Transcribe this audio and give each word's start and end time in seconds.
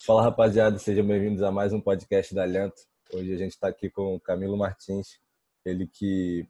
Fala 0.00 0.22
rapaziada, 0.22 0.78
sejam 0.78 1.04
bem-vindos 1.04 1.42
a 1.42 1.50
mais 1.50 1.72
um 1.72 1.80
podcast 1.80 2.32
da 2.32 2.44
Alento. 2.44 2.80
Hoje 3.12 3.34
a 3.34 3.36
gente 3.36 3.50
está 3.50 3.68
aqui 3.68 3.90
com 3.90 4.14
o 4.14 4.20
Camilo 4.20 4.56
Martins, 4.56 5.18
ele 5.64 5.88
que 5.88 6.46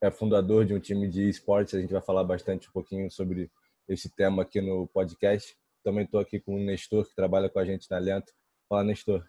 é 0.00 0.10
fundador 0.10 0.64
de 0.64 0.74
um 0.74 0.80
time 0.80 1.08
de 1.08 1.28
esportes. 1.28 1.74
A 1.74 1.80
gente 1.80 1.92
vai 1.92 2.00
falar 2.00 2.22
bastante 2.22 2.68
um 2.68 2.72
pouquinho 2.72 3.10
sobre 3.10 3.50
esse 3.88 4.08
tema 4.08 4.42
aqui 4.42 4.60
no 4.60 4.86
podcast. 4.86 5.56
Também 5.82 6.04
estou 6.04 6.20
aqui 6.20 6.38
com 6.38 6.54
o 6.54 6.64
Nestor, 6.64 7.04
que 7.06 7.14
trabalha 7.16 7.50
com 7.50 7.58
a 7.58 7.64
gente 7.64 7.90
na 7.90 7.96
Alento. 7.96 8.32
Fala, 8.68 8.84
Nestor. 8.84 9.26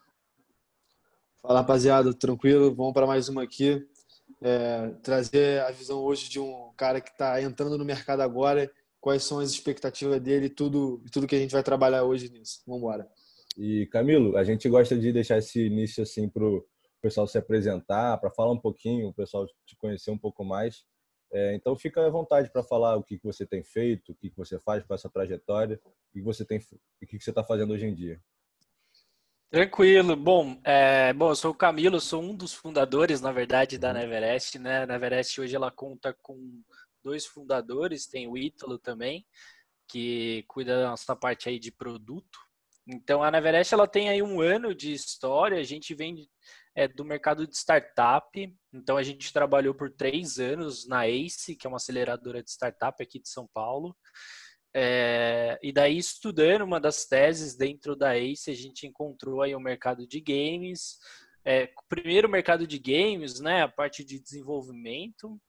Fala 1.41 1.59
rapaziada, 1.59 2.13
tranquilo? 2.13 2.73
Vamos 2.73 2.93
para 2.93 3.07
mais 3.07 3.27
uma 3.29 3.43
aqui. 3.43 3.85
É, 4.41 4.89
trazer 5.01 5.61
a 5.63 5.71
visão 5.71 5.99
hoje 5.99 6.29
de 6.29 6.39
um 6.39 6.71
cara 6.77 7.01
que 7.01 7.09
está 7.09 7.41
entrando 7.41 7.77
no 7.79 7.83
mercado 7.83 8.21
agora, 8.21 8.71
quais 9.01 9.23
são 9.23 9.39
as 9.39 9.49
expectativas 9.49 10.21
dele, 10.21 10.49
tudo 10.49 11.03
tudo 11.11 11.27
que 11.27 11.35
a 11.35 11.39
gente 11.39 11.51
vai 11.51 11.63
trabalhar 11.63 12.03
hoje 12.03 12.29
nisso. 12.29 12.61
Vamos 12.65 12.81
embora. 12.81 13.09
E 13.55 13.85
Camilo, 13.87 14.37
a 14.37 14.43
gente 14.43 14.67
gosta 14.67 14.97
de 14.97 15.11
deixar 15.13 15.37
esse 15.37 15.65
início 15.65 16.03
assim 16.03 16.27
para 16.27 16.43
o 16.43 16.65
pessoal 17.01 17.27
se 17.27 17.37
apresentar, 17.37 18.17
para 18.17 18.31
falar 18.31 18.51
um 18.51 18.59
pouquinho, 18.59 19.07
o 19.07 19.13
pessoal 19.13 19.47
te 19.65 19.75
conhecer 19.77 20.11
um 20.11 20.17
pouco 20.17 20.43
mais. 20.43 20.83
É, 21.31 21.55
então 21.55 21.75
fica 21.75 22.05
à 22.05 22.09
vontade 22.09 22.49
para 22.51 22.63
falar 22.63 22.95
o 22.95 23.03
que, 23.03 23.17
que 23.17 23.25
você 23.25 23.45
tem 23.45 23.63
feito, 23.63 24.11
o 24.11 24.15
que, 24.15 24.29
que 24.29 24.37
você 24.37 24.59
faz 24.59 24.83
com 24.83 24.93
essa 24.93 25.09
trajetória, 25.09 25.79
o 25.83 26.13
que 26.13 26.21
você 26.21 26.45
tem, 26.45 26.59
o 26.59 27.05
que, 27.05 27.17
que 27.17 27.23
você 27.23 27.31
está 27.31 27.43
fazendo 27.43 27.73
hoje 27.73 27.85
em 27.85 27.93
dia. 27.93 28.21
Tranquilo. 29.49 30.15
Bom, 30.15 30.59
é, 30.63 31.13
bom, 31.13 31.29
eu 31.29 31.35
sou 31.35 31.51
o 31.51 31.55
Camilo, 31.55 32.01
sou 32.01 32.21
um 32.21 32.35
dos 32.35 32.53
fundadores, 32.53 33.21
na 33.21 33.31
verdade, 33.31 33.77
da 33.77 33.89
uhum. 33.89 33.93
Neverest. 33.93 34.59
Né? 34.59 34.83
A 34.83 34.85
Neverest 34.85 35.39
hoje 35.39 35.55
ela 35.55 35.71
conta 35.71 36.13
com 36.21 36.61
dois 37.03 37.25
fundadores, 37.25 38.07
tem 38.07 38.27
o 38.27 38.37
Ítalo 38.37 38.77
também, 38.77 39.25
que 39.87 40.43
cuida 40.47 40.81
da 40.81 40.89
nossa 40.89 41.15
parte 41.15 41.47
aí 41.47 41.59
de 41.59 41.71
produto. 41.71 42.39
Então 42.87 43.23
a 43.23 43.31
Neverest 43.31 43.73
ela 43.73 43.87
tem 43.87 44.09
aí 44.09 44.21
um 44.21 44.41
ano 44.41 44.73
de 44.75 44.93
história. 44.93 45.59
A 45.59 45.63
gente 45.63 45.93
vem 45.95 46.27
é, 46.75 46.87
do 46.87 47.03
mercado 47.03 47.47
de 47.47 47.55
startup. 47.55 48.55
Então 48.73 48.97
a 48.97 49.03
gente 49.03 49.31
trabalhou 49.33 49.73
por 49.73 49.89
três 49.91 50.39
anos 50.39 50.87
na 50.87 51.07
ACE, 51.07 51.55
que 51.55 51.65
é 51.65 51.69
uma 51.69 51.77
aceleradora 51.77 52.43
de 52.43 52.51
startup 52.51 53.01
aqui 53.01 53.19
de 53.19 53.29
São 53.29 53.47
Paulo. 53.53 53.95
É, 54.77 55.57
e 55.63 55.71
daí, 55.71 55.97
estudando 55.97 56.63
uma 56.63 56.81
das 56.81 57.05
teses 57.05 57.55
dentro 57.55 57.95
da 57.95 58.17
ACE, 58.17 58.51
a 58.51 58.55
gente 58.55 58.85
encontrou 58.85 59.41
aí 59.41 59.55
o 59.55 59.59
mercado 59.59 60.05
de 60.05 60.19
games. 60.19 60.97
É, 61.45 61.69
primeiro, 61.87 62.27
o 62.27 62.31
mercado 62.31 62.67
de 62.67 62.77
games, 62.77 63.39
né, 63.39 63.61
a 63.61 63.69
parte 63.69 64.03
de 64.03 64.19
desenvolvimento, 64.19 65.39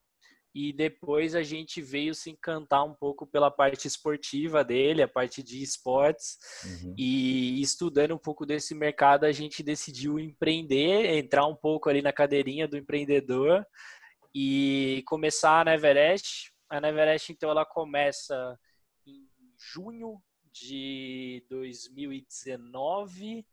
e 0.58 0.72
depois 0.72 1.34
a 1.34 1.42
gente 1.42 1.82
veio 1.82 2.14
se 2.14 2.30
encantar 2.30 2.82
um 2.82 2.94
pouco 2.94 3.26
pela 3.26 3.50
parte 3.50 3.86
esportiva 3.86 4.64
dele, 4.64 5.02
a 5.02 5.08
parte 5.08 5.42
de 5.42 5.62
esportes, 5.62 6.38
uhum. 6.64 6.94
e 6.96 7.60
estudando 7.60 8.14
um 8.14 8.18
pouco 8.18 8.46
desse 8.46 8.74
mercado, 8.74 9.24
a 9.24 9.32
gente 9.32 9.62
decidiu 9.62 10.18
empreender, 10.18 11.14
entrar 11.14 11.44
um 11.44 11.54
pouco 11.54 11.90
ali 11.90 12.00
na 12.00 12.10
cadeirinha 12.10 12.66
do 12.66 12.78
empreendedor 12.78 13.66
e 14.34 15.02
começar 15.06 15.60
a 15.60 15.64
Neverest. 15.64 16.50
A 16.70 16.80
Neverest, 16.80 17.30
então, 17.30 17.50
ela 17.50 17.66
começa 17.66 18.58
junho 19.58 20.22
de 20.50 21.44
2019. 21.50 23.46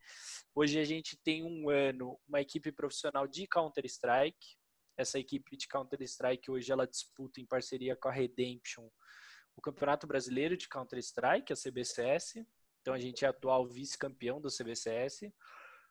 Hoje 0.54 0.80
a 0.80 0.84
gente 0.84 1.18
tem 1.22 1.44
um 1.44 1.68
ano, 1.68 2.18
uma 2.26 2.40
equipe 2.40 2.72
profissional 2.72 3.26
de 3.26 3.46
Counter-Strike. 3.46 4.56
Essa 4.96 5.18
equipe 5.18 5.56
de 5.56 5.66
Counter-Strike 5.68 6.50
hoje 6.50 6.70
ela 6.70 6.86
disputa 6.86 7.40
em 7.40 7.46
parceria 7.46 7.96
com 7.96 8.08
a 8.08 8.12
Redemption 8.12 8.88
o 9.56 9.60
Campeonato 9.60 10.06
Brasileiro 10.06 10.56
de 10.56 10.68
Counter-Strike, 10.68 11.52
a 11.52 11.56
CBCS. 11.56 12.44
Então 12.80 12.92
a 12.92 12.98
gente 12.98 13.24
é 13.24 13.28
atual 13.28 13.66
vice-campeão 13.66 14.40
do 14.40 14.48
CBCS. 14.48 15.32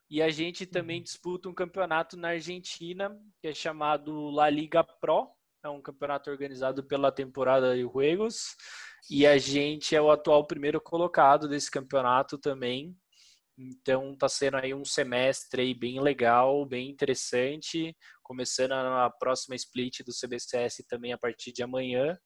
E 0.09 0.21
a 0.21 0.29
gente 0.29 0.65
também 0.65 0.97
uhum. 0.97 1.03
disputa 1.03 1.49
um 1.49 1.53
campeonato 1.53 2.17
na 2.17 2.29
Argentina, 2.29 3.17
que 3.41 3.47
é 3.47 3.53
chamado 3.53 4.29
La 4.29 4.49
Liga 4.49 4.83
Pro. 4.83 5.29
É 5.63 5.69
um 5.69 5.81
campeonato 5.81 6.29
organizado 6.29 6.83
pela 6.83 7.11
temporada 7.11 7.73
de 7.73 7.81
Juegos. 7.81 8.55
E 9.09 9.25
a 9.25 9.37
gente 9.37 9.95
é 9.95 10.01
o 10.01 10.11
atual 10.11 10.45
primeiro 10.45 10.79
colocado 10.79 11.47
desse 11.47 11.71
campeonato 11.71 12.37
também. 12.37 12.95
Então 13.57 14.13
está 14.13 14.27
sendo 14.27 14.57
aí 14.57 14.73
um 14.73 14.85
semestre 14.85 15.61
aí 15.61 15.73
bem 15.73 15.99
legal, 16.01 16.65
bem 16.65 16.89
interessante, 16.89 17.95
começando 18.23 18.71
a 18.71 19.09
próxima 19.09 19.55
split 19.55 20.01
do 20.03 20.11
CBCS 20.11 20.83
também 20.87 21.13
a 21.13 21.17
partir 21.17 21.51
de 21.51 21.61
amanhã. 21.61 22.17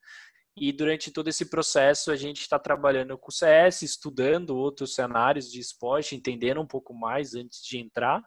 E 0.60 0.72
durante 0.72 1.12
todo 1.12 1.28
esse 1.28 1.50
processo 1.50 2.12
a 2.12 2.16
gente 2.16 2.42
está 2.42 2.58
trabalhando 2.58 3.18
com 3.18 3.30
o 3.30 3.34
CS, 3.34 3.84
estudando 3.84 4.58
outros 4.58 4.96
cenários 4.96 5.52
de 5.52 5.60
esporte, 5.60 6.16
entendendo 6.16 6.62
um 6.62 6.68
pouco 6.68 6.94
mais 6.94 7.36
antes 7.36 7.62
de 7.64 7.78
entrar. 7.78 8.24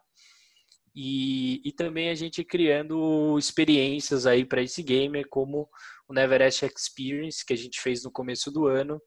E, 0.95 1.61
e 1.65 1.71
também 1.71 2.09
a 2.09 2.15
gente 2.15 2.43
criando 2.43 3.37
experiências 3.37 4.25
aí 4.25 4.45
para 4.45 4.61
esse 4.61 4.83
gamer, 4.83 5.25
como 5.29 5.67
o 6.07 6.13
Neverest 6.13 6.65
Experience, 6.65 7.45
que 7.45 7.53
a 7.53 7.57
gente 7.57 7.81
fez 7.81 8.03
no 8.03 8.11
começo 8.11 8.51
do 8.51 8.67
ano, 8.67 9.01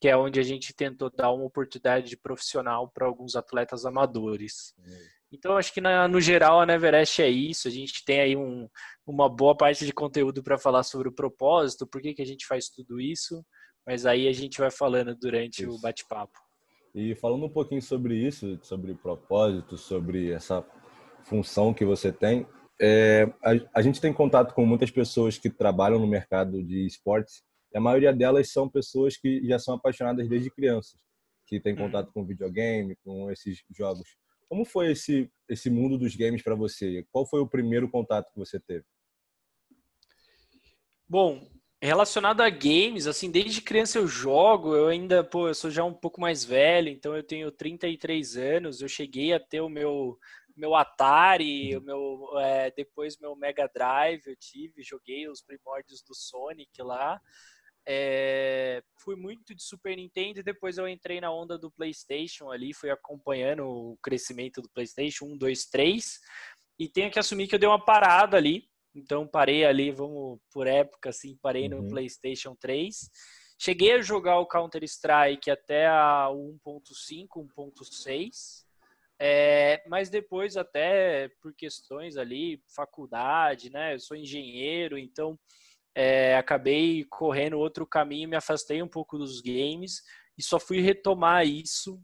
que 0.00 0.08
é 0.08 0.16
onde 0.16 0.38
a 0.38 0.42
gente 0.42 0.74
tentou 0.74 1.10
dar 1.10 1.32
uma 1.32 1.44
oportunidade 1.44 2.08
de 2.08 2.16
profissional 2.16 2.88
para 2.88 3.06
alguns 3.06 3.34
atletas 3.34 3.86
amadores. 3.86 4.74
Então, 5.32 5.56
acho 5.56 5.72
que 5.72 5.80
na, 5.80 6.06
no 6.06 6.20
geral 6.20 6.60
a 6.60 6.66
Neverest 6.66 7.20
é 7.20 7.28
isso. 7.28 7.66
A 7.66 7.70
gente 7.70 8.04
tem 8.04 8.20
aí 8.20 8.36
um, 8.36 8.68
uma 9.06 9.28
boa 9.28 9.56
parte 9.56 9.84
de 9.84 9.92
conteúdo 9.92 10.42
para 10.42 10.58
falar 10.58 10.82
sobre 10.82 11.08
o 11.08 11.12
propósito, 11.12 11.86
por 11.86 12.00
que, 12.00 12.14
que 12.14 12.22
a 12.22 12.26
gente 12.26 12.46
faz 12.46 12.68
tudo 12.68 13.00
isso, 13.00 13.44
mas 13.86 14.06
aí 14.06 14.28
a 14.28 14.32
gente 14.32 14.58
vai 14.58 14.70
falando 14.70 15.14
durante 15.14 15.62
isso. 15.62 15.72
o 15.72 15.80
bate-papo. 15.80 16.38
E 16.94 17.14
falando 17.14 17.44
um 17.44 17.50
pouquinho 17.50 17.82
sobre 17.82 18.14
isso, 18.14 18.58
sobre 18.62 18.94
propósito, 18.94 19.76
sobre 19.76 20.30
essa 20.30 20.64
função 21.24 21.74
que 21.74 21.84
você 21.84 22.12
tem, 22.12 22.46
é, 22.80 23.30
a, 23.42 23.78
a, 23.78 23.82
gente 23.82 24.00
tem 24.00 24.12
contato 24.12 24.54
com 24.54 24.64
muitas 24.64 24.90
pessoas 24.90 25.38
que 25.38 25.50
trabalham 25.50 25.98
no 25.98 26.06
mercado 26.06 26.62
de 26.62 26.86
esportes 26.86 27.42
e 27.76 27.78
a 27.78 27.80
maioria 27.80 28.10
delas 28.10 28.50
são 28.50 28.66
pessoas 28.66 29.18
que 29.18 29.46
já 29.46 29.58
são 29.58 29.74
apaixonadas 29.74 30.26
desde 30.26 30.48
crianças, 30.48 30.98
que 31.46 31.60
têm 31.60 31.76
contato 31.76 32.10
com 32.10 32.24
videogame, 32.24 32.96
com 33.04 33.30
esses 33.30 33.62
jogos. 33.70 34.16
Como 34.48 34.64
foi 34.64 34.92
esse, 34.92 35.30
esse 35.46 35.68
mundo 35.68 35.98
dos 35.98 36.16
games 36.16 36.42
para 36.42 36.54
você? 36.54 37.04
Qual 37.12 37.26
foi 37.26 37.38
o 37.40 37.46
primeiro 37.46 37.86
contato 37.90 38.32
que 38.32 38.38
você 38.38 38.58
teve? 38.58 38.86
Bom, 41.06 41.46
relacionado 41.82 42.40
a 42.40 42.48
games, 42.48 43.06
assim, 43.06 43.30
desde 43.30 43.60
criança 43.60 43.98
eu 43.98 44.08
jogo, 44.08 44.74
eu 44.74 44.88
ainda, 44.88 45.22
pô, 45.22 45.46
eu 45.46 45.54
sou 45.54 45.70
já 45.70 45.84
um 45.84 45.92
pouco 45.92 46.18
mais 46.18 46.42
velho, 46.42 46.88
então 46.88 47.14
eu 47.14 47.22
tenho 47.22 47.52
33 47.52 48.38
anos, 48.38 48.80
eu 48.80 48.88
cheguei 48.88 49.34
a 49.34 49.38
ter 49.38 49.60
o 49.60 49.68
meu 49.68 50.18
meu 50.56 50.74
Atari, 50.74 51.76
o 51.76 51.82
meu, 51.82 52.30
é, 52.38 52.70
depois 52.70 53.18
meu 53.18 53.36
Mega 53.36 53.68
Drive 53.68 54.22
eu 54.26 54.34
tive, 54.34 54.82
joguei 54.82 55.28
os 55.28 55.42
primórdios 55.42 56.00
do 56.00 56.14
Sonic 56.14 56.80
lá. 56.80 57.20
É, 57.88 58.82
fui 58.98 59.14
muito 59.14 59.54
de 59.54 59.62
Super 59.62 59.96
Nintendo 59.96 60.40
e 60.40 60.42
depois 60.42 60.76
eu 60.76 60.88
entrei 60.88 61.20
na 61.20 61.30
onda 61.30 61.56
do 61.56 61.70
PlayStation 61.70 62.50
ali, 62.50 62.74
fui 62.74 62.90
acompanhando 62.90 63.64
o 63.64 63.96
crescimento 64.02 64.60
do 64.60 64.68
PlayStation 64.68 65.26
1, 65.26 65.38
2, 65.38 65.66
3. 65.66 66.20
E 66.78 66.88
tenho 66.88 67.10
que 67.10 67.18
assumir 67.18 67.46
que 67.46 67.54
eu 67.54 67.58
dei 67.58 67.68
uma 67.68 67.82
parada 67.82 68.36
ali. 68.36 68.68
Então 68.94 69.26
parei 69.26 69.64
ali, 69.64 69.92
vamos 69.92 70.40
por 70.50 70.66
época 70.66 71.10
assim, 71.10 71.36
parei 71.40 71.68
uhum. 71.68 71.82
no 71.82 71.88
PlayStation 71.88 72.56
3. 72.56 73.10
Cheguei 73.58 73.92
a 73.92 74.02
jogar 74.02 74.38
o 74.38 74.46
Counter 74.46 74.82
Strike 74.84 75.50
até 75.50 75.86
a 75.86 76.28
1.5, 76.30 77.46
1.6. 77.46 78.66
É, 79.18 79.82
mas 79.88 80.10
depois, 80.10 80.56
até 80.58 81.28
por 81.40 81.54
questões 81.54 82.18
ali, 82.18 82.62
faculdade, 82.68 83.70
né? 83.70 83.94
Eu 83.94 84.00
sou 84.00 84.16
engenheiro, 84.16 84.98
então 84.98 85.38
é, 85.96 86.36
acabei 86.36 87.04
correndo 87.04 87.58
outro 87.58 87.86
caminho, 87.86 88.28
me 88.28 88.36
afastei 88.36 88.82
um 88.82 88.88
pouco 88.88 89.16
dos 89.16 89.40
games 89.40 90.02
e 90.36 90.42
só 90.42 90.60
fui 90.60 90.80
retomar 90.80 91.46
isso 91.46 91.98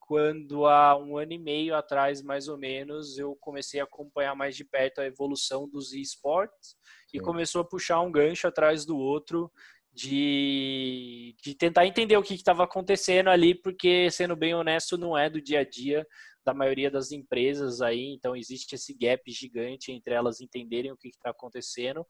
quando 0.00 0.66
há 0.66 0.96
um 0.96 1.18
ano 1.18 1.32
e 1.32 1.38
meio 1.38 1.74
atrás, 1.74 2.22
mais 2.22 2.48
ou 2.48 2.56
menos, 2.56 3.18
eu 3.18 3.36
comecei 3.36 3.78
a 3.80 3.84
acompanhar 3.84 4.34
mais 4.34 4.56
de 4.56 4.64
perto 4.64 5.00
a 5.00 5.06
evolução 5.06 5.68
dos 5.68 5.92
esportes 5.92 6.76
e 7.12 7.20
começou 7.20 7.60
a 7.60 7.64
puxar 7.64 8.00
um 8.00 8.10
gancho 8.10 8.46
atrás 8.46 8.86
do 8.86 8.96
outro 8.96 9.52
de, 9.92 11.34
de 11.42 11.54
tentar 11.54 11.86
entender 11.86 12.16
o 12.16 12.22
que 12.22 12.34
estava 12.34 12.64
acontecendo 12.64 13.28
ali, 13.28 13.54
porque, 13.54 14.10
sendo 14.10 14.36
bem 14.36 14.54
honesto, 14.54 14.96
não 14.96 15.18
é 15.18 15.28
do 15.28 15.42
dia 15.42 15.60
a 15.60 15.64
dia 15.64 16.06
da 16.44 16.54
maioria 16.54 16.88
das 16.88 17.10
empresas 17.10 17.82
aí, 17.82 18.14
então 18.14 18.36
existe 18.36 18.76
esse 18.76 18.94
gap 18.94 19.28
gigante 19.32 19.90
entre 19.90 20.14
elas 20.14 20.40
entenderem 20.40 20.92
o 20.92 20.96
que 20.96 21.08
está 21.08 21.30
acontecendo. 21.30 22.06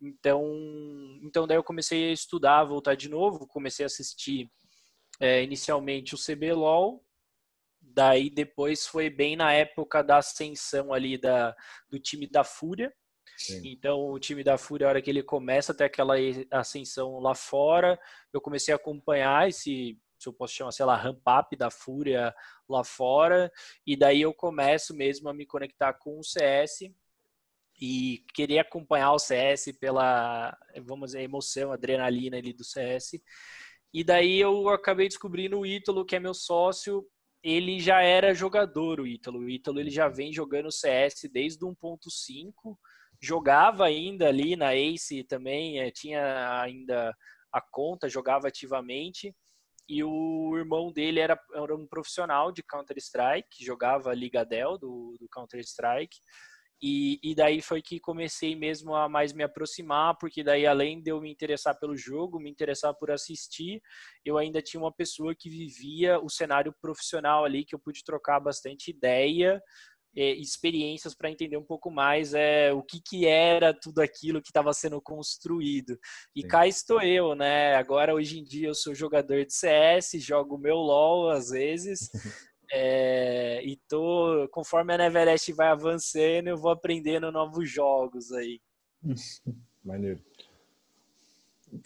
Então, 0.00 0.42
então 1.22 1.46
daí 1.46 1.56
eu 1.56 1.64
comecei 1.64 2.10
a 2.10 2.12
estudar, 2.12 2.64
voltar 2.64 2.94
de 2.94 3.08
novo, 3.08 3.46
comecei 3.46 3.84
a 3.84 3.86
assistir 3.86 4.50
é, 5.20 5.42
inicialmente 5.42 6.14
o 6.14 6.18
CBLOL, 6.18 7.04
daí 7.80 8.28
depois 8.28 8.86
foi 8.86 9.08
bem 9.08 9.36
na 9.36 9.52
época 9.52 10.02
da 10.02 10.18
ascensão 10.18 10.92
ali 10.92 11.16
da, 11.16 11.54
do 11.88 11.98
time 11.98 12.26
da 12.26 12.44
Fúria, 12.44 12.92
Sim. 13.36 13.62
Então, 13.64 14.10
o 14.10 14.18
time 14.18 14.44
da 14.44 14.56
Fúria, 14.56 14.86
a 14.86 14.90
hora 14.90 15.02
que 15.02 15.10
ele 15.10 15.22
começa 15.22 15.72
a 15.72 15.74
ter 15.74 15.84
aquela 15.84 16.14
ascensão 16.50 17.18
lá 17.18 17.34
fora, 17.34 17.98
eu 18.32 18.40
comecei 18.40 18.72
a 18.72 18.76
acompanhar 18.76 19.48
esse 19.48 19.98
se 20.16 20.28
eu 20.28 20.32
posso 20.32 20.54
chamar, 20.54 20.72
sei 20.72 20.86
lá, 20.86 20.96
ramp 20.96 21.20
up 21.28 21.54
da 21.56 21.70
Fúria 21.70 22.34
lá 22.68 22.82
fora, 22.82 23.52
e 23.86 23.94
daí 23.96 24.22
eu 24.22 24.32
começo 24.32 24.94
mesmo 24.94 25.28
a 25.28 25.34
me 25.34 25.44
conectar 25.44 25.92
com 25.94 26.18
o 26.18 26.24
CS 26.24 26.90
e 27.80 28.24
querer 28.34 28.60
acompanhar 28.60 29.12
o 29.12 29.18
CS 29.18 29.72
pela, 29.80 30.56
vamos 30.84 31.10
dizer, 31.10 31.22
emoção, 31.22 31.72
adrenalina 31.72 32.36
ali 32.36 32.52
do 32.52 32.64
CS. 32.64 33.20
E 33.92 34.02
daí 34.02 34.40
eu 34.40 34.68
acabei 34.68 35.08
descobrindo 35.08 35.58
o 35.58 35.66
Ítalo, 35.66 36.04
que 36.04 36.16
é 36.16 36.20
meu 36.20 36.34
sócio, 36.34 37.06
ele 37.44 37.78
já 37.78 38.00
era 38.00 38.34
jogador, 38.34 39.00
o 39.00 39.06
Ítalo. 39.06 39.40
O 39.40 39.50
Ítalo 39.50 39.78
ele 39.78 39.90
já 39.90 40.08
vem 40.08 40.32
jogando 40.32 40.72
CS 40.72 41.28
desde 41.30 41.64
o 41.64 41.68
1.5, 41.68 42.76
jogava 43.20 43.84
ainda 43.84 44.28
ali 44.28 44.56
na 44.56 44.74
Ace 44.74 45.22
também, 45.24 45.78
eh, 45.78 45.90
tinha 45.90 46.60
ainda 46.62 47.14
a 47.52 47.60
conta, 47.60 48.08
jogava 48.08 48.48
ativamente. 48.48 49.34
E 49.86 50.02
o 50.02 50.56
irmão 50.56 50.90
dele 50.90 51.20
era, 51.20 51.38
era 51.54 51.76
um 51.76 51.86
profissional 51.86 52.50
de 52.50 52.62
Counter-Strike, 52.62 53.62
jogava 53.62 54.14
Liga 54.14 54.42
Dell 54.42 54.78
do, 54.78 55.14
do 55.20 55.28
Counter-Strike. 55.28 56.16
E, 56.82 57.18
e, 57.22 57.34
daí 57.34 57.62
foi 57.62 57.80
que 57.80 57.98
comecei 57.98 58.54
mesmo 58.54 58.94
a 58.94 59.08
mais 59.08 59.32
me 59.32 59.42
aproximar, 59.42 60.16
porque 60.18 60.44
daí 60.44 60.66
além 60.66 61.02
de 61.02 61.10
eu 61.10 61.20
me 61.20 61.30
interessar 61.30 61.78
pelo 61.78 61.96
jogo, 61.96 62.38
me 62.38 62.50
interessar 62.50 62.94
por 62.94 63.10
assistir, 63.10 63.80
eu 64.24 64.36
ainda 64.36 64.60
tinha 64.60 64.80
uma 64.80 64.92
pessoa 64.92 65.34
que 65.34 65.48
vivia 65.48 66.18
o 66.20 66.28
cenário 66.28 66.74
profissional 66.82 67.44
ali, 67.44 67.64
que 67.64 67.74
eu 67.74 67.78
pude 67.78 68.04
trocar 68.04 68.38
bastante 68.40 68.90
ideia, 68.90 69.62
é, 70.16 70.32
experiências 70.32 71.14
para 71.14 71.30
entender 71.30 71.56
um 71.56 71.64
pouco 71.64 71.90
mais 71.90 72.34
é, 72.34 72.72
o 72.72 72.82
que, 72.82 73.00
que 73.04 73.26
era 73.26 73.74
tudo 73.74 74.00
aquilo 74.00 74.40
que 74.40 74.48
estava 74.48 74.72
sendo 74.72 75.00
construído. 75.00 75.98
E 76.36 76.42
Sim. 76.42 76.48
cá 76.48 76.66
estou 76.66 77.00
eu, 77.02 77.34
né? 77.34 77.74
Agora, 77.74 78.14
hoje 78.14 78.38
em 78.38 78.44
dia, 78.44 78.68
eu 78.68 78.74
sou 78.74 78.94
jogador 78.94 79.44
de 79.44 79.52
CS, 79.52 80.20
jogo 80.20 80.56
meu 80.58 80.76
LOL 80.76 81.30
às 81.30 81.50
vezes. 81.50 82.10
É, 82.76 83.62
e 83.64 83.76
tô, 83.88 84.48
conforme 84.50 84.92
a 84.92 84.98
Neverest 84.98 85.52
vai 85.52 85.68
avançando, 85.68 86.48
eu 86.48 86.56
vou 86.56 86.72
aprendendo 86.72 87.30
novos 87.30 87.70
jogos 87.70 88.32
aí. 88.32 88.60
Maneiro. 89.84 90.20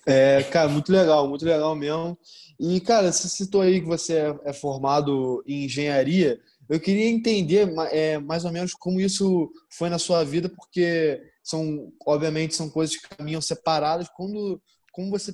É, 0.07 0.43
cara, 0.45 0.69
muito 0.71 0.91
legal, 0.91 1.29
muito 1.29 1.45
legal 1.45 1.75
mesmo. 1.75 2.17
E, 2.59 2.81
cara, 2.81 3.13
você 3.13 3.29
citou 3.29 3.61
aí 3.61 3.81
que 3.81 3.87
você 3.87 4.15
é, 4.15 4.41
é 4.45 4.53
formado 4.55 5.45
em 5.47 5.65
engenharia. 5.65 6.41
Eu 6.67 6.81
queria 6.81 7.07
entender 7.07 7.71
é, 7.91 8.19
mais 8.19 8.47
ou 8.47 8.53
menos 8.53 8.73
como 8.73 8.99
isso 8.99 9.51
foi 9.71 9.91
na 9.91 9.99
sua 9.99 10.25
vida, 10.25 10.49
porque 10.49 11.23
são, 11.43 11.93
obviamente, 12.07 12.55
são 12.55 12.71
coisas 12.71 12.97
que 12.97 13.15
caminham 13.15 13.43
separadas. 13.43 14.09
Quando 14.09 14.61
como 14.91 15.11
você, 15.11 15.33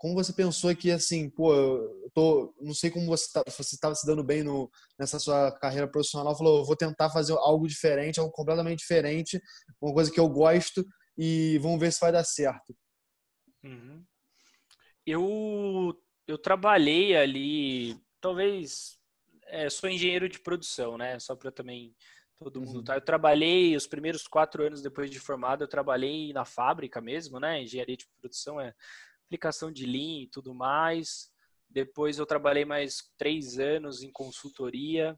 como 0.00 0.14
você 0.14 0.32
pensou 0.32 0.74
que, 0.74 0.90
assim, 0.90 1.28
pô, 1.28 1.54
eu 1.54 2.10
tô, 2.14 2.54
não 2.58 2.72
sei 2.72 2.90
como 2.90 3.04
você 3.04 3.30
tá, 3.30 3.44
você 3.46 3.74
estava 3.74 3.94
se 3.94 4.06
dando 4.06 4.24
bem 4.24 4.42
no, 4.42 4.70
nessa 4.98 5.18
sua 5.18 5.52
carreira 5.58 5.86
profissional, 5.86 6.34
falou, 6.34 6.64
vou 6.64 6.74
tentar 6.74 7.10
fazer 7.10 7.34
algo 7.34 7.68
diferente, 7.68 8.18
algo 8.18 8.32
completamente 8.32 8.78
diferente, 8.78 9.38
uma 9.78 9.92
coisa 9.92 10.10
que 10.10 10.18
eu 10.18 10.26
gosto 10.26 10.82
e 11.18 11.58
vamos 11.58 11.78
ver 11.78 11.92
se 11.92 12.00
vai 12.00 12.10
dar 12.10 12.24
certo. 12.24 12.74
Uhum. 13.62 14.02
Eu, 15.06 15.94
eu 16.26 16.38
trabalhei 16.38 17.14
ali, 17.14 17.94
talvez, 18.22 18.98
é, 19.48 19.68
sou 19.68 19.90
engenheiro 19.90 20.30
de 20.30 20.40
produção, 20.40 20.96
né, 20.96 21.18
só 21.18 21.36
para 21.36 21.52
também 21.52 21.94
todo 22.38 22.62
mundo 22.62 22.76
uhum. 22.76 22.84
tá. 22.84 22.94
Eu 22.94 23.02
trabalhei 23.02 23.76
os 23.76 23.86
primeiros 23.86 24.26
quatro 24.26 24.64
anos 24.64 24.80
depois 24.80 25.10
de 25.10 25.20
formado, 25.20 25.62
eu 25.62 25.68
trabalhei 25.68 26.32
na 26.32 26.46
fábrica 26.46 27.02
mesmo, 27.02 27.38
né? 27.38 27.62
Engenharia 27.62 27.98
de 27.98 28.06
produção 28.18 28.58
é 28.58 28.72
aplicação 29.30 29.70
de 29.70 29.86
Lean 29.86 30.22
e 30.22 30.28
tudo 30.28 30.52
mais. 30.52 31.30
Depois 31.68 32.18
eu 32.18 32.26
trabalhei 32.26 32.64
mais 32.64 33.08
três 33.16 33.60
anos 33.60 34.02
em 34.02 34.10
consultoria. 34.10 35.16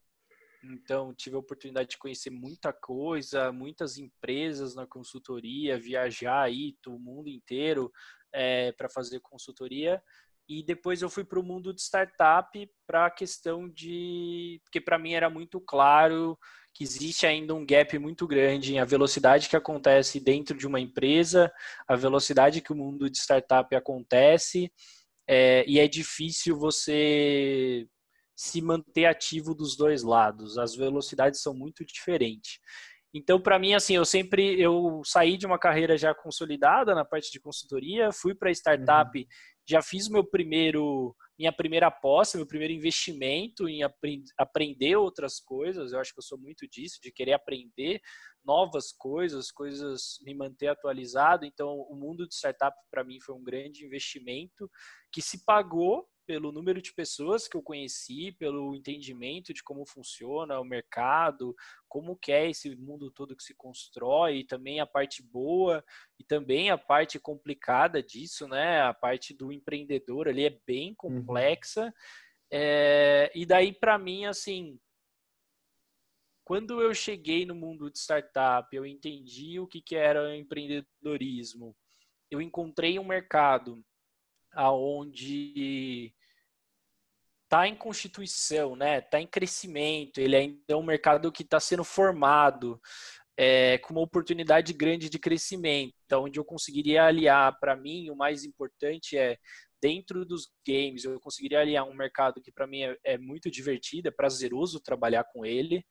Então 0.62 1.14
tive 1.14 1.34
a 1.34 1.38
oportunidade 1.38 1.88
de 1.90 1.98
conhecer 1.98 2.28
muita 2.28 2.74
coisa, 2.74 3.50
muitas 3.50 3.96
empresas 3.96 4.74
na 4.74 4.86
consultoria, 4.86 5.78
viajar 5.78 6.42
aí 6.42 6.76
o 6.86 6.98
mundo 6.98 7.28
inteiro 7.28 7.90
é, 8.30 8.70
para 8.72 8.88
fazer 8.90 9.18
consultoria. 9.20 10.00
E 10.48 10.62
depois 10.62 11.00
eu 11.00 11.08
fui 11.08 11.24
para 11.24 11.38
o 11.38 11.42
mundo 11.42 11.72
de 11.72 11.80
startup 11.80 12.70
para 12.86 13.06
a 13.06 13.10
questão 13.10 13.68
de. 13.68 14.60
Porque 14.64 14.80
para 14.80 14.98
mim 14.98 15.12
era 15.12 15.30
muito 15.30 15.60
claro 15.60 16.38
que 16.74 16.84
existe 16.84 17.26
ainda 17.26 17.54
um 17.54 17.66
gap 17.66 17.98
muito 17.98 18.26
grande 18.26 18.74
em 18.74 18.78
a 18.78 18.84
velocidade 18.84 19.48
que 19.48 19.56
acontece 19.56 20.18
dentro 20.18 20.56
de 20.56 20.66
uma 20.66 20.80
empresa, 20.80 21.52
a 21.86 21.94
velocidade 21.94 22.62
que 22.62 22.72
o 22.72 22.76
mundo 22.76 23.10
de 23.10 23.18
startup 23.18 23.74
acontece, 23.74 24.72
é, 25.28 25.64
e 25.68 25.78
é 25.78 25.86
difícil 25.86 26.58
você 26.58 27.86
se 28.34 28.62
manter 28.62 29.04
ativo 29.04 29.54
dos 29.54 29.76
dois 29.76 30.02
lados. 30.02 30.58
As 30.58 30.74
velocidades 30.74 31.42
são 31.42 31.54
muito 31.54 31.84
diferentes. 31.84 32.58
Então, 33.14 33.38
para 33.38 33.58
mim, 33.58 33.74
assim, 33.74 33.94
eu 33.94 34.06
sempre 34.06 34.58
eu 34.58 35.02
saí 35.04 35.36
de 35.36 35.46
uma 35.46 35.58
carreira 35.58 35.98
já 35.98 36.14
consolidada 36.14 36.94
na 36.94 37.04
parte 37.04 37.30
de 37.30 37.38
consultoria, 37.38 38.10
fui 38.10 38.34
para 38.34 38.50
startup, 38.50 39.18
uhum. 39.18 39.26
Já 39.66 39.82
fiz 39.82 40.08
meu 40.08 40.24
primeiro 40.24 41.14
minha 41.38 41.52
primeira 41.52 41.88
aposta, 41.88 42.38
meu 42.38 42.46
primeiro 42.46 42.72
investimento 42.72 43.68
em 43.68 43.80
aprender 44.38 44.96
outras 44.96 45.40
coisas. 45.40 45.92
Eu 45.92 45.98
acho 45.98 46.12
que 46.12 46.20
eu 46.20 46.24
sou 46.24 46.38
muito 46.38 46.68
disso, 46.68 47.00
de 47.02 47.10
querer 47.10 47.32
aprender 47.32 48.00
novas 48.44 48.92
coisas, 48.92 49.50
coisas 49.50 50.18
me 50.22 50.34
manter 50.34 50.68
atualizado. 50.68 51.44
Então, 51.44 51.80
o 51.88 51.96
mundo 51.96 52.28
de 52.28 52.34
startup 52.34 52.76
para 52.90 53.02
mim 53.02 53.18
foi 53.20 53.34
um 53.34 53.42
grande 53.42 53.84
investimento 53.84 54.70
que 55.10 55.20
se 55.20 55.44
pagou 55.44 56.06
pelo 56.26 56.52
número 56.52 56.80
de 56.80 56.92
pessoas 56.92 57.48
que 57.48 57.56
eu 57.56 57.62
conheci, 57.62 58.32
pelo 58.32 58.74
entendimento 58.74 59.52
de 59.52 59.62
como 59.62 59.84
funciona 59.84 60.60
o 60.60 60.64
mercado, 60.64 61.54
como 61.88 62.16
que 62.16 62.32
é 62.32 62.50
esse 62.50 62.74
mundo 62.76 63.10
todo 63.10 63.36
que 63.36 63.42
se 63.42 63.54
constrói, 63.54 64.38
e 64.38 64.44
também 64.44 64.80
a 64.80 64.86
parte 64.86 65.22
boa 65.22 65.84
e 66.18 66.24
também 66.24 66.70
a 66.70 66.78
parte 66.78 67.18
complicada 67.18 68.02
disso, 68.02 68.46
né? 68.48 68.82
A 68.82 68.94
parte 68.94 69.34
do 69.34 69.52
empreendedor 69.52 70.28
ali 70.28 70.46
é 70.46 70.58
bem 70.66 70.90
uhum. 70.90 70.94
complexa. 70.96 71.86
Uhum. 71.86 71.92
É, 72.50 73.32
e 73.34 73.46
daí, 73.46 73.72
para 73.72 73.98
mim, 73.98 74.26
assim, 74.26 74.78
quando 76.44 76.82
eu 76.82 76.92
cheguei 76.92 77.46
no 77.46 77.54
mundo 77.54 77.90
de 77.90 77.98
startup, 77.98 78.74
eu 78.74 78.84
entendi 78.84 79.58
o 79.58 79.66
que, 79.66 79.80
que 79.80 79.96
era 79.96 80.36
empreendedorismo. 80.36 81.74
Eu 82.30 82.40
encontrei 82.40 82.98
um 82.98 83.04
mercado 83.04 83.82
aonde 84.52 86.12
está 87.44 87.68
em 87.68 87.74
constituição, 87.74 88.74
né? 88.74 88.98
Está 88.98 89.20
em 89.20 89.26
crescimento. 89.26 90.18
Ele 90.18 90.36
ainda 90.36 90.58
é 90.68 90.76
um 90.76 90.82
mercado 90.82 91.30
que 91.30 91.42
está 91.42 91.60
sendo 91.60 91.84
formado 91.84 92.80
é, 93.36 93.78
com 93.78 93.94
uma 93.94 94.02
oportunidade 94.02 94.72
grande 94.72 95.08
de 95.08 95.18
crescimento, 95.18 95.94
então, 96.04 96.24
onde 96.24 96.38
eu 96.38 96.44
conseguiria 96.44 97.04
aliar, 97.04 97.58
para 97.58 97.74
mim, 97.74 98.10
o 98.10 98.16
mais 98.16 98.44
importante 98.44 99.16
é 99.16 99.38
dentro 99.80 100.24
dos 100.24 100.48
games, 100.66 101.04
eu 101.04 101.18
conseguiria 101.18 101.60
aliar 101.60 101.84
um 101.84 101.94
mercado 101.94 102.40
que 102.40 102.52
para 102.52 102.68
mim 102.68 102.82
é, 102.82 102.96
é, 103.04 103.18
muito 103.18 103.50
divertido, 103.50 104.08
é 104.08 104.12
prazeroso 104.12 104.80
trabalhar 104.80 105.24
com 105.24 105.44
ele. 105.44 105.84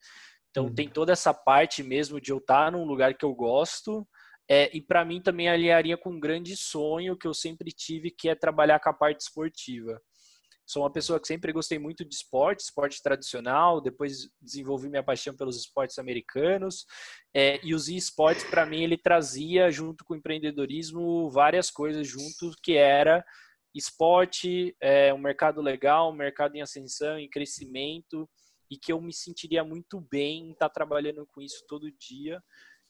Então 0.50 0.65
uhum. 0.65 0.74
tem 0.74 0.88
toda 0.88 1.12
essa 1.12 1.33
parte 1.33 1.83
mesmo 1.83 2.21
de 2.21 2.31
eu 2.31 2.38
estar 2.38 2.71
num 2.71 2.86
lugar 2.86 3.13
que 3.15 3.25
eu 3.25 3.33
gosto, 3.33 4.07
é, 4.50 4.75
e 4.75 4.81
para 4.81 5.05
mim 5.05 5.21
também 5.21 5.50
aliaria 5.50 5.98
com 5.98 6.12
um 6.12 6.19
grande 6.19 6.55
sonho 6.55 7.17
que 7.17 7.27
eu 7.27 7.33
sempre 7.33 7.71
tive, 7.71 8.12
que 8.12 8.29
é 8.29 8.36
trabalhar 8.36 8.79
com 8.79 8.89
a 8.89 8.93
parte 8.93 9.21
esportiva. 9.21 10.01
Sou 10.65 10.83
uma 10.83 10.91
pessoa 10.91 11.19
que 11.19 11.27
sempre 11.27 11.51
gostei 11.51 11.77
muito 11.77 12.05
de 12.05 12.15
esporte, 12.15 12.62
esporte 12.62 13.03
tradicional, 13.03 13.81
depois 13.81 14.29
desenvolvi 14.39 14.89
minha 14.89 15.03
paixão 15.03 15.36
pelos 15.36 15.57
esportes 15.57 16.00
americanos, 16.00 16.86
é, 17.33 17.60
e 17.62 17.75
os 17.75 17.89
esportes, 17.89 18.45
para 18.45 18.65
mim, 18.65 18.81
ele 18.81 18.98
trazia, 18.98 19.69
junto 19.69 20.05
com 20.05 20.13
o 20.13 20.17
empreendedorismo, 20.17 21.29
várias 21.29 21.69
coisas 21.69 22.07
junto, 22.07 22.55
que 22.63 22.77
era 22.77 23.24
esporte, 23.75 24.75
é, 24.79 25.13
um 25.13 25.17
mercado 25.17 25.62
legal, 25.62 26.10
um 26.10 26.15
mercado 26.15 26.55
em 26.55 26.62
ascensão, 26.62 27.19
em 27.19 27.29
crescimento, 27.29 28.29
e 28.69 28.77
que 28.77 28.93
eu 28.93 29.01
me 29.01 29.13
sentiria 29.13 29.65
muito 29.65 30.00
bem 30.10 30.48
em 30.48 30.51
estar 30.51 30.69
trabalhando 30.69 31.27
com 31.33 31.41
isso 31.41 31.65
todo 31.67 31.91
dia, 31.91 32.41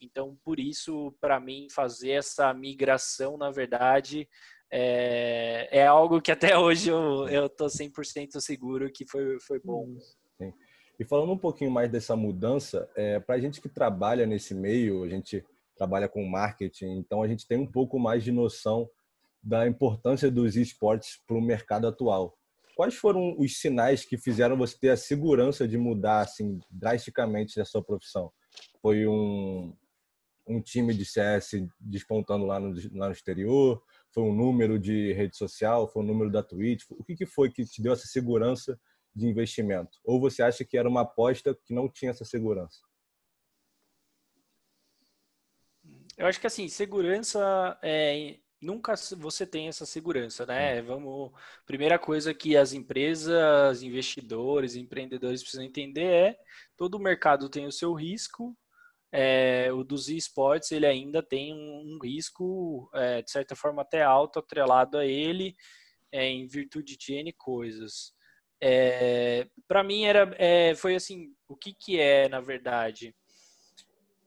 então, 0.01 0.37
por 0.43 0.59
isso, 0.59 1.15
para 1.21 1.39
mim, 1.39 1.67
fazer 1.69 2.11
essa 2.11 2.53
migração, 2.53 3.37
na 3.37 3.51
verdade, 3.51 4.27
é, 4.71 5.67
é 5.71 5.85
algo 5.85 6.21
que 6.21 6.31
até 6.31 6.57
hoje 6.57 6.89
eu, 6.89 7.27
eu 7.27 7.49
tô 7.49 7.67
100% 7.67 8.39
seguro 8.39 8.91
que 8.91 9.05
foi, 9.05 9.39
foi 9.39 9.59
bom. 9.59 9.95
Sim. 10.37 10.53
E 10.99 11.05
falando 11.05 11.31
um 11.31 11.37
pouquinho 11.37 11.71
mais 11.71 11.89
dessa 11.89 12.15
mudança, 12.15 12.89
é, 12.95 13.19
para 13.19 13.35
a 13.35 13.39
gente 13.39 13.59
que 13.59 13.69
trabalha 13.69 14.25
nesse 14.25 14.53
meio, 14.53 15.03
a 15.03 15.09
gente 15.09 15.43
trabalha 15.75 16.07
com 16.07 16.23
marketing, 16.23 16.97
então 16.99 17.23
a 17.23 17.27
gente 17.27 17.47
tem 17.47 17.57
um 17.57 17.65
pouco 17.65 17.97
mais 17.99 18.23
de 18.23 18.31
noção 18.31 18.89
da 19.41 19.67
importância 19.67 20.29
dos 20.29 20.55
esportes 20.55 21.19
para 21.25 21.35
o 21.35 21.41
mercado 21.41 21.87
atual. 21.87 22.37
Quais 22.75 22.95
foram 22.95 23.35
os 23.37 23.59
sinais 23.59 24.05
que 24.05 24.17
fizeram 24.17 24.55
você 24.55 24.77
ter 24.77 24.89
a 24.89 24.97
segurança 24.97 25.67
de 25.67 25.77
mudar 25.77 26.21
assim 26.21 26.59
drasticamente 26.69 27.59
a 27.59 27.65
sua 27.65 27.83
profissão? 27.83 28.31
Foi 28.81 29.07
um, 29.07 29.75
um 30.51 30.61
time 30.61 30.93
de 30.93 31.05
CS 31.05 31.67
despontando 31.79 32.45
lá 32.45 32.59
no, 32.59 32.73
lá 32.93 33.07
no 33.07 33.11
exterior? 33.11 33.81
Foi 34.11 34.23
um 34.23 34.35
número 34.35 34.77
de 34.77 35.13
rede 35.13 35.37
social? 35.37 35.87
Foi 35.87 36.03
um 36.03 36.05
número 36.05 36.31
da 36.31 36.43
Twitch? 36.43 36.83
O 36.89 37.03
que, 37.03 37.15
que 37.15 37.25
foi 37.25 37.49
que 37.49 37.65
te 37.65 37.81
deu 37.81 37.93
essa 37.93 38.07
segurança 38.07 38.79
de 39.15 39.27
investimento? 39.27 39.97
Ou 40.03 40.19
você 40.19 40.43
acha 40.43 40.65
que 40.65 40.77
era 40.77 40.87
uma 40.87 41.01
aposta 41.01 41.57
que 41.65 41.73
não 41.73 41.89
tinha 41.89 42.11
essa 42.11 42.25
segurança? 42.25 42.79
Eu 46.17 46.27
acho 46.27 46.39
que 46.39 46.47
assim, 46.47 46.67
segurança 46.67 47.79
é, 47.81 48.37
nunca 48.61 48.93
você 49.17 49.45
tem 49.45 49.67
essa 49.67 49.85
segurança, 49.85 50.45
né? 50.45 50.81
Vamos, 50.81 51.31
primeira 51.65 51.97
coisa 51.97 52.33
que 52.33 52.55
as 52.55 52.73
empresas, 52.73 53.81
investidores, 53.81 54.75
empreendedores 54.75 55.41
precisam 55.41 55.65
entender 55.65 56.03
é 56.03 56.39
todo 56.77 56.99
mercado 56.99 57.49
tem 57.49 57.65
o 57.65 57.71
seu 57.71 57.93
risco. 57.93 58.55
É, 59.11 59.69
o 59.73 59.83
dos 59.83 60.07
esportes 60.07 60.71
ele 60.71 60.85
ainda 60.85 61.21
tem 61.21 61.53
um, 61.53 61.95
um 61.95 61.99
risco 62.01 62.89
é, 62.93 63.21
de 63.21 63.29
certa 63.29 63.55
forma 63.55 63.81
até 63.81 64.01
alto 64.01 64.39
atrelado 64.39 64.97
a 64.97 65.05
ele 65.05 65.53
é, 66.11 66.27
em 66.27 66.47
virtude 66.47 66.97
de 66.97 67.13
n 67.15 67.33
coisas. 67.33 68.13
É, 68.61 69.47
Para 69.67 69.83
mim 69.83 70.05
era 70.05 70.33
é, 70.37 70.73
foi 70.75 70.95
assim 70.95 71.33
o 71.47 71.57
que 71.57 71.73
que 71.73 71.99
é 71.99 72.29
na 72.29 72.39
verdade 72.39 73.13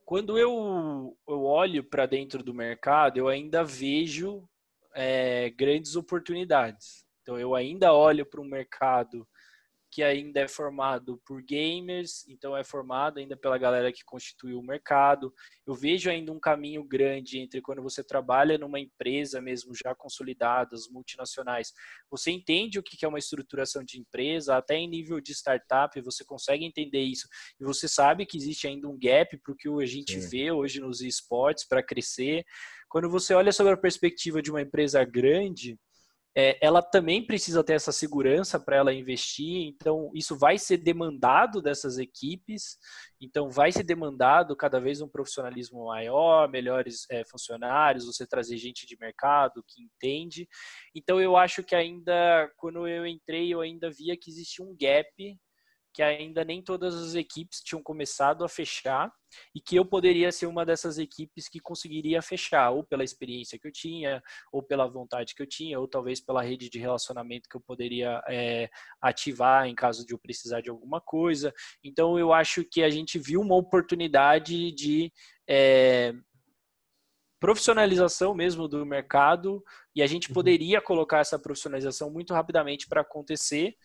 quando 0.05 0.39
eu, 0.39 1.17
eu 1.27 1.45
olho 1.45 1.83
para 1.83 2.07
dentro 2.07 2.43
do 2.43 2.53
mercado, 2.53 3.17
eu 3.17 3.29
ainda 3.29 3.65
vejo 3.65 4.47
é, 4.95 5.51
grandes 5.51 5.97
oportunidades. 5.97 7.05
Então, 7.23 7.39
eu 7.39 7.55
ainda 7.55 7.93
olho 7.93 8.27
para 8.27 8.41
um 8.41 8.45
mercado 8.45 9.27
que 9.95 10.03
ainda 10.03 10.41
é 10.41 10.49
formado 10.49 11.23
por 11.25 11.41
gamers, 11.41 12.27
então 12.29 12.57
é 12.57 12.65
formado 12.65 13.21
ainda 13.21 13.37
pela 13.37 13.57
galera 13.57 13.93
que 13.93 14.05
constituiu 14.05 14.59
o 14.59 14.67
mercado. 14.67 15.33
Eu 15.65 15.73
vejo 15.73 16.11
ainda 16.11 16.33
um 16.33 16.41
caminho 16.41 16.83
grande 16.83 17.39
entre 17.39 17.63
quando 17.63 17.81
você 17.81 18.03
trabalha 18.03 18.59
numa 18.59 18.81
empresa 18.81 19.41
mesmo 19.41 19.73
já 19.73 19.95
consolidada, 19.95 20.75
as 20.75 20.89
multinacionais, 20.89 21.73
você 22.11 22.33
entende 22.33 22.77
o 22.77 22.83
que 22.83 23.05
é 23.05 23.09
uma 23.09 23.21
estruturação 23.21 23.85
de 23.85 24.01
empresa, 24.01 24.57
até 24.57 24.75
em 24.75 24.89
nível 24.89 25.21
de 25.21 25.31
startup, 25.31 26.01
você 26.01 26.25
consegue 26.25 26.65
entender 26.65 27.03
isso. 27.03 27.29
E 27.61 27.65
você 27.65 27.87
sabe 27.87 28.27
que 28.27 28.37
existe 28.37 28.67
ainda 28.67 28.89
um 28.89 28.99
gap 28.99 29.39
para 29.39 29.53
o 29.53 29.57
que 29.57 29.69
a 29.69 29.87
gente 29.87 30.21
Sim. 30.21 30.29
vê 30.29 30.51
hoje 30.51 30.81
nos 30.81 31.03
esportes 31.03 31.65
para 31.65 31.85
crescer. 31.85 32.45
Quando 32.89 33.09
você 33.09 33.33
olha 33.33 33.53
sobre 33.53 33.75
a 33.75 33.77
perspectiva 33.77 34.43
de 34.43 34.51
uma 34.51 34.61
empresa 34.61 35.05
grande, 35.05 35.79
é, 36.37 36.59
ela 36.61 36.83
também 36.83 37.25
precisa 37.25 37.63
ter 37.63 37.75
essa 37.75 37.93
segurança 37.93 38.59
para 38.59 38.77
ela 38.77 38.93
investir, 38.93 39.67
então 39.69 40.11
isso 40.15 40.37
vai 40.37 40.59
ser 40.59 40.79
demandado 40.79 41.63
dessas 41.63 41.97
equipes, 41.97 42.77
então 43.21 43.49
vai 43.49 43.71
ser 43.71 43.85
demandado 43.85 44.57
cada 44.57 44.81
vez 44.81 45.01
um 45.01 45.09
profissionalismo 45.09 45.87
maior, 45.87 46.49
melhores 46.49 47.07
é, 47.09 47.25
funcionários, 47.25 48.07
você 48.07 48.27
trazer 48.27 48.57
gente 48.57 48.85
de 48.85 48.97
mercado 48.99 49.65
que 49.67 49.83
entende. 49.83 50.49
Então 50.95 51.21
eu 51.21 51.37
acho 51.37 51.63
que 51.63 51.75
ainda, 51.75 52.51
quando 52.57 52.89
eu 52.89 53.07
entrei, 53.07 53.55
eu 53.55 53.61
ainda 53.61 53.89
via 53.91 54.17
que 54.17 54.29
existia 54.29 54.65
um 54.65 54.77
gap 54.79 55.39
que 55.95 56.03
ainda 56.03 56.45
nem 56.45 56.61
todas 56.61 56.93
as 56.93 57.15
equipes 57.15 57.61
tinham 57.61 57.81
começado 57.81 58.45
a 58.45 58.49
fechar 58.49 59.13
e 59.55 59.61
que 59.61 59.77
eu 59.77 59.85
poderia 59.85 60.33
ser 60.33 60.47
uma 60.47 60.67
dessas 60.67 60.99
equipes 60.99 61.49
que 61.49 61.61
conseguiria 61.61 62.21
fechar, 62.21 62.71
ou 62.71 62.83
pela 62.83 63.05
experiência 63.05 63.59
que 63.59 63.69
eu 63.69 63.73
tinha, 63.73 64.21
ou 64.53 64.61
pela 64.61 64.89
vontade 64.89 65.37
que 65.37 65.43
eu 65.43 65.47
tinha, 65.47 65.79
ou 65.79 65.87
talvez 65.87 66.21
pela 66.21 66.43
rede 66.43 66.69
de 66.69 66.81
relacionamento 66.81 67.49
que 67.49 67.57
eu 67.57 67.61
poderia 67.61 68.21
é, 68.29 68.69
ativar 69.01 69.67
em 69.67 69.75
caso 69.75 70.05
de 70.05 70.13
eu 70.13 70.19
precisar 70.19 70.61
de 70.61 70.69
alguma 70.69 71.01
coisa. 71.01 71.55
Então, 71.83 72.19
eu 72.19 72.33
acho 72.33 72.65
que 72.65 72.83
a 72.83 72.91
gente 72.91 73.17
viu 73.17 73.41
uma 73.41 73.55
oportunidade 73.55 74.73
de 74.73 75.13
é, 75.49 76.13
profissionalização 77.39 78.35
mesmo 78.35 78.67
do 78.67 78.85
mercado 78.85 79.63
e 79.95 80.03
a 80.03 80.07
gente 80.09 80.29
uhum. 80.29 80.35
poderia 80.35 80.81
colocar 80.81 81.21
essa 81.21 81.39
profissionalização 81.39 82.11
muito 82.11 82.35
rapidamente 82.35 82.89
para 82.89 83.03
acontecer 83.03 83.77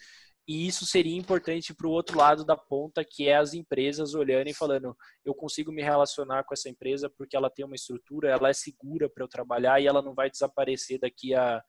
e 0.49 0.65
isso 0.65 0.83
seria 0.83 1.15
importante 1.15 1.75
para 1.75 1.85
o 1.85 1.91
outro 1.91 2.17
lado 2.17 2.43
da 2.43 2.57
ponta, 2.57 3.05
que 3.05 3.27
é 3.27 3.35
as 3.35 3.53
empresas 3.53 4.15
olhando 4.15 4.47
e 4.47 4.53
falando: 4.53 4.97
eu 5.23 5.35
consigo 5.35 5.71
me 5.71 5.83
relacionar 5.83 6.43
com 6.43 6.55
essa 6.55 6.67
empresa 6.67 7.07
porque 7.07 7.37
ela 7.37 7.51
tem 7.51 7.63
uma 7.63 7.75
estrutura, 7.75 8.31
ela 8.31 8.49
é 8.49 8.53
segura 8.53 9.07
para 9.07 9.23
eu 9.23 9.27
trabalhar 9.27 9.79
e 9.79 9.85
ela 9.85 10.01
não 10.01 10.15
vai 10.15 10.27
desaparecer 10.27 10.99
daqui 10.99 11.35
a, 11.35 11.61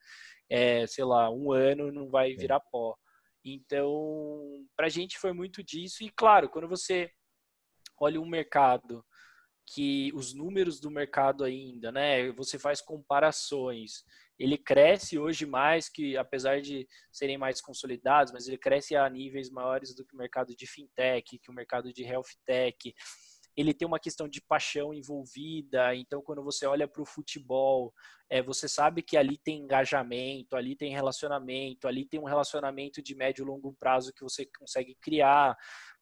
é, 0.49 0.87
sei 0.87 1.03
lá, 1.05 1.29
um 1.29 1.51
ano 1.51 1.89
e 1.89 1.91
não 1.91 2.09
vai 2.09 2.33
virar 2.33 2.59
pó. 2.59 2.97
Então, 3.45 4.65
para 4.75 4.87
a 4.87 4.89
gente 4.89 5.19
foi 5.19 5.31
muito 5.31 5.63
disso. 5.63 6.03
E 6.03 6.09
claro, 6.09 6.49
quando 6.49 6.67
você 6.67 7.11
olha 7.99 8.19
um 8.19 8.27
mercado 8.27 9.05
que 9.73 10.11
os 10.13 10.33
números 10.33 10.79
do 10.79 10.91
mercado 10.91 11.43
ainda, 11.43 11.91
né? 11.91 12.31
Você 12.33 12.59
faz 12.59 12.81
comparações 12.81 14.03
ele 14.41 14.57
cresce 14.57 15.19
hoje 15.19 15.45
mais 15.45 15.87
que, 15.87 16.17
apesar 16.17 16.61
de 16.61 16.87
serem 17.11 17.37
mais 17.37 17.61
consolidados, 17.61 18.33
mas 18.33 18.47
ele 18.47 18.57
cresce 18.57 18.95
a 18.95 19.07
níveis 19.07 19.51
maiores 19.51 19.93
do 19.93 20.03
que 20.03 20.15
o 20.15 20.17
mercado 20.17 20.55
de 20.55 20.65
fintech, 20.65 21.37
que 21.37 21.51
o 21.51 21.53
mercado 21.53 21.93
de 21.93 22.03
health 22.03 22.33
tech. 22.43 22.91
Ele 23.55 23.71
tem 23.71 23.87
uma 23.87 23.99
questão 23.99 24.27
de 24.27 24.41
paixão 24.41 24.95
envolvida, 24.95 25.93
então 25.93 26.23
quando 26.23 26.43
você 26.43 26.65
olha 26.65 26.87
para 26.87 27.03
o 27.03 27.05
futebol, 27.05 27.93
é, 28.31 28.41
você 28.41 28.67
sabe 28.67 29.03
que 29.03 29.15
ali 29.15 29.37
tem 29.37 29.59
engajamento, 29.59 30.55
ali 30.55 30.75
tem 30.75 30.91
relacionamento, 30.91 31.87
ali 31.87 32.03
tem 32.03 32.19
um 32.19 32.25
relacionamento 32.25 32.99
de 32.99 33.13
médio 33.13 33.43
e 33.43 33.47
longo 33.47 33.75
prazo 33.79 34.11
que 34.11 34.23
você 34.23 34.47
consegue 34.57 34.97
criar 34.99 35.55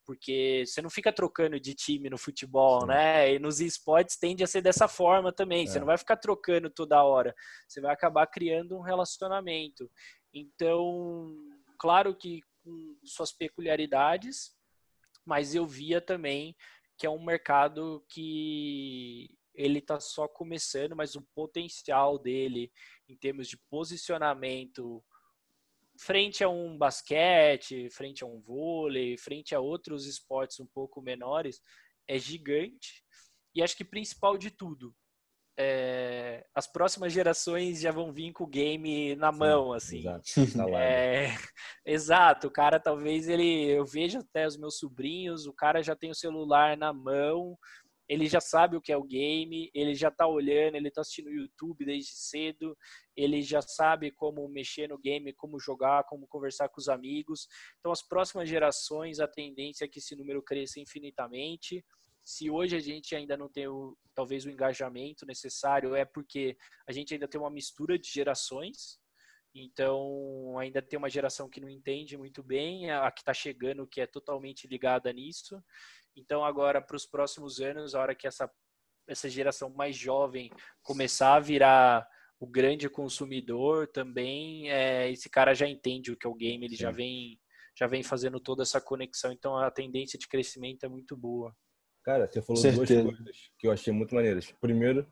porque 0.10 0.64
você 0.66 0.82
não 0.82 0.90
fica 0.90 1.14
trocando 1.14 1.60
de 1.60 1.76
time 1.76 2.10
no 2.10 2.18
futebol, 2.18 2.82
Sim. 2.82 2.88
né? 2.88 3.32
E 3.32 3.38
nos 3.38 3.60
esportes 3.60 4.18
tende 4.18 4.44
a 4.44 4.48
ser 4.48 4.60
dessa 4.60 4.88
forma 4.88 5.32
também. 5.32 5.66
É. 5.66 5.68
Você 5.68 5.78
não 5.78 5.86
vai 5.86 6.00
ficar 6.00 6.18
trocando 6.18 6.68
toda 6.68 7.04
hora. 7.04 7.32
Você 7.68 7.80
vai 7.80 7.94
acabar 7.94 8.26
criando 8.26 8.76
um 8.76 8.82
relacionamento. 8.82 9.88
Então, 10.34 11.32
claro 11.78 12.16
que 12.16 12.42
com 12.64 12.98
suas 13.04 13.32
peculiaridades, 13.32 14.52
mas 15.24 15.54
eu 15.54 15.68
via 15.68 16.02
também 16.02 16.56
que 16.98 17.06
é 17.06 17.10
um 17.12 17.24
mercado 17.24 18.04
que 18.10 19.30
ele 19.54 19.78
está 19.78 20.00
só 20.00 20.28
começando, 20.28 20.96
mas 20.96 21.14
o 21.14 21.22
potencial 21.36 22.18
dele 22.18 22.72
em 23.08 23.16
termos 23.16 23.48
de 23.48 23.60
posicionamento 23.70 25.04
frente 26.00 26.44
a 26.44 26.50
um 26.50 26.78
basquete, 26.78 27.90
frente 27.90 28.24
a 28.24 28.28
um 28.28 28.40
vôlei, 28.40 29.18
frente 29.18 29.54
a 29.54 29.60
outros 29.60 30.06
esportes 30.06 30.60
um 30.60 30.66
pouco 30.66 31.02
menores, 31.02 31.62
é 32.08 32.18
gigante. 32.18 33.04
E 33.54 33.62
acho 33.62 33.76
que 33.76 33.84
principal 33.84 34.38
de 34.38 34.50
tudo, 34.50 34.96
é, 35.62 36.46
as 36.56 36.72
próximas 36.72 37.12
gerações 37.12 37.82
já 37.82 37.92
vão 37.92 38.14
vir 38.14 38.32
com 38.32 38.46
o 38.46 38.48
game 38.48 39.14
na 39.18 39.30
mão, 39.30 39.74
assim. 39.74 40.00
Exato. 40.00 40.24
É, 40.80 41.36
exato. 41.86 42.48
O 42.48 42.52
cara 42.52 42.80
talvez 42.80 43.28
ele, 43.28 43.66
eu 43.66 43.86
vejo 43.86 44.20
até 44.20 44.48
os 44.48 44.58
meus 44.58 44.78
sobrinhos, 44.78 45.48
o 45.48 45.54
cara 45.54 45.84
já 45.84 45.98
tem 45.98 46.12
o 46.12 46.16
celular 46.16 46.78
na 46.78 46.94
mão, 46.94 47.58
ele 48.10 48.26
já 48.28 48.42
sabe 48.42 48.76
o 48.76 48.82
que 48.82 48.92
é 48.92 48.98
o 48.98 49.04
game, 49.04 49.70
ele 49.72 49.94
já 49.94 50.08
está 50.08 50.26
olhando, 50.26 50.76
ele 50.76 50.88
está 50.88 51.02
assistindo 51.02 51.30
YouTube 51.30 51.86
desde 51.86 52.12
cedo, 52.12 52.76
ele 53.16 53.40
já 53.44 53.62
sabe 53.62 54.10
como 54.10 54.50
mexer 54.50 54.90
no 54.90 54.98
game, 54.98 55.32
como 55.34 55.60
jogar, 55.60 56.04
como 56.06 56.28
conversar 56.28 56.70
com 56.70 56.82
os 56.82 56.90
amigos. 56.90 57.48
Então, 57.80 57.92
as 57.92 58.02
próximas 58.02 58.50
gerações, 58.50 59.20
a 59.20 59.28
tendência 59.28 59.86
é 59.86 59.88
que 59.88 60.00
esse 60.00 60.16
número 60.16 60.42
cresça 60.42 60.80
infinitamente. 60.80 61.86
Se 62.24 62.50
hoje 62.50 62.76
a 62.76 62.80
gente 62.80 63.16
ainda 63.16 63.38
não 63.38 63.48
tem 63.48 63.68
o, 63.68 63.96
talvez 64.16 64.44
o 64.44 64.50
engajamento 64.50 65.24
necessário, 65.24 65.94
é 65.96 66.04
porque 66.04 66.58
a 66.88 66.92
gente 66.92 67.14
ainda 67.14 67.28
tem 67.28 67.40
uma 67.40 67.52
mistura 67.52 67.98
de 67.98 68.10
gerações. 68.10 69.00
Então, 69.54 70.58
ainda 70.60 70.82
tem 70.82 70.98
uma 70.98 71.10
geração 71.10 71.50
que 71.50 71.62
não 71.62 71.70
entende 71.70 72.18
muito 72.18 72.42
bem, 72.42 72.90
a 72.92 73.12
que 73.12 73.22
está 73.22 73.34
chegando, 73.34 73.88
que 73.88 74.02
é 74.02 74.08
totalmente 74.08 74.68
ligada 74.68 75.12
nisso. 75.12 75.62
Então, 76.20 76.44
agora, 76.44 76.82
para 76.82 76.96
os 76.96 77.06
próximos 77.06 77.60
anos, 77.60 77.96
a 77.96 78.02
hora 78.02 78.16
que 78.16 78.28
essa, 78.28 78.50
essa 79.08 79.30
geração 79.30 79.70
mais 79.70 79.96
jovem 79.96 80.52
começar 80.84 81.36
a 81.36 81.40
virar 81.40 82.08
o 82.40 82.48
grande 82.48 82.90
consumidor 82.90 83.88
também, 83.88 84.70
é, 84.72 85.12
esse 85.12 85.30
cara 85.30 85.54
já 85.54 85.68
entende 85.68 86.12
o 86.12 86.18
que 86.18 86.26
é 86.26 86.30
o 86.30 86.36
game, 86.36 86.66
ele 86.66 86.76
já 86.76 86.90
vem, 86.92 87.38
já 87.78 87.86
vem 87.86 88.02
fazendo 88.02 88.40
toda 88.40 88.64
essa 88.64 88.80
conexão. 88.80 89.32
Então, 89.32 89.58
a 89.58 89.70
tendência 89.70 90.18
de 90.18 90.28
crescimento 90.28 90.86
é 90.86 90.90
muito 90.90 91.18
boa. 91.18 91.54
Cara, 92.04 92.28
você 92.28 92.42
falou 92.42 92.62
Certeza. 92.62 93.04
duas 93.04 93.18
coisas 93.18 93.38
que 93.58 93.68
eu 93.68 93.72
achei 93.72 93.92
muito 93.92 94.16
maneiras. 94.16 94.52
Primeiro, 94.62 95.06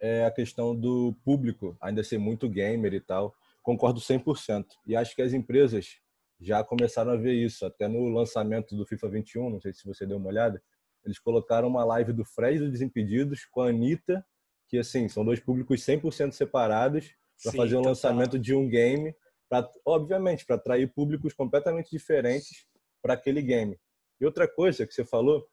é 0.00 0.24
a 0.24 0.30
questão 0.30 0.74
do 0.74 1.14
público 1.24 1.76
ainda 1.80 2.02
ser 2.02 2.18
muito 2.18 2.48
gamer 2.48 2.92
e 2.92 3.00
tal. 3.00 3.34
Concordo 3.62 4.00
100%. 4.00 4.66
E 4.84 4.96
acho 4.96 5.14
que 5.14 5.22
as 5.22 5.32
empresas 5.32 6.00
já 6.42 6.64
começaram 6.64 7.12
a 7.12 7.16
ver 7.16 7.34
isso. 7.34 7.64
Até 7.64 7.88
no 7.88 8.08
lançamento 8.08 8.76
do 8.76 8.84
FIFA 8.84 9.08
21, 9.08 9.50
não 9.50 9.60
sei 9.60 9.72
se 9.72 9.86
você 9.86 10.04
deu 10.04 10.16
uma 10.16 10.28
olhada, 10.28 10.62
eles 11.04 11.18
colocaram 11.18 11.68
uma 11.68 11.84
live 11.84 12.12
do 12.12 12.24
Fred 12.24 12.58
do 12.58 12.70
Desimpedidos 12.70 13.44
com 13.46 13.62
a 13.62 13.68
Anitta, 13.68 14.24
que 14.68 14.78
assim, 14.78 15.08
são 15.08 15.24
dois 15.24 15.40
públicos 15.40 15.80
100% 15.80 16.32
separados 16.32 17.14
para 17.42 17.52
fazer 17.52 17.76
um 17.76 17.82
lançamento 17.82 18.38
de 18.38 18.54
um 18.54 18.68
game, 18.68 19.14
pra, 19.48 19.68
obviamente, 19.84 20.46
para 20.46 20.56
atrair 20.56 20.92
públicos 20.92 21.32
completamente 21.32 21.90
diferentes 21.90 22.66
para 23.00 23.14
aquele 23.14 23.42
game. 23.42 23.78
E 24.20 24.24
outra 24.24 24.46
coisa 24.46 24.86
que 24.86 24.94
você 24.94 25.04
falou 25.04 25.46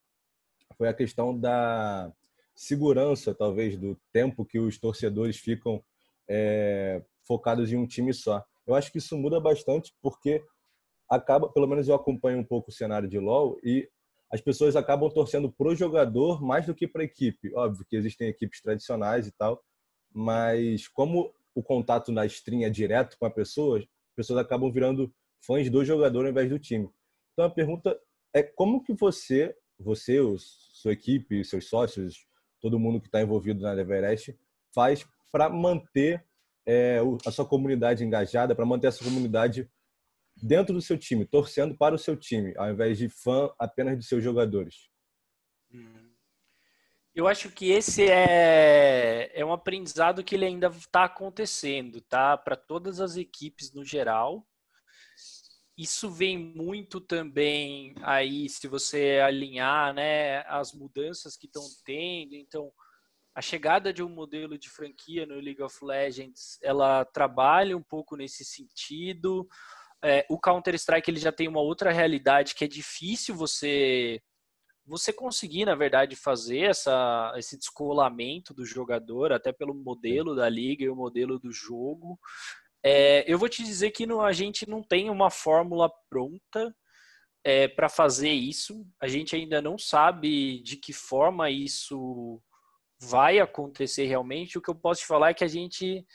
foi 0.77 0.87
a 0.87 0.93
questão 0.93 1.37
da 1.37 2.11
segurança, 2.55 3.33
talvez, 3.33 3.77
do 3.77 3.99
tempo 4.11 4.45
que 4.45 4.59
os 4.59 4.77
torcedores 4.77 5.37
ficam 5.37 5.83
é, 6.27 7.03
focados 7.25 7.71
em 7.71 7.77
um 7.77 7.87
time 7.87 8.13
só. 8.13 8.45
Eu 8.67 8.75
acho 8.75 8.91
que 8.91 8.99
isso 8.99 9.17
muda 9.17 9.39
bastante 9.39 9.93
porque 10.01 10.43
acaba, 11.09 11.49
pelo 11.49 11.67
menos 11.67 11.87
eu 11.87 11.95
acompanho 11.95 12.39
um 12.39 12.43
pouco 12.43 12.69
o 12.69 12.73
cenário 12.73 13.09
de 13.09 13.17
LoL 13.17 13.57
e 13.63 13.89
as 14.31 14.39
pessoas 14.39 14.75
acabam 14.75 15.09
torcendo 15.09 15.51
pro 15.51 15.75
jogador 15.75 16.41
mais 16.41 16.65
do 16.65 16.75
que 16.75 16.87
para 16.87 17.01
a 17.01 17.05
equipe. 17.05 17.53
Óbvio 17.55 17.85
que 17.89 17.95
existem 17.95 18.27
equipes 18.27 18.61
tradicionais 18.61 19.25
e 19.25 19.31
tal, 19.31 19.61
mas 20.13 20.87
como 20.87 21.33
o 21.55 21.63
contato 21.63 22.11
na 22.11 22.25
stream 22.27 22.63
é 22.63 22.69
direto 22.69 23.17
com 23.17 23.25
a 23.25 23.31
pessoa, 23.31 23.79
as 23.79 23.85
pessoas 24.15 24.39
acabam 24.39 24.71
virando 24.71 25.11
fãs 25.41 25.69
do 25.69 25.83
jogador 25.83 26.25
ao 26.25 26.31
invés 26.31 26.49
do 26.49 26.59
time. 26.59 26.89
Então 27.33 27.45
a 27.45 27.49
pergunta 27.49 27.99
é 28.33 28.43
como 28.43 28.83
que 28.83 28.93
você, 28.93 29.55
você, 29.79 30.19
sua 30.37 30.93
equipe, 30.93 31.43
seus 31.43 31.67
sócios, 31.67 32.27
todo 32.61 32.79
mundo 32.79 33.01
que 33.01 33.07
está 33.07 33.21
envolvido 33.21 33.61
na 33.61 33.73
Everest, 33.73 34.37
faz 34.73 35.07
para 35.31 35.49
manter 35.49 36.23
é, 36.65 36.99
a 37.25 37.31
sua 37.31 37.45
comunidade 37.45 38.03
engajada, 38.03 38.53
para 38.53 38.65
manter 38.65 38.87
essa 38.87 39.03
comunidade 39.03 39.67
dentro 40.41 40.73
do 40.73 40.81
seu 40.81 40.97
time, 40.97 41.25
torcendo 41.25 41.75
para 41.75 41.95
o 41.95 41.99
seu 41.99 42.15
time, 42.15 42.53
ao 42.57 42.69
invés 42.69 42.97
de 42.97 43.09
fã 43.09 43.51
apenas 43.57 43.97
de 43.97 44.05
seus 44.05 44.23
jogadores? 44.23 44.89
Hum. 45.71 46.09
Eu 47.13 47.27
acho 47.27 47.49
que 47.51 47.71
esse 47.71 48.09
é, 48.09 49.29
é 49.33 49.43
um 49.43 49.51
aprendizado 49.51 50.23
que 50.23 50.35
ele 50.35 50.45
ainda 50.45 50.67
está 50.67 51.03
acontecendo, 51.03 51.99
tá? 52.01 52.37
Para 52.37 52.55
todas 52.55 53.01
as 53.01 53.17
equipes 53.17 53.73
no 53.73 53.83
geral. 53.83 54.47
Isso 55.77 56.09
vem 56.09 56.37
muito 56.37 57.01
também 57.01 57.95
aí, 58.01 58.47
se 58.47 58.67
você 58.67 59.21
alinhar, 59.25 59.93
né, 59.93 60.39
as 60.47 60.73
mudanças 60.73 61.35
que 61.35 61.45
estão 61.45 61.63
tendo. 61.85 62.35
Então, 62.35 62.71
a 63.33 63.41
chegada 63.41 63.93
de 63.93 64.03
um 64.03 64.09
modelo 64.09 64.57
de 64.57 64.69
franquia 64.69 65.25
no 65.25 65.35
League 65.35 65.61
of 65.61 65.77
Legends, 65.83 66.59
ela 66.61 67.05
trabalha 67.05 67.77
um 67.77 67.83
pouco 67.83 68.17
nesse 68.17 68.43
sentido. 68.43 69.47
É, 70.03 70.25
o 70.29 70.39
Counter 70.39 70.75
Strike 70.75 71.09
ele 71.11 71.19
já 71.19 71.31
tem 71.31 71.47
uma 71.47 71.61
outra 71.61 71.91
realidade 71.91 72.55
que 72.55 72.63
é 72.63 72.67
difícil 72.67 73.35
você 73.35 74.21
você 74.89 75.13
conseguir, 75.13 75.65
na 75.65 75.75
verdade, 75.75 76.15
fazer 76.15 76.61
essa, 76.61 77.31
esse 77.37 77.55
descolamento 77.55 78.55
do 78.55 78.65
jogador, 78.65 79.31
até 79.31 79.53
pelo 79.53 79.75
modelo 79.75 80.35
da 80.35 80.49
liga 80.49 80.83
e 80.83 80.89
o 80.89 80.95
modelo 80.95 81.37
do 81.37 81.51
jogo. 81.51 82.19
É, 82.83 83.23
eu 83.31 83.37
vou 83.37 83.47
te 83.47 83.63
dizer 83.63 83.91
que 83.91 84.07
a 84.19 84.31
gente 84.31 84.67
não 84.67 84.81
tem 84.81 85.09
uma 85.11 85.29
fórmula 85.29 85.91
pronta 86.09 86.75
é, 87.43 87.67
para 87.67 87.87
fazer 87.87 88.31
isso. 88.31 88.83
A 88.99 89.07
gente 89.07 89.35
ainda 89.35 89.61
não 89.61 89.77
sabe 89.77 90.59
de 90.63 90.75
que 90.75 90.91
forma 90.91 91.51
isso 91.51 92.41
vai 92.99 93.39
acontecer 93.39 94.05
realmente. 94.05 94.57
O 94.57 94.61
que 94.61 94.69
eu 94.69 94.75
posso 94.75 95.01
te 95.01 95.07
falar 95.07 95.29
é 95.29 95.33
que 95.33 95.43
a 95.43 95.47
gente 95.47 96.05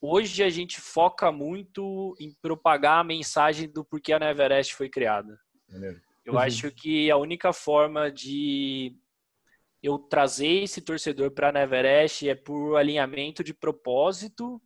hoje 0.00 0.42
a 0.42 0.50
gente 0.50 0.80
foca 0.80 1.30
muito 1.30 2.16
em 2.18 2.34
propagar 2.40 3.00
a 3.00 3.04
mensagem 3.04 3.68
do 3.68 3.84
porquê 3.84 4.12
a 4.12 4.18
Neverest 4.18 4.74
foi 4.74 4.88
criada. 4.88 5.38
Eu 6.24 6.34
uhum. 6.34 6.38
acho 6.38 6.70
que 6.70 7.10
a 7.10 7.16
única 7.16 7.52
forma 7.52 8.10
de 8.10 8.94
eu 9.82 9.98
trazer 9.98 10.64
esse 10.64 10.80
torcedor 10.80 11.30
para 11.30 11.48
a 11.48 11.52
Neverest 11.52 12.28
é 12.28 12.34
por 12.34 12.76
alinhamento 12.76 13.42
de 13.42 13.54
propósito 13.54 14.60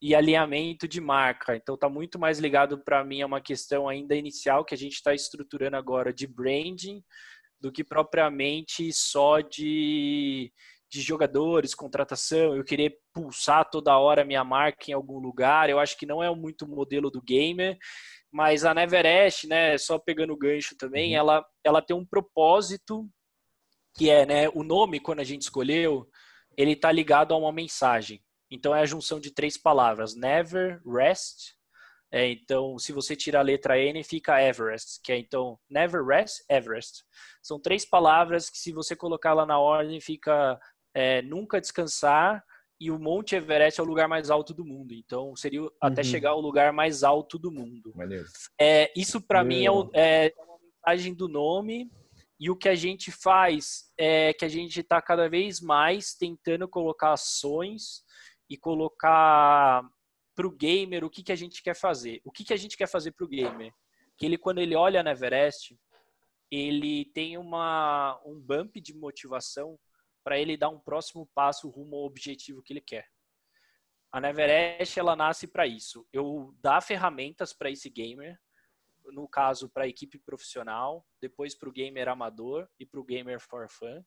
e 0.00 0.14
alinhamento 0.14 0.86
de 0.86 1.00
marca. 1.00 1.56
Então 1.56 1.74
está 1.74 1.88
muito 1.88 2.18
mais 2.18 2.38
ligado 2.38 2.78
para 2.78 3.04
mim 3.04 3.20
a 3.20 3.26
uma 3.26 3.40
questão 3.40 3.88
ainda 3.88 4.14
inicial 4.14 4.64
que 4.64 4.74
a 4.74 4.78
gente 4.78 4.94
está 4.94 5.14
estruturando 5.14 5.76
agora 5.76 6.12
de 6.12 6.26
branding 6.26 7.02
do 7.60 7.72
que 7.72 7.82
propriamente 7.82 8.92
só 8.92 9.40
de 9.40 10.52
de 10.90 11.00
jogadores, 11.02 11.74
contratação, 11.74 12.56
eu 12.56 12.64
querer 12.64 12.98
pulsar 13.12 13.68
toda 13.68 13.98
hora 13.98 14.24
minha 14.24 14.42
marca 14.42 14.90
em 14.90 14.94
algum 14.94 15.18
lugar, 15.18 15.68
eu 15.68 15.78
acho 15.78 15.96
que 15.98 16.06
não 16.06 16.22
é 16.22 16.34
muito 16.34 16.64
o 16.64 16.68
modelo 16.68 17.10
do 17.10 17.20
gamer, 17.20 17.76
mas 18.32 18.64
a 18.64 18.72
Neverest, 18.72 19.46
né, 19.46 19.76
só 19.76 19.98
pegando 19.98 20.32
o 20.32 20.38
gancho 20.38 20.76
também, 20.76 21.12
uhum. 21.12 21.18
ela, 21.18 21.46
ela 21.64 21.82
tem 21.82 21.96
um 21.96 22.06
propósito 22.06 23.08
que 23.94 24.10
é, 24.10 24.24
né, 24.24 24.48
o 24.50 24.62
nome 24.62 25.00
quando 25.00 25.20
a 25.20 25.24
gente 25.24 25.42
escolheu, 25.42 26.08
ele 26.56 26.74
tá 26.74 26.90
ligado 26.90 27.34
a 27.34 27.36
uma 27.36 27.52
mensagem. 27.52 28.22
Então 28.50 28.74
é 28.74 28.80
a 28.80 28.86
junção 28.86 29.20
de 29.20 29.30
três 29.30 29.58
palavras, 29.58 30.14
never, 30.14 30.80
rest, 30.86 31.58
é, 32.10 32.26
então, 32.26 32.78
se 32.78 32.90
você 32.90 33.14
tira 33.14 33.38
a 33.38 33.42
letra 33.42 33.78
N, 33.78 34.02
fica 34.02 34.42
Everest, 34.42 35.00
que 35.02 35.12
é 35.12 35.18
então 35.18 35.58
Never 35.68 36.02
Rest, 36.04 36.42
Everest. 36.48 37.04
São 37.42 37.60
três 37.60 37.84
palavras 37.84 38.48
que, 38.48 38.58
se 38.58 38.72
você 38.72 38.96
colocar 38.96 39.34
lá 39.34 39.44
na 39.44 39.58
ordem, 39.58 40.00
fica 40.00 40.58
é, 40.98 41.22
nunca 41.22 41.60
descansar 41.60 42.44
e 42.80 42.90
o 42.90 42.98
Monte 42.98 43.36
Everest 43.36 43.78
é 43.78 43.82
o 43.84 43.86
lugar 43.86 44.08
mais 44.08 44.30
alto 44.30 44.52
do 44.52 44.64
mundo. 44.64 44.92
Então 44.92 45.36
seria 45.36 45.62
uhum. 45.62 45.70
até 45.80 46.02
chegar 46.02 46.30
ao 46.30 46.40
lugar 46.40 46.72
mais 46.72 47.04
alto 47.04 47.38
do 47.38 47.52
mundo. 47.52 47.92
É, 48.60 48.92
isso 48.96 49.20
para 49.20 49.44
mim 49.44 49.64
é, 49.64 49.70
o, 49.70 49.88
é, 49.94 50.34
uma 50.36 50.58
mensagem 50.60 51.14
do 51.14 51.28
nome 51.28 51.88
e 52.40 52.50
o 52.50 52.56
que 52.56 52.68
a 52.68 52.74
gente 52.74 53.12
faz 53.12 53.92
é 53.96 54.32
que 54.32 54.44
a 54.44 54.48
gente 54.48 54.80
está 54.80 55.00
cada 55.00 55.28
vez 55.28 55.60
mais 55.60 56.14
tentando 56.14 56.66
colocar 56.66 57.12
ações 57.12 58.02
e 58.50 58.56
colocar 58.56 59.88
para 60.34 60.46
o 60.48 60.50
gamer 60.50 61.04
o 61.04 61.10
que, 61.10 61.22
que 61.22 61.32
a 61.32 61.36
gente 61.36 61.62
quer 61.62 61.76
fazer. 61.76 62.20
O 62.24 62.32
que, 62.32 62.42
que 62.42 62.52
a 62.52 62.56
gente 62.56 62.76
quer 62.76 62.88
fazer 62.88 63.12
para 63.12 63.24
o 63.24 63.28
gamer? 63.28 63.72
Que 64.16 64.26
ele, 64.26 64.36
quando 64.36 64.58
ele 64.58 64.74
olha 64.74 65.00
na 65.00 65.12
Everest, 65.12 65.78
ele 66.50 67.04
tem 67.14 67.38
uma, 67.38 68.20
um 68.26 68.40
bump 68.40 68.80
de 68.80 68.94
motivação 68.94 69.78
para 70.28 70.38
ele 70.38 70.58
dar 70.58 70.68
um 70.68 70.78
próximo 70.78 71.26
passo 71.34 71.70
rumo 71.70 71.96
ao 71.96 72.04
objetivo 72.04 72.62
que 72.62 72.74
ele 72.74 72.82
quer. 72.82 73.08
A 74.12 74.20
Neverest 74.20 74.98
ela 74.98 75.16
nasce 75.16 75.46
para 75.46 75.66
isso. 75.66 76.06
Eu 76.12 76.54
dar 76.60 76.82
ferramentas 76.82 77.54
para 77.54 77.70
esse 77.70 77.88
gamer, 77.88 78.38
no 79.06 79.26
caso 79.26 79.70
para 79.70 79.84
a 79.84 79.88
equipe 79.88 80.18
profissional, 80.18 81.02
depois 81.18 81.54
para 81.54 81.70
o 81.70 81.72
gamer 81.72 82.08
amador 82.08 82.68
e 82.78 82.84
para 82.84 83.00
o 83.00 83.04
gamer 83.04 83.40
for 83.40 83.70
fun. 83.70 84.04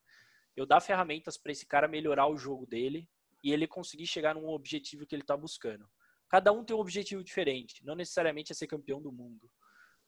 Eu 0.55 0.63
dar 0.63 0.79
ferramentas 0.79 1.39
para 1.39 1.53
esse 1.53 1.65
cara 1.65 1.87
melhorar 1.87 2.27
o 2.27 2.37
jogo 2.37 2.67
dele 2.67 3.09
e 3.43 3.51
ele 3.51 3.65
conseguir 3.65 4.05
chegar 4.05 4.35
num 4.35 4.47
objetivo 4.47 5.07
que 5.07 5.15
ele 5.15 5.23
está 5.23 5.35
buscando. 5.35 5.89
Cada 6.29 6.51
um 6.51 6.63
tem 6.63 6.75
um 6.75 6.79
objetivo 6.79 7.23
diferente, 7.23 7.83
não 7.83 7.95
necessariamente 7.95 8.51
é 8.51 8.55
ser 8.55 8.67
campeão 8.67 9.01
do 9.01 9.11
mundo. 9.11 9.49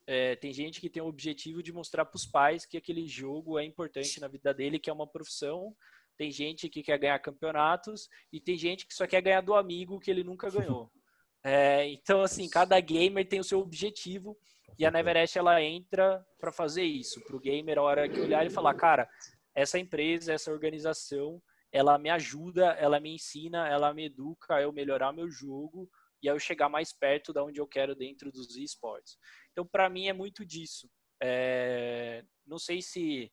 É, 0.05 0.35
tem 0.35 0.51
gente 0.51 0.81
que 0.81 0.89
tem 0.89 1.01
o 1.01 1.07
objetivo 1.07 1.63
de 1.63 1.71
mostrar 1.71 2.05
para 2.05 2.17
os 2.17 2.25
pais 2.25 2.65
que 2.65 2.77
aquele 2.77 3.07
jogo 3.07 3.57
é 3.57 3.63
importante 3.63 4.19
na 4.19 4.27
vida 4.27 4.53
dele, 4.53 4.77
que 4.77 4.89
é 4.89 4.93
uma 4.93 5.07
profissão, 5.07 5.75
tem 6.17 6.31
gente 6.31 6.69
que 6.69 6.83
quer 6.83 6.97
ganhar 6.97 7.19
campeonatos 7.19 8.09
e 8.31 8.39
tem 8.39 8.57
gente 8.57 8.85
que 8.85 8.93
só 8.93 9.07
quer 9.07 9.21
ganhar 9.21 9.41
do 9.41 9.55
amigo 9.55 9.99
que 9.99 10.11
ele 10.11 10.23
nunca 10.23 10.49
ganhou. 10.49 10.91
É, 11.45 11.85
então, 11.89 12.21
assim, 12.21 12.49
cada 12.49 12.79
gamer 12.79 13.27
tem 13.27 13.41
o 13.41 13.43
seu 13.43 13.59
objetivo 13.59 14.37
e 14.79 14.85
a 14.85 14.91
Neverest 14.91 15.37
ela 15.37 15.61
entra 15.61 16.25
para 16.39 16.53
fazer 16.53 16.83
isso. 16.83 17.19
Para 17.25 17.35
o 17.35 17.39
gamer, 17.39 17.77
a 17.77 17.81
hora 17.81 18.07
que 18.07 18.17
olhar 18.17 18.45
e 18.45 18.49
falar, 18.49 18.73
cara, 18.75 19.09
essa 19.53 19.77
empresa, 19.77 20.31
essa 20.31 20.53
organização, 20.53 21.41
ela 21.69 21.97
me 21.97 22.09
ajuda, 22.09 22.67
ela 22.79 22.99
me 22.99 23.13
ensina, 23.15 23.67
ela 23.67 23.93
me 23.93 24.05
educa 24.05 24.55
a 24.55 24.61
eu 24.61 24.71
melhorar 24.71 25.11
meu 25.11 25.29
jogo 25.29 25.89
e 26.21 26.29
a 26.29 26.31
eu 26.31 26.39
chegar 26.39 26.69
mais 26.69 26.93
perto 26.93 27.33
da 27.33 27.43
onde 27.43 27.59
eu 27.59 27.67
quero 27.67 27.95
dentro 27.95 28.31
dos 28.31 28.55
esportes. 28.55 29.17
Então, 29.51 29.65
para 29.65 29.89
mim, 29.89 30.07
é 30.07 30.13
muito 30.13 30.45
disso. 30.45 30.89
É, 31.21 32.23
não 32.45 32.57
sei 32.57 32.81
se 32.81 33.31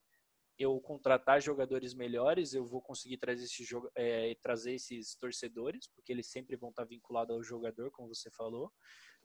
eu 0.60 0.78
contratar 0.78 1.40
jogadores 1.40 1.94
melhores, 1.94 2.52
eu 2.52 2.66
vou 2.66 2.82
conseguir 2.82 3.16
trazer, 3.16 3.44
esse, 3.44 3.64
é, 3.96 4.36
trazer 4.42 4.74
esses 4.74 5.16
torcedores, 5.16 5.88
porque 5.94 6.12
eles 6.12 6.30
sempre 6.30 6.54
vão 6.54 6.68
estar 6.68 6.84
vinculados 6.84 7.34
ao 7.34 7.42
jogador, 7.42 7.90
como 7.90 8.14
você 8.14 8.30
falou. 8.30 8.70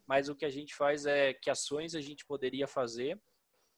Mas 0.08 0.30
o 0.30 0.36
que 0.36 0.46
a 0.46 0.50
gente 0.50 0.74
faz 0.74 1.06
é 1.06 1.34
que 1.34 1.50
ações 1.50 1.94
a 1.94 2.00
gente 2.00 2.26
poderia 2.26 2.68
fazer 2.68 3.22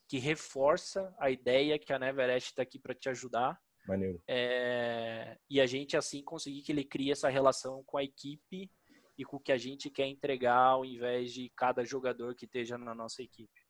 que 0.08 0.20
reforça 0.20 1.14
a 1.20 1.32
ideia 1.32 1.80
que 1.80 1.92
a 1.92 1.98
Neverest 1.98 2.52
está 2.52 2.62
aqui 2.62 2.80
para 2.80 2.94
te 2.94 3.10
ajudar. 3.10 3.60
Maneiro. 3.88 4.22
É, 4.28 5.36
e 5.50 5.60
a 5.60 5.66
gente 5.66 5.98
assim 5.98 6.24
conseguir 6.24 6.62
que 6.62 6.72
ele 6.72 6.84
crie 6.84 7.12
essa 7.12 7.28
relação 7.28 7.84
com 7.86 7.98
a 7.98 8.04
equipe 8.04 8.70
e 9.18 9.26
com 9.26 9.38
o 9.38 9.40
que 9.40 9.52
a 9.52 9.58
gente 9.58 9.90
quer 9.90 10.06
entregar 10.06 10.60
ao 10.60 10.86
invés 10.86 11.34
de 11.34 11.52
cada 11.56 11.84
jogador 11.84 12.36
que 12.36 12.46
esteja 12.46 12.78
na 12.78 12.94
nossa 12.94 13.24
equipe. 13.24 13.67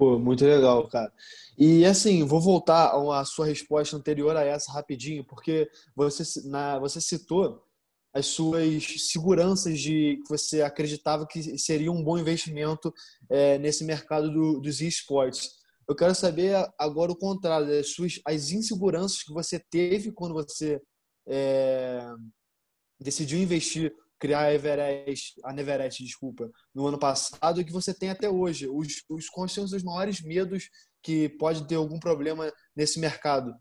Pô, 0.00 0.18
muito 0.18 0.42
legal, 0.46 0.88
cara. 0.88 1.12
E 1.58 1.84
assim, 1.84 2.24
vou 2.24 2.40
voltar 2.40 2.90
à 2.94 3.22
sua 3.26 3.44
resposta 3.44 3.94
anterior 3.94 4.34
a 4.34 4.42
essa 4.42 4.72
rapidinho, 4.72 5.22
porque 5.22 5.70
você, 5.94 6.22
na, 6.48 6.78
você 6.78 7.02
citou 7.02 7.62
as 8.10 8.24
suas 8.24 8.82
seguranças 9.10 9.78
de 9.78 10.18
que 10.22 10.28
você 10.30 10.62
acreditava 10.62 11.26
que 11.26 11.58
seria 11.58 11.92
um 11.92 12.02
bom 12.02 12.16
investimento 12.16 12.90
é, 13.28 13.58
nesse 13.58 13.84
mercado 13.84 14.32
do, 14.32 14.58
dos 14.58 14.80
esportes. 14.80 15.50
Eu 15.86 15.94
quero 15.94 16.14
saber 16.14 16.56
agora 16.78 17.12
o 17.12 17.18
contrário, 17.18 17.78
as, 17.78 17.92
suas, 17.92 18.22
as 18.24 18.52
inseguranças 18.52 19.22
que 19.22 19.34
você 19.34 19.58
teve 19.58 20.12
quando 20.12 20.32
você 20.32 20.80
é, 21.28 22.10
decidiu 22.98 23.38
investir 23.38 23.94
criar 24.20 24.42
a 24.42 24.54
Everest, 24.54 25.40
a 25.42 25.52
Neverest, 25.52 26.04
desculpa, 26.04 26.50
no 26.74 26.86
ano 26.86 26.98
passado 26.98 27.60
e 27.60 27.64
que 27.64 27.72
você 27.72 27.92
tem 27.92 28.10
até 28.10 28.28
hoje? 28.28 28.68
Os, 28.68 29.02
os 29.08 29.28
quais 29.28 29.50
são 29.50 29.64
os 29.64 29.82
maiores 29.82 30.20
medos 30.20 30.68
que 31.02 31.30
pode 31.30 31.66
ter 31.66 31.76
algum 31.76 31.98
problema 31.98 32.52
nesse 32.76 33.00
mercado? 33.00 33.52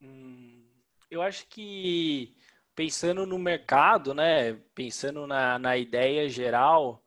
Hum, 0.00 0.66
eu 1.10 1.20
acho 1.20 1.46
que 1.48 2.34
pensando 2.74 3.26
no 3.26 3.38
mercado, 3.38 4.14
né? 4.14 4.54
Pensando 4.74 5.26
na, 5.26 5.58
na 5.58 5.76
ideia 5.76 6.26
geral, 6.28 7.04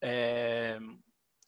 é, 0.00 0.78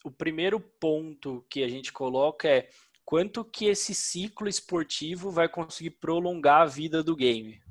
o 0.05 0.11
primeiro 0.11 0.59
ponto 0.59 1.47
que 1.49 1.63
a 1.63 1.69
gente 1.69 1.93
coloca 1.93 2.49
é 2.49 2.69
quanto 3.05 3.45
que 3.45 3.67
esse 3.67 3.95
ciclo 3.95 4.49
esportivo 4.49 5.31
vai 5.31 5.49
conseguir 5.49 5.91
prolongar 5.91 6.63
a 6.63 6.67
vida 6.67 7.01
do 7.03 7.15
game. 7.15 7.63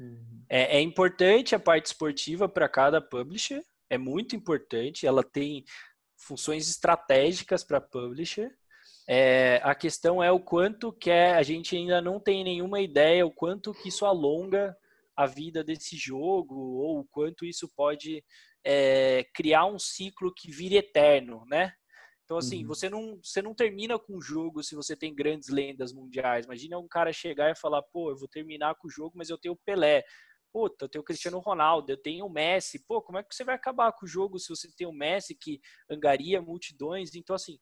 Uhum. 0.00 0.35
É, 0.48 0.78
é 0.78 0.80
importante 0.80 1.54
a 1.54 1.60
parte 1.60 1.86
esportiva 1.86 2.48
para 2.48 2.68
cada 2.68 3.00
publisher, 3.00 3.62
é 3.90 3.98
muito 3.98 4.34
importante, 4.34 5.06
ela 5.06 5.22
tem 5.22 5.64
funções 6.18 6.68
estratégicas 6.68 7.62
para 7.64 7.80
publisher. 7.80 8.50
É, 9.08 9.60
a 9.62 9.74
questão 9.74 10.22
é 10.22 10.32
o 10.32 10.40
quanto 10.40 10.92
que 10.92 11.10
é, 11.10 11.34
a 11.34 11.42
gente 11.42 11.76
ainda 11.76 12.00
não 12.00 12.18
tem 12.18 12.42
nenhuma 12.42 12.80
ideia 12.80 13.24
o 13.24 13.30
quanto 13.30 13.72
que 13.72 13.88
isso 13.88 14.04
alonga 14.04 14.76
a 15.16 15.26
vida 15.26 15.62
desse 15.62 15.96
jogo 15.96 16.56
ou 16.56 17.00
o 17.00 17.04
quanto 17.04 17.44
isso 17.44 17.70
pode 17.76 18.24
é, 18.64 19.24
criar 19.32 19.66
um 19.66 19.78
ciclo 19.78 20.34
que 20.34 20.50
vire 20.50 20.76
eterno, 20.76 21.44
né? 21.46 21.72
Então, 22.24 22.36
assim, 22.36 22.62
uhum. 22.62 22.66
você, 22.66 22.90
não, 22.90 23.20
você 23.22 23.40
não 23.40 23.54
termina 23.54 23.96
com 23.96 24.16
o 24.16 24.20
jogo 24.20 24.60
se 24.60 24.74
você 24.74 24.96
tem 24.96 25.14
grandes 25.14 25.48
lendas 25.48 25.92
mundiais. 25.92 26.44
Imagina 26.44 26.76
um 26.76 26.88
cara 26.88 27.12
chegar 27.12 27.52
e 27.52 27.56
falar, 27.56 27.82
pô, 27.82 28.10
eu 28.10 28.16
vou 28.16 28.26
terminar 28.26 28.74
com 28.74 28.88
o 28.88 28.90
jogo, 28.90 29.12
mas 29.16 29.30
eu 29.30 29.38
tenho 29.38 29.54
o 29.54 29.58
Pelé. 29.64 30.02
Puta, 30.56 30.86
eu 30.86 30.88
tenho 30.88 31.02
o 31.02 31.04
Cristiano 31.04 31.38
Ronaldo, 31.38 31.92
eu 31.92 31.98
tenho 31.98 32.24
o 32.24 32.30
Messi. 32.30 32.78
Pô, 32.78 33.02
como 33.02 33.18
é 33.18 33.22
que 33.22 33.34
você 33.34 33.44
vai 33.44 33.54
acabar 33.54 33.92
com 33.92 34.06
o 34.06 34.08
jogo 34.08 34.38
se 34.38 34.48
você 34.48 34.66
tem 34.74 34.86
o 34.86 34.92
Messi 34.92 35.34
que 35.34 35.60
angaria 35.90 36.40
multidões? 36.40 37.14
Então, 37.14 37.36
assim, 37.36 37.58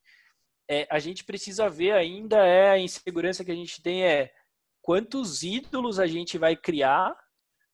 é, 0.70 0.86
a 0.88 1.00
gente 1.00 1.24
precisa 1.24 1.68
ver 1.68 1.90
ainda 1.90 2.46
é 2.46 2.70
a 2.70 2.78
insegurança 2.78 3.44
que 3.44 3.50
a 3.50 3.54
gente 3.54 3.82
tem 3.82 4.04
é 4.04 4.32
quantos 4.80 5.42
ídolos 5.42 5.98
a 5.98 6.06
gente 6.06 6.38
vai 6.38 6.54
criar 6.54 7.12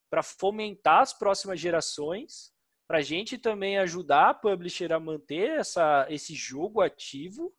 para 0.09 0.23
fomentar 0.23 1.01
as 1.01 1.13
próximas 1.13 1.59
gerações 1.59 2.51
para 2.87 2.97
a 2.97 3.01
gente 3.03 3.37
também 3.37 3.77
ajudar 3.77 4.29
a 4.31 4.33
publisher 4.33 4.91
a 4.91 4.99
manter 4.99 5.51
essa, 5.51 6.07
esse 6.09 6.33
jogo 6.33 6.81
ativo 6.81 7.55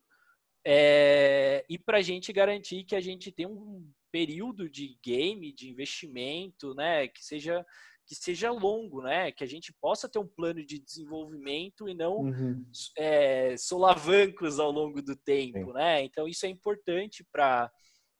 é, 0.67 1.65
e 1.69 1.79
para 1.79 1.99
a 1.99 2.01
gente 2.01 2.33
garantir 2.33 2.83
que 2.83 2.93
a 2.93 2.99
gente 2.99 3.31
tem 3.31 3.47
um 3.47 3.89
período 4.13 4.69
de 4.69 4.95
game, 5.03 5.51
de 5.51 5.67
investimento, 5.67 6.75
né, 6.75 7.07
que 7.07 7.25
seja 7.25 7.65
que 8.05 8.15
seja 8.15 8.51
longo, 8.51 9.01
né, 9.01 9.31
que 9.31 9.45
a 9.45 9.47
gente 9.47 9.73
possa 9.81 10.09
ter 10.09 10.19
um 10.19 10.27
plano 10.27 10.63
de 10.63 10.77
desenvolvimento 10.77 11.87
e 11.87 11.93
não 11.93 12.17
uhum. 12.17 12.65
é, 12.97 13.55
solavancos 13.55 14.59
ao 14.59 14.69
longo 14.69 15.01
do 15.01 15.15
tempo, 15.15 15.67
Sim. 15.67 15.73
né? 15.73 16.03
Então 16.03 16.27
isso 16.27 16.45
é 16.45 16.49
importante 16.49 17.25
para 17.31 17.71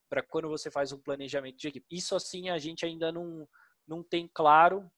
para 0.10 0.24
quando 0.24 0.48
você 0.48 0.72
faz 0.72 0.92
um 0.94 1.02
planejamento 1.02 1.58
de 1.58 1.68
equipe. 1.68 1.86
Isso 1.92 2.16
assim 2.16 2.50
a 2.50 2.58
gente 2.58 2.86
ainda 2.86 3.12
não 3.12 3.48
não 3.86 4.02
tem 4.02 4.30
claro 4.34 4.90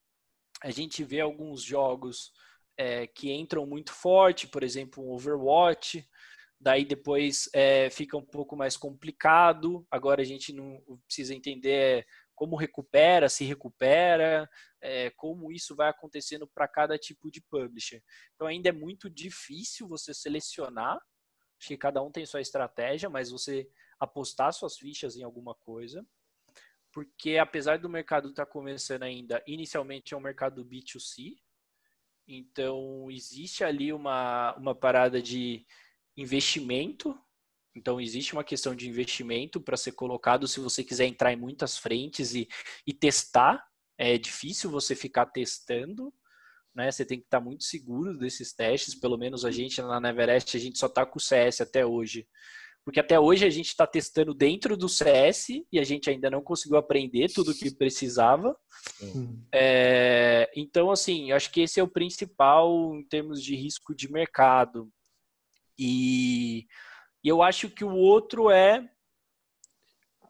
a 0.62 0.70
gente 0.70 1.04
vê 1.04 1.20
alguns 1.20 1.62
jogos 1.62 2.32
é, 2.78 3.08
que 3.08 3.32
entram 3.32 3.66
muito 3.66 3.92
forte, 3.92 4.48
por 4.48 4.64
exemplo, 4.64 5.04
o 5.04 5.14
Overwatch, 5.14 6.08
daí 6.60 6.86
depois 6.86 7.50
é, 7.54 7.90
fica 7.90 8.18
um 8.18 8.26
pouco 8.26 8.56
mais 8.56 8.78
complicado. 8.78 9.86
Agora 9.90 10.22
a 10.22 10.26
gente 10.26 10.54
não 10.54 10.82
precisa 11.06 11.34
entender 11.34 12.06
como 12.34 12.56
recupera, 12.56 13.30
se 13.30 13.46
recupera, 13.46 14.50
é, 14.82 15.10
como 15.12 15.52
isso 15.52 15.76
vai 15.76 15.90
acontecendo 15.90 16.48
para 16.48 16.68
cada 16.68 16.98
tipo 16.98 17.32
de 17.32 17.42
publisher. 17.42 18.02
Então 18.34 18.48
ainda 18.48 18.70
é 18.70 18.74
muito 18.74 19.10
difícil 19.10 19.88
você 19.88 20.14
selecionar. 20.14 20.98
Acho 21.58 21.68
que 21.70 21.78
cada 21.78 22.02
um 22.02 22.12
tem 22.12 22.26
sua 22.26 22.42
estratégia, 22.42 23.10
mas 23.10 23.32
você 23.32 23.70
apostar 24.00 24.52
suas 24.52 24.78
fichas 24.78 25.16
em 25.16 25.24
alguma 25.24 25.56
coisa 25.56 26.06
porque 26.96 27.38
apesar 27.38 27.78
do 27.78 27.90
mercado 27.90 28.30
estar 28.30 28.46
tá 28.46 28.52
começando 28.52 29.04
ainda, 29.04 29.44
inicialmente 29.46 30.14
é 30.14 30.18
um 30.18 30.22
mercado 30.22 30.64
B2C, 30.64 31.36
então 32.26 33.12
existe 33.12 33.66
ali 33.66 33.92
uma, 33.92 34.56
uma 34.56 34.74
parada 34.74 35.22
de 35.22 35.66
investimento, 36.18 37.18
então 37.76 38.00
existe 38.00 38.34
uma 38.34 38.44
questão 38.44 38.76
de 38.76 38.88
investimento 38.88 39.60
para 39.60 39.78
ser 39.78 39.92
colocado 39.94 40.48
se 40.48 40.60
você 40.60 40.84
quiser 40.84 41.06
entrar 41.06 41.34
em 41.34 41.38
muitas 41.38 41.78
frentes 41.78 42.34
e, 42.34 42.48
e 42.86 42.94
testar, 42.94 43.66
é 43.98 44.18
difícil 44.18 44.70
você 44.70 44.96
ficar 44.96 45.26
testando, 45.28 46.14
né? 46.74 46.92
Você 46.92 47.06
tem 47.06 47.20
que 47.20 47.26
estar 47.26 47.40
tá 47.40 47.44
muito 47.44 47.64
seguro 47.64 48.18
desses 48.18 48.54
testes, 48.54 48.96
pelo 48.96 49.18
menos 49.18 49.46
a 49.46 49.52
gente 49.52 49.82
na 49.82 50.00
Neverest, 50.00 50.58
a 50.58 50.60
gente 50.60 50.78
só 50.78 50.88
está 50.88 51.06
com 51.06 51.18
o 51.18 51.22
CS 51.22 51.62
até 51.62 51.86
hoje 51.86 52.28
porque 52.86 53.00
até 53.00 53.20
hoje 53.20 53.44
a 53.44 53.50
gente 53.50 53.70
está 53.70 53.88
testando 53.88 54.32
dentro 54.32 54.78
do 54.78 54.88
CS 54.88 55.48
e 55.72 55.80
a 55.80 55.84
gente 55.84 56.08
ainda 56.08 56.30
não 56.30 56.44
conseguiu 56.44 56.78
aprender 56.78 57.34
tudo 57.34 57.50
o 57.50 57.56
que 57.56 57.74
precisava. 57.74 58.56
Uhum. 59.02 59.44
É, 59.52 60.52
então, 60.56 60.92
assim, 60.92 61.32
acho 61.32 61.52
que 61.52 61.62
esse 61.62 61.80
é 61.80 61.84
o 61.84 61.88
principal 61.88 62.96
em 62.96 63.04
termos 63.04 63.44
de 63.44 63.56
risco 63.56 63.96
de 63.96 64.10
mercado. 64.12 64.88
E, 65.78 66.68
e 67.24 67.28
eu 67.28 67.42
acho 67.42 67.70
que 67.70 67.84
o 67.84 67.94
outro 67.96 68.50
é 68.50 68.90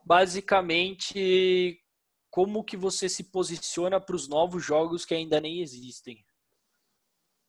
basicamente 0.03 1.81
como 2.29 2.63
que 2.63 2.75
você 2.75 3.07
se 3.07 3.23
posiciona 3.23 3.99
para 3.99 4.15
os 4.15 4.27
novos 4.27 4.63
jogos 4.63 5.05
que 5.05 5.15
ainda 5.15 5.39
nem 5.39 5.61
existem. 5.61 6.25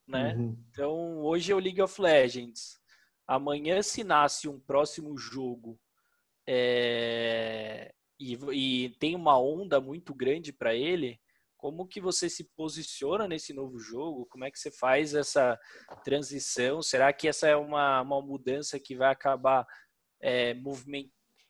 Né? 0.06 0.34
Uhum. 0.34 0.64
Então, 0.70 1.18
hoje 1.24 1.52
é 1.52 1.54
o 1.54 1.58
League 1.58 1.82
of 1.82 2.00
Legends 2.00 2.80
amanhã 3.26 3.82
se 3.82 4.04
nasce 4.04 4.48
um 4.48 4.60
próximo 4.60 5.16
jogo 5.18 5.78
é, 6.46 7.92
e, 8.20 8.38
e, 8.52 8.90
tem 9.00 9.16
uma 9.16 9.38
onda 9.38 9.80
muito 9.80 10.14
grande 10.14 10.52
para 10.52 10.74
ele, 10.74 11.20
como 11.66 11.84
que 11.84 12.00
você 12.00 12.30
se 12.30 12.44
posiciona 12.56 13.26
nesse 13.26 13.52
novo 13.52 13.76
jogo? 13.76 14.24
Como 14.26 14.44
é 14.44 14.52
que 14.52 14.56
você 14.56 14.70
faz 14.70 15.14
essa 15.14 15.58
transição? 16.04 16.80
Será 16.80 17.12
que 17.12 17.26
essa 17.26 17.48
é 17.48 17.56
uma, 17.56 18.02
uma 18.02 18.22
mudança 18.22 18.78
que 18.78 18.94
vai 18.94 19.10
acabar 19.10 19.66
é, 20.22 20.54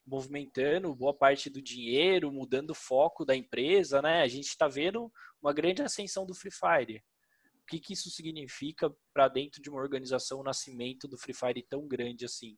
movimentando 0.06 0.94
boa 0.94 1.12
parte 1.12 1.50
do 1.50 1.60
dinheiro, 1.60 2.32
mudando 2.32 2.70
o 2.70 2.74
foco 2.74 3.26
da 3.26 3.36
empresa, 3.36 4.00
né? 4.00 4.22
A 4.22 4.26
gente 4.26 4.46
está 4.46 4.66
vendo 4.66 5.12
uma 5.42 5.52
grande 5.52 5.82
ascensão 5.82 6.24
do 6.24 6.34
Free 6.34 6.50
Fire 6.50 7.04
o 7.62 7.66
que, 7.66 7.78
que 7.78 7.92
isso 7.92 8.08
significa 8.08 8.90
para 9.12 9.28
dentro 9.28 9.60
de 9.60 9.68
uma 9.68 9.82
organização 9.82 10.40
o 10.40 10.44
nascimento 10.44 11.06
do 11.06 11.18
Free 11.18 11.34
Fire 11.34 11.66
tão 11.68 11.86
grande 11.86 12.24
assim. 12.24 12.56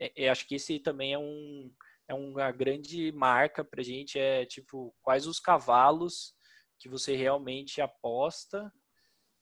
É, 0.00 0.24
é, 0.24 0.28
acho 0.30 0.48
que 0.48 0.54
esse 0.54 0.78
também 0.78 1.12
é, 1.12 1.18
um, 1.18 1.70
é 2.08 2.14
uma 2.14 2.50
grande 2.52 3.12
marca 3.12 3.62
para 3.62 3.82
a 3.82 3.84
gente, 3.84 4.18
é 4.18 4.46
tipo, 4.46 4.94
quais 5.02 5.26
os 5.26 5.38
cavalos 5.38 6.35
que 6.78 6.88
você 6.88 7.16
realmente 7.16 7.80
aposta. 7.80 8.72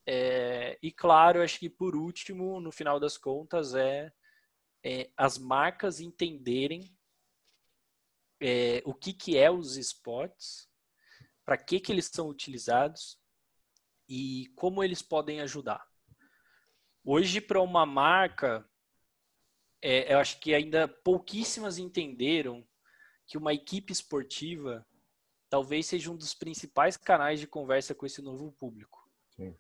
É, 0.07 0.79
e 0.83 0.93
claro, 0.93 1.43
acho 1.43 1.59
que 1.59 1.69
por 1.69 1.97
último, 1.97 2.61
no 2.61 2.71
final 2.71 3.01
das 3.01 3.17
contas, 3.17 3.75
é, 3.75 4.13
é 4.85 5.11
as 5.17 5.39
marcas 5.39 6.01
entenderem 6.01 6.83
é, 8.41 8.83
o 8.85 8.93
que, 8.95 9.13
que 9.13 9.39
é 9.39 9.51
os 9.51 9.77
esportes, 9.77 10.69
para 11.45 11.57
que, 11.57 11.81
que 11.81 11.93
eles 11.93 12.11
são 12.13 12.29
utilizados 12.29 13.19
e 14.09 14.53
como 14.57 14.83
eles 14.83 15.03
podem 15.03 15.41
ajudar. 15.41 15.87
Hoje, 17.03 17.41
para 17.41 17.61
uma 17.61 17.85
marca, 17.87 18.69
é, 19.81 20.13
eu 20.13 20.19
acho 20.19 20.41
que 20.41 20.55
ainda 20.55 20.89
pouquíssimas 20.89 21.79
entenderam 21.79 22.67
que 23.27 23.37
uma 23.37 23.53
equipe 23.53 23.93
esportiva 23.93 24.87
talvez 25.55 25.87
seja 25.87 26.11
um 26.11 26.17
dos 26.17 26.35
principais 26.35 26.97
canais 26.97 27.39
de 27.39 27.47
conversa 27.47 27.95
com 27.95 28.05
esse 28.05 28.21
novo 28.21 28.51
público. 28.59 29.09
Sim. 29.37 29.57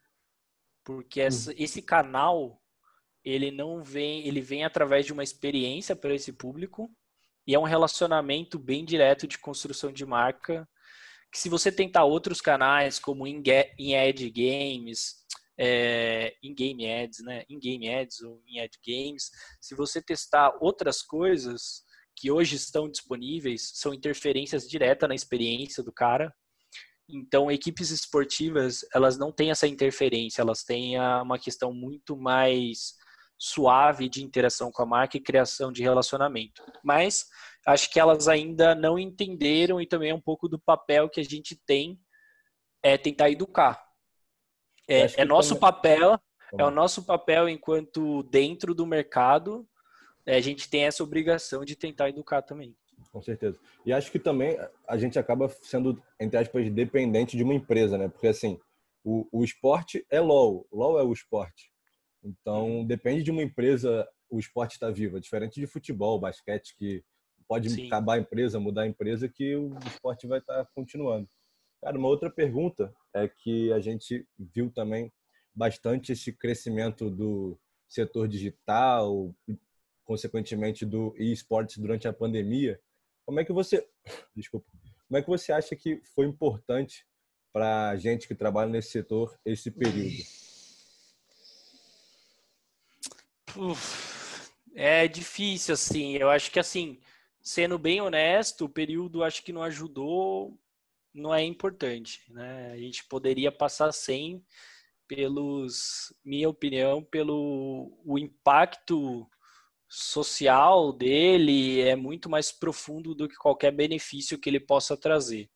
Porque 0.82 1.20
essa, 1.20 1.52
hum. 1.52 1.54
esse 1.56 1.80
canal 1.80 2.60
ele 3.24 3.52
não 3.52 3.80
vem, 3.80 4.26
ele 4.26 4.40
vem 4.40 4.64
através 4.64 5.06
de 5.06 5.12
uma 5.12 5.22
experiência 5.22 5.94
para 5.94 6.12
esse 6.12 6.32
público 6.32 6.90
e 7.46 7.54
é 7.54 7.58
um 7.60 7.62
relacionamento 7.62 8.58
bem 8.58 8.84
direto 8.84 9.28
de 9.28 9.38
construção 9.38 9.92
de 9.92 10.04
marca 10.04 10.68
que 11.30 11.38
se 11.38 11.48
você 11.48 11.70
tentar 11.70 12.02
outros 12.02 12.40
canais 12.40 12.98
como 12.98 13.24
in-ad 13.24 14.30
games, 14.30 15.24
é, 15.56 16.34
in-game 16.42 16.90
ads, 16.90 17.20
né? 17.20 17.44
In-game 17.48 17.88
ads 17.88 18.20
ou 18.20 18.42
in-ad 18.48 18.76
games, 18.84 19.30
se 19.60 19.76
você 19.76 20.02
testar 20.02 20.56
outras 20.60 21.02
coisas 21.02 21.84
que 22.16 22.30
hoje 22.30 22.56
estão 22.56 22.88
disponíveis, 22.88 23.72
são 23.74 23.92
interferências 23.92 24.68
diretas 24.68 25.08
na 25.08 25.14
experiência 25.14 25.82
do 25.82 25.92
cara. 25.92 26.34
Então, 27.08 27.50
equipes 27.50 27.90
esportivas, 27.90 28.80
elas 28.94 29.18
não 29.18 29.30
têm 29.30 29.50
essa 29.50 29.66
interferência, 29.66 30.40
elas 30.40 30.62
têm 30.62 30.98
uma 31.22 31.38
questão 31.38 31.72
muito 31.72 32.16
mais 32.16 32.94
suave 33.38 34.08
de 34.08 34.22
interação 34.22 34.70
com 34.70 34.82
a 34.82 34.86
marca 34.86 35.16
e 35.16 35.20
criação 35.20 35.70
de 35.70 35.82
relacionamento. 35.82 36.62
Mas 36.82 37.26
acho 37.66 37.90
que 37.90 38.00
elas 38.00 38.28
ainda 38.28 38.74
não 38.74 38.98
entenderam 38.98 39.80
e 39.80 39.86
também 39.86 40.10
é 40.10 40.14
um 40.14 40.20
pouco 40.20 40.48
do 40.48 40.58
papel 40.58 41.08
que 41.08 41.20
a 41.20 41.24
gente 41.24 41.56
tem 41.66 41.98
é 42.82 42.98
tentar 42.98 43.30
educar. 43.30 43.82
É, 44.88 45.22
é 45.22 45.24
nosso 45.24 45.54
também... 45.54 45.60
papel, 45.60 46.20
é 46.58 46.64
o 46.64 46.70
nosso 46.70 47.02
papel 47.04 47.48
enquanto 47.48 48.22
dentro 48.24 48.74
do 48.74 48.86
mercado, 48.86 49.66
a 50.26 50.40
gente 50.40 50.68
tem 50.68 50.84
essa 50.84 51.02
obrigação 51.02 51.64
de 51.64 51.76
tentar 51.76 52.08
educar 52.08 52.42
também. 52.42 52.74
Com 53.10 53.22
certeza. 53.22 53.58
E 53.84 53.92
acho 53.92 54.10
que 54.10 54.18
também 54.18 54.58
a 54.88 54.96
gente 54.96 55.18
acaba 55.18 55.48
sendo, 55.62 56.02
entre 56.18 56.38
aspas, 56.38 56.68
dependente 56.70 57.36
de 57.36 57.42
uma 57.42 57.54
empresa, 57.54 57.96
né? 57.96 58.08
Porque 58.08 58.26
assim, 58.26 58.58
o, 59.04 59.28
o 59.30 59.44
esporte 59.44 60.04
é 60.10 60.20
LOL, 60.20 60.66
LOL 60.72 60.98
é 60.98 61.02
o 61.02 61.12
esporte. 61.12 61.70
Então, 62.22 62.78
uhum. 62.78 62.86
depende 62.86 63.22
de 63.22 63.30
uma 63.30 63.42
empresa, 63.42 64.08
o 64.30 64.38
esporte 64.38 64.72
está 64.72 64.90
vivo. 64.90 65.18
É 65.18 65.20
diferente 65.20 65.60
de 65.60 65.66
futebol, 65.66 66.18
basquete, 66.18 66.74
que 66.76 67.04
pode 67.46 67.70
Sim. 67.70 67.86
acabar 67.86 68.14
a 68.14 68.18
empresa, 68.18 68.58
mudar 68.58 68.82
a 68.82 68.86
empresa, 68.88 69.28
que 69.28 69.54
o 69.54 69.78
esporte 69.86 70.26
vai 70.26 70.38
estar 70.38 70.64
tá 70.64 70.70
continuando. 70.74 71.28
Cara, 71.82 71.98
uma 71.98 72.08
outra 72.08 72.30
pergunta 72.30 72.94
é 73.12 73.28
que 73.28 73.70
a 73.72 73.78
gente 73.78 74.26
viu 74.38 74.70
também 74.70 75.12
bastante 75.54 76.12
esse 76.12 76.32
crescimento 76.32 77.10
do 77.10 77.58
setor 77.86 78.26
digital, 78.26 79.34
consequentemente 80.04 80.84
do 80.84 81.14
e-sports 81.18 81.78
durante 81.78 82.06
a 82.06 82.12
pandemia. 82.12 82.80
Como 83.24 83.40
é 83.40 83.44
que 83.44 83.52
você, 83.52 83.86
desculpa, 84.36 84.66
como 85.08 85.18
é 85.18 85.22
que 85.22 85.28
você 85.28 85.52
acha 85.52 85.74
que 85.74 86.00
foi 86.14 86.26
importante 86.26 87.06
para 87.52 87.90
a 87.90 87.96
gente 87.96 88.26
que 88.26 88.34
trabalha 88.34 88.70
nesse 88.70 88.90
setor 88.90 89.38
esse 89.44 89.70
período? 89.70 90.16
Uf, 93.56 94.50
é 94.74 95.06
difícil 95.06 95.74
assim. 95.74 96.16
Eu 96.16 96.28
acho 96.30 96.50
que 96.50 96.58
assim, 96.58 96.98
sendo 97.40 97.78
bem 97.78 98.00
honesto, 98.00 98.64
o 98.64 98.68
período 98.68 99.22
acho 99.22 99.42
que 99.44 99.52
não 99.52 99.62
ajudou, 99.62 100.58
não 101.12 101.32
é 101.32 101.44
importante, 101.44 102.20
né? 102.28 102.72
A 102.72 102.76
gente 102.76 103.04
poderia 103.04 103.52
passar 103.52 103.92
sem 103.92 104.44
pelos, 105.06 106.12
minha 106.24 106.48
opinião, 106.48 107.02
pelo 107.04 107.96
o 108.04 108.18
impacto 108.18 109.28
social 109.94 110.92
dele 110.92 111.80
é 111.80 111.94
muito 111.94 112.28
mais 112.28 112.50
profundo 112.50 113.14
do 113.14 113.28
que 113.28 113.36
qualquer 113.36 113.70
benefício 113.70 114.38
que 114.38 114.48
ele 114.48 114.60
possa 114.60 114.96
trazer. 114.96 115.48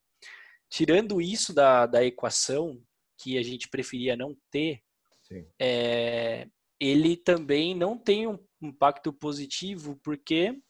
Tirando 0.70 1.20
isso 1.20 1.52
da, 1.52 1.86
da 1.86 2.04
equação, 2.04 2.80
que 3.16 3.36
a 3.36 3.42
gente 3.42 3.68
preferia 3.68 4.16
não 4.16 4.36
ter, 4.50 4.80
é, 5.58 6.46
ele 6.78 7.16
também 7.16 7.74
não 7.74 7.98
tem 7.98 8.28
um 8.28 8.38
impacto 8.62 9.12
positivo 9.12 9.98
porque 10.02 10.60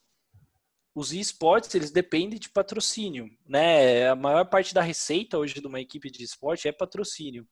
os 0.95 1.13
esportes 1.13 1.75
eles 1.75 1.91
dependem 1.91 2.39
de 2.39 2.49
patrocínio, 2.49 3.31
né? 3.47 4.09
A 4.09 4.17
maior 4.17 4.45
parte 4.47 4.75
da 4.75 4.83
receita 4.83 5.39
hoje 5.39 5.61
de 5.61 5.67
uma 5.67 5.81
equipe 5.81 6.11
de 6.11 6.25
esporte 6.25 6.67
é 6.67 6.73
patrocínio. 6.73 7.47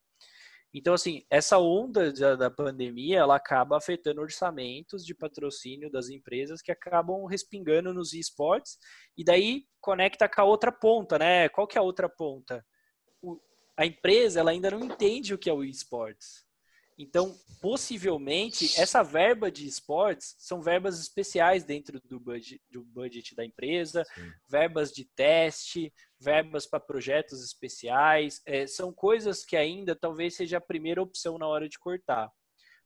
Então, 0.78 0.92
assim, 0.92 1.24
essa 1.30 1.58
onda 1.58 2.12
da 2.36 2.50
pandemia, 2.50 3.20
ela 3.20 3.36
acaba 3.36 3.78
afetando 3.78 4.20
orçamentos 4.20 5.06
de 5.06 5.14
patrocínio 5.14 5.90
das 5.90 6.10
empresas 6.10 6.60
que 6.60 6.70
acabam 6.70 7.24
respingando 7.24 7.94
nos 7.94 8.12
esportes 8.12 8.76
e 9.16 9.24
daí 9.24 9.64
conecta 9.80 10.28
com 10.28 10.42
a 10.42 10.44
outra 10.44 10.70
ponta, 10.70 11.18
né? 11.18 11.48
Qual 11.48 11.66
que 11.66 11.78
é 11.78 11.80
a 11.80 11.82
outra 11.82 12.10
ponta? 12.10 12.62
O, 13.22 13.40
a 13.74 13.86
empresa, 13.86 14.40
ela 14.40 14.50
ainda 14.50 14.70
não 14.70 14.84
entende 14.84 15.32
o 15.32 15.38
que 15.38 15.48
é 15.48 15.52
o 15.52 15.64
esportes. 15.64 16.45
Então, 16.98 17.37
possivelmente, 17.61 18.80
essa 18.80 19.02
verba 19.02 19.50
de 19.50 19.66
esportes 19.66 20.35
são 20.38 20.62
verbas 20.62 20.98
especiais 20.98 21.62
dentro 21.62 22.00
do 22.00 22.18
budget, 22.18 22.62
do 22.70 22.82
budget 22.85 23.35
da 23.35 23.44
empresa, 23.44 24.02
Sim. 24.14 24.32
verbas 24.48 24.90
de 24.92 25.04
teste, 25.04 25.92
verbas 26.18 26.66
para 26.66 26.80
projetos 26.80 27.44
especiais. 27.44 28.40
É, 28.46 28.66
são 28.66 28.94
coisas 28.94 29.44
que 29.44 29.56
ainda 29.56 29.94
talvez 29.94 30.35
seja 30.35 30.56
a 30.56 30.61
primeira 30.61 31.02
opção 31.02 31.37
na 31.37 31.46
hora 31.46 31.68
de 31.68 31.78
cortar, 31.78 32.32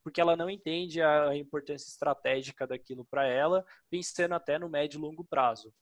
porque 0.03 0.19
ela 0.19 0.35
não 0.35 0.49
entende 0.49 1.01
a 1.01 1.33
importância 1.35 1.87
estratégica 1.87 2.67
daquilo 2.67 3.05
para 3.05 3.25
ela, 3.25 3.65
pensando 3.89 4.33
até 4.33 4.59
no 4.59 4.67
médio 4.67 4.97
e 4.97 5.01
longo 5.01 5.23
prazo. 5.23 5.73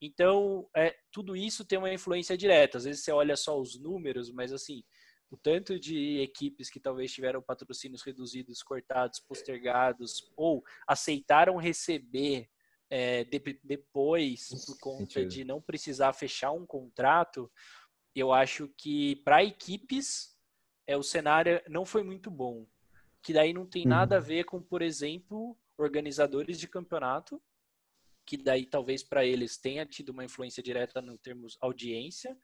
Então, 0.00 0.68
é, 0.76 0.94
tudo 1.10 1.36
isso 1.36 1.64
tem 1.64 1.78
uma 1.78 1.92
influência 1.92 2.36
direta. 2.36 2.78
Às 2.78 2.84
vezes 2.84 3.02
você 3.02 3.12
olha 3.12 3.36
só 3.36 3.58
os 3.58 3.78
números, 3.78 4.30
mas 4.30 4.52
assim, 4.52 4.82
o 5.30 5.36
tanto 5.36 5.78
de 5.78 6.20
equipes 6.20 6.70
que 6.70 6.80
talvez 6.80 7.12
tiveram 7.12 7.42
patrocínios 7.42 8.02
reduzidos, 8.02 8.62
cortados, 8.62 9.20
postergados, 9.20 10.30
ou 10.36 10.62
aceitaram 10.86 11.56
receber 11.56 12.48
é, 12.88 13.24
de, 13.24 13.60
depois, 13.64 14.48
por 14.64 14.78
conta 14.78 15.26
de 15.26 15.44
não 15.44 15.60
precisar 15.60 16.12
fechar 16.12 16.52
um 16.52 16.64
contrato, 16.64 17.50
eu 18.14 18.32
acho 18.32 18.68
que 18.78 19.16
para 19.16 19.44
equipes 19.44 20.36
é, 20.86 20.96
o 20.96 21.02
cenário 21.02 21.60
não 21.68 21.84
foi 21.84 22.02
muito 22.02 22.30
bom. 22.30 22.66
Que 23.22 23.32
daí 23.32 23.52
não 23.52 23.66
tem 23.66 23.84
nada 23.84 24.16
a 24.16 24.20
uhum. 24.20 24.24
ver 24.24 24.44
com, 24.44 24.62
por 24.62 24.80
exemplo, 24.80 25.58
organizadores 25.76 26.60
de 26.60 26.68
campeonato, 26.68 27.42
que 28.24 28.36
daí 28.36 28.64
talvez 28.64 29.02
para 29.02 29.24
eles 29.24 29.58
tenha 29.58 29.84
tido 29.84 30.10
uma 30.10 30.24
influência 30.24 30.62
direta 30.62 31.02
no 31.02 31.18
termos 31.18 31.58
audiência, 31.60 32.36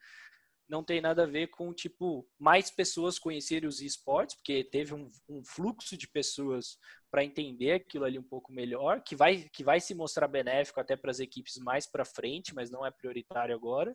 não 0.73 0.83
tem 0.83 1.03
nada 1.03 1.25
a 1.25 1.27
ver 1.27 1.49
com, 1.49 1.71
tipo, 1.71 2.27
mais 2.39 2.71
pessoas 2.71 3.19
conhecerem 3.19 3.69
os 3.69 3.83
esportes, 3.83 4.37
porque 4.37 4.65
teve 4.65 4.95
um, 4.95 5.11
um 5.29 5.45
fluxo 5.45 5.99
de 5.99 6.09
pessoas 6.09 6.79
para 7.11 7.23
entender 7.23 7.73
aquilo 7.73 8.07
ali 8.07 8.19
um 8.19 8.23
pouco 8.23 8.51
melhor, 8.51 9.03
que 9.03 9.15
vai, 9.15 9.51
que 9.53 9.63
vai 9.63 9.81
se 9.81 9.95
mostrar 9.95 10.27
benéfico 10.29 10.81
até 10.81 10.97
para 10.97 11.11
as 11.11 11.21
equipes 11.21 11.59
mais 11.59 11.87
para 11.87 12.07
frente, 12.07 12.55
mas 12.55 12.71
não 12.71 12.87
é 12.87 12.91
prioritário 12.91 13.55
agora. 13.55 13.95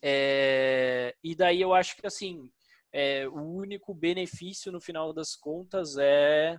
É, 0.00 1.12
e 1.24 1.34
daí 1.34 1.60
eu 1.60 1.74
acho 1.74 1.96
que, 1.96 2.06
assim, 2.06 2.52
é, 2.92 3.26
o 3.26 3.42
único 3.42 3.92
benefício 3.92 4.70
no 4.70 4.80
final 4.80 5.12
das 5.12 5.34
contas 5.34 5.96
é, 5.98 6.56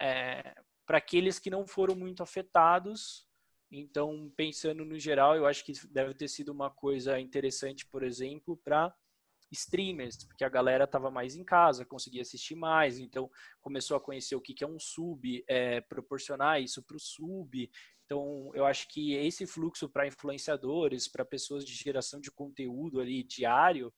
é 0.00 0.54
para 0.86 0.96
aqueles 0.96 1.38
que 1.38 1.50
não 1.50 1.66
foram 1.66 1.94
muito 1.94 2.22
afetados 2.22 3.28
então, 3.72 4.30
pensando 4.36 4.84
no 4.84 4.98
geral, 4.98 5.34
eu 5.34 5.46
acho 5.46 5.64
que 5.64 5.72
deve 5.88 6.12
ter 6.12 6.28
sido 6.28 6.50
uma 6.50 6.70
coisa 6.70 7.18
interessante, 7.18 7.86
por 7.86 8.02
exemplo, 8.02 8.54
para 8.58 8.94
streamers, 9.50 10.24
porque 10.24 10.44
a 10.44 10.48
galera 10.48 10.84
estava 10.84 11.10
mais 11.10 11.34
em 11.36 11.42
casa, 11.42 11.84
conseguia 11.86 12.20
assistir 12.20 12.54
mais, 12.54 12.98
então 12.98 13.30
começou 13.62 13.96
a 13.96 14.00
conhecer 14.00 14.34
o 14.34 14.40
que 14.40 14.62
é 14.62 14.66
um 14.66 14.78
sub, 14.78 15.42
é, 15.48 15.80
proporcionar 15.80 16.60
isso 16.60 16.82
para 16.82 16.96
o 16.96 17.00
sub. 17.00 17.70
Então, 18.04 18.50
eu 18.54 18.66
acho 18.66 18.86
que 18.88 19.14
esse 19.14 19.46
fluxo 19.46 19.88
para 19.88 20.06
influenciadores, 20.06 21.08
para 21.08 21.24
pessoas 21.24 21.64
de 21.64 21.72
geração 21.72 22.20
de 22.20 22.30
conteúdo 22.30 23.00
ali 23.00 23.22
diário, 23.22 23.92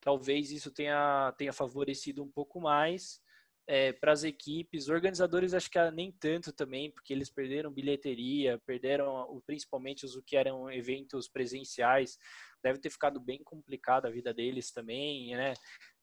talvez 0.00 0.50
isso 0.50 0.70
tenha, 0.70 1.34
tenha 1.36 1.52
favorecido 1.52 2.22
um 2.22 2.30
pouco 2.30 2.58
mais 2.58 3.20
é, 3.70 3.92
para 3.92 4.10
as 4.10 4.24
equipes. 4.24 4.88
Organizadores 4.88 5.54
acho 5.54 5.70
que 5.70 5.78
nem 5.92 6.10
tanto 6.10 6.52
também, 6.52 6.90
porque 6.90 7.12
eles 7.12 7.30
perderam 7.30 7.70
bilheteria, 7.70 8.60
perderam 8.66 9.40
principalmente 9.46 10.04
os 10.04 10.20
que 10.26 10.36
eram 10.36 10.68
eventos 10.68 11.28
presenciais. 11.28 12.18
Deve 12.64 12.80
ter 12.80 12.90
ficado 12.90 13.20
bem 13.20 13.40
complicado 13.44 14.06
a 14.06 14.10
vida 14.10 14.34
deles 14.34 14.72
também, 14.72 15.36
né? 15.36 15.54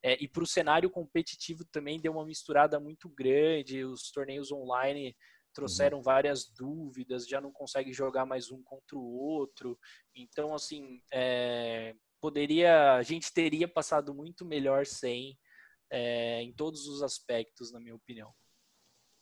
É, 0.02 0.16
e 0.18 0.26
para 0.26 0.42
o 0.42 0.46
cenário 0.46 0.88
competitivo 0.88 1.62
também 1.70 2.00
deu 2.00 2.12
uma 2.12 2.24
misturada 2.24 2.80
muito 2.80 3.06
grande. 3.10 3.84
Os 3.84 4.10
torneios 4.10 4.50
online 4.50 5.14
trouxeram 5.52 5.98
uhum. 5.98 6.04
várias 6.04 6.48
dúvidas, 6.48 7.28
já 7.28 7.38
não 7.38 7.52
consegue 7.52 7.92
jogar 7.92 8.24
mais 8.24 8.50
um 8.50 8.62
contra 8.62 8.96
o 8.96 9.04
outro. 9.04 9.78
Então, 10.16 10.54
assim, 10.54 11.02
é, 11.12 11.94
poderia, 12.18 12.94
a 12.94 13.02
gente 13.02 13.30
teria 13.30 13.68
passado 13.68 14.14
muito 14.14 14.42
melhor 14.46 14.86
sem 14.86 15.36
é, 15.90 16.42
em 16.42 16.52
todos 16.52 16.86
os 16.86 17.02
aspectos, 17.02 17.72
na 17.72 17.80
minha 17.80 17.94
opinião. 17.94 18.32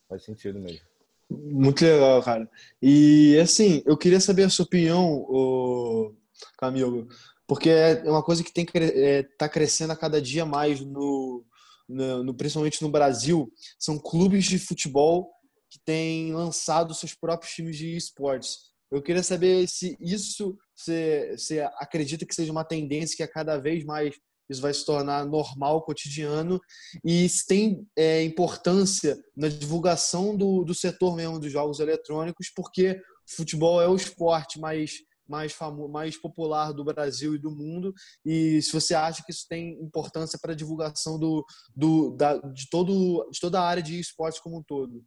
Faz 0.09 0.25
sentido 0.25 0.59
mesmo. 0.59 0.81
Muito 1.29 1.85
legal, 1.85 2.23
cara. 2.23 2.49
E 2.81 3.37
assim, 3.41 3.83
eu 3.85 3.97
queria 3.97 4.21
saber 4.21 4.45
a 4.45 4.51
sua 4.51 4.65
opinião, 4.65 5.25
o 5.29 6.15
Camilo, 6.57 7.09
porque 7.47 7.69
é 7.69 8.03
uma 8.05 8.23
coisa 8.23 8.45
que 8.45 8.53
tem 8.53 8.65
que 8.65 8.77
é, 8.79 9.23
tá 9.23 9.49
crescendo 9.49 9.93
a 9.93 9.97
cada 9.97 10.21
dia 10.23 10.45
mais 10.45 10.81
no, 10.81 11.45
no, 11.89 12.23
no, 12.23 12.35
principalmente 12.35 12.83
no 12.83 12.91
Brasil, 12.91 13.53
são 13.79 13.99
clubes 13.99 14.45
de 14.45 14.59
futebol 14.59 15.33
que 15.69 15.79
têm 15.85 16.33
lançado 16.33 16.95
seus 16.95 17.15
próprios 17.15 17.53
times 17.53 17.77
de 17.77 17.97
esportes. 17.97 18.75
Eu 18.91 19.03
queria 19.03 19.23
saber 19.23 19.67
se 19.69 19.97
isso 20.01 20.57
você, 20.75 21.35
você 21.37 21.61
acredita 21.79 22.25
que 22.25 22.35
seja 22.35 22.53
uma 22.53 22.65
tendência 22.65 23.17
que 23.17 23.23
a 23.23 23.29
cada 23.29 23.59
vez 23.59 23.85
mais 23.85 24.17
isso 24.49 24.61
vai 24.61 24.73
se 24.73 24.85
tornar 24.85 25.25
normal, 25.27 25.83
cotidiano, 25.83 26.61
e 27.05 27.27
tem 27.47 27.87
é, 27.97 28.23
importância 28.23 29.17
na 29.37 29.49
divulgação 29.49 30.37
do, 30.37 30.65
do 30.65 30.75
setor 30.75 31.17
mesmo 31.17 31.39
dos 31.39 31.53
jogos 31.53 31.81
eletrônicos, 31.81 32.51
porque 32.55 33.01
futebol 33.27 33.81
é 33.83 33.89
o 33.89 33.97
esporte 33.97 34.59
mais 34.61 35.01
mais 35.29 35.53
famoso, 35.53 35.93
mais 35.93 36.17
popular 36.17 36.73
do 36.73 36.85
Brasil 36.85 37.35
e 37.35 37.39
do 37.39 37.51
mundo. 37.51 37.93
E 38.25 38.63
se 38.63 38.73
você 38.73 38.95
acha 38.95 39.23
que 39.25 39.33
isso 39.33 39.47
tem 39.49 39.73
importância 39.83 40.39
para 40.41 40.53
a 40.53 40.57
divulgação 40.57 41.19
do, 41.19 41.45
do, 41.75 42.17
da, 42.17 42.39
de, 42.39 42.69
todo, 42.71 43.29
de 43.31 43.41
toda 43.41 43.61
a 43.61 43.67
área 43.67 43.83
de 43.83 43.99
esportes 43.99 44.41
como 44.41 44.59
um 44.59 44.63
todo. 44.63 45.05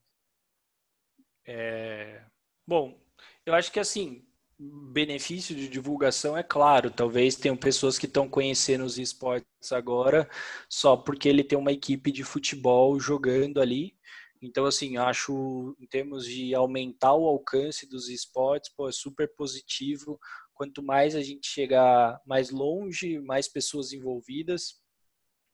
É... 1.47 2.23
Bom, 2.67 3.01
eu 3.45 3.53
acho 3.53 3.71
que 3.71 3.79
assim, 3.79 4.28
benefício 4.59 5.55
de 5.55 5.69
divulgação 5.69 6.37
é 6.37 6.43
claro. 6.43 6.91
Talvez 6.91 7.35
tenham 7.35 7.55
pessoas 7.55 7.97
que 7.97 8.05
estão 8.05 8.27
conhecendo 8.29 8.83
os 8.83 8.97
esportes 8.99 9.71
agora 9.71 10.29
só 10.69 10.97
porque 10.97 11.29
ele 11.29 11.43
tem 11.43 11.57
uma 11.57 11.71
equipe 11.71 12.11
de 12.11 12.23
futebol 12.23 12.99
jogando 12.99 13.61
ali. 13.61 13.97
Então, 14.41 14.65
assim, 14.65 14.97
acho 14.97 15.75
em 15.79 15.87
termos 15.87 16.25
de 16.25 16.53
aumentar 16.55 17.13
o 17.13 17.27
alcance 17.27 17.87
dos 17.87 18.09
esportes, 18.09 18.71
pô, 18.73 18.87
é 18.87 18.91
super 18.91 19.33
positivo. 19.35 20.19
Quanto 20.53 20.83
mais 20.83 21.15
a 21.15 21.21
gente 21.21 21.47
chegar 21.47 22.21
mais 22.25 22.49
longe, 22.49 23.19
mais 23.19 23.47
pessoas 23.47 23.93
envolvidas, 23.93 24.81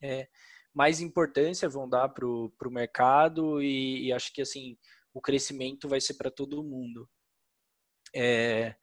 é, 0.02 0.28
mais 0.74 1.00
importância 1.00 1.70
vão 1.70 1.88
dar 1.90 2.10
para 2.10 2.28
o 2.28 2.52
mercado 2.70 3.62
e, 3.62 4.08
e, 4.08 4.14
acho 4.14 4.34
que 4.34 4.42
assim 4.42 4.78
o 5.14 5.22
crescimento 5.22 5.88
vai 5.88 6.02
ser 6.02 6.16
para 6.16 6.30
todo 6.30 6.64
mundo. 6.64 7.10
É, 8.16 8.74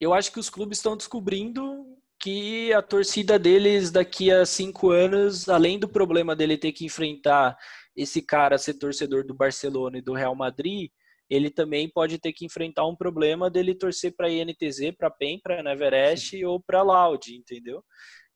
eu 0.00 0.12
acho 0.12 0.32
que 0.32 0.40
os 0.40 0.50
clubes 0.50 0.78
estão 0.78 0.96
descobrindo 0.96 1.86
que 2.20 2.72
a 2.72 2.82
torcida 2.82 3.38
deles 3.38 3.90
daqui 3.90 4.30
a 4.30 4.44
cinco 4.44 4.90
anos, 4.90 5.48
além 5.48 5.78
do 5.78 5.88
problema 5.88 6.34
dele 6.34 6.58
ter 6.58 6.72
que 6.72 6.84
enfrentar 6.84 7.56
esse 7.94 8.20
cara 8.20 8.58
ser 8.58 8.74
torcedor 8.74 9.24
do 9.24 9.34
Barcelona 9.34 9.98
e 9.98 10.02
do 10.02 10.14
Real 10.14 10.34
Madrid, 10.34 10.90
ele 11.30 11.50
também 11.50 11.88
pode 11.88 12.18
ter 12.18 12.32
que 12.32 12.44
enfrentar 12.44 12.86
um 12.86 12.96
problema 12.96 13.48
dele 13.50 13.74
torcer 13.74 14.14
para 14.16 14.26
a 14.26 14.30
INTZ, 14.30 14.92
para 14.96 15.08
a 15.08 15.10
PEN, 15.10 15.40
para 15.40 15.60
a 15.60 15.72
Everest 15.72 16.44
ou 16.44 16.60
para 16.60 16.82
Loud, 16.82 17.34
entendeu? 17.34 17.82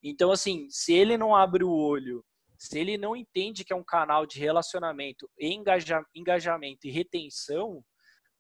Então, 0.03 0.31
assim, 0.31 0.67
se 0.71 0.93
ele 0.93 1.17
não 1.19 1.35
abre 1.35 1.65
o 1.65 1.71
olho, 1.71 2.25
se 2.57 2.79
ele 2.79 2.97
não 2.97 3.17
entende 3.17 3.65
que 3.65 3.73
é 3.73 3.77
um 3.77 3.85
canal 3.85 4.27
de 4.27 4.39
relacionamento, 4.39 5.29
engaja, 5.41 6.03
engajamento 6.15 6.87
e 6.87 6.91
retenção 6.91 7.83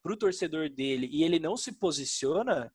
para 0.08 0.14
o 0.14 0.16
torcedor 0.16 0.70
dele 0.70 1.06
e 1.12 1.22
ele 1.22 1.38
não 1.38 1.54
se 1.54 1.72
posiciona, 1.72 2.72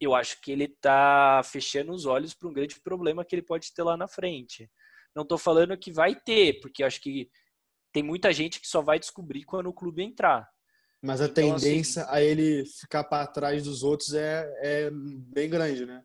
eu 0.00 0.14
acho 0.14 0.40
que 0.40 0.52
ele 0.52 0.64
está 0.64 1.42
fechando 1.44 1.92
os 1.92 2.06
olhos 2.06 2.32
para 2.32 2.48
um 2.48 2.52
grande 2.52 2.78
problema 2.80 3.24
que 3.24 3.34
ele 3.34 3.42
pode 3.42 3.72
ter 3.74 3.82
lá 3.82 3.96
na 3.96 4.06
frente. 4.06 4.70
Não 5.14 5.24
estou 5.24 5.36
falando 5.36 5.76
que 5.76 5.90
vai 5.90 6.14
ter, 6.14 6.60
porque 6.60 6.84
acho 6.84 7.00
que 7.00 7.28
tem 7.92 8.04
muita 8.04 8.32
gente 8.32 8.60
que 8.60 8.68
só 8.68 8.82
vai 8.82 9.00
descobrir 9.00 9.42
quando 9.42 9.66
o 9.66 9.72
clube 9.72 10.02
entrar. 10.02 10.48
Mas 11.02 11.20
a 11.20 11.24
então, 11.26 11.54
assim, 11.54 11.66
tendência 11.66 12.02
assim, 12.04 12.14
a 12.14 12.22
ele 12.22 12.64
ficar 12.66 13.02
para 13.02 13.26
trás 13.26 13.64
dos 13.64 13.82
outros 13.82 14.14
é, 14.14 14.46
é 14.62 14.90
bem 14.92 15.50
grande, 15.50 15.86
né? 15.86 16.04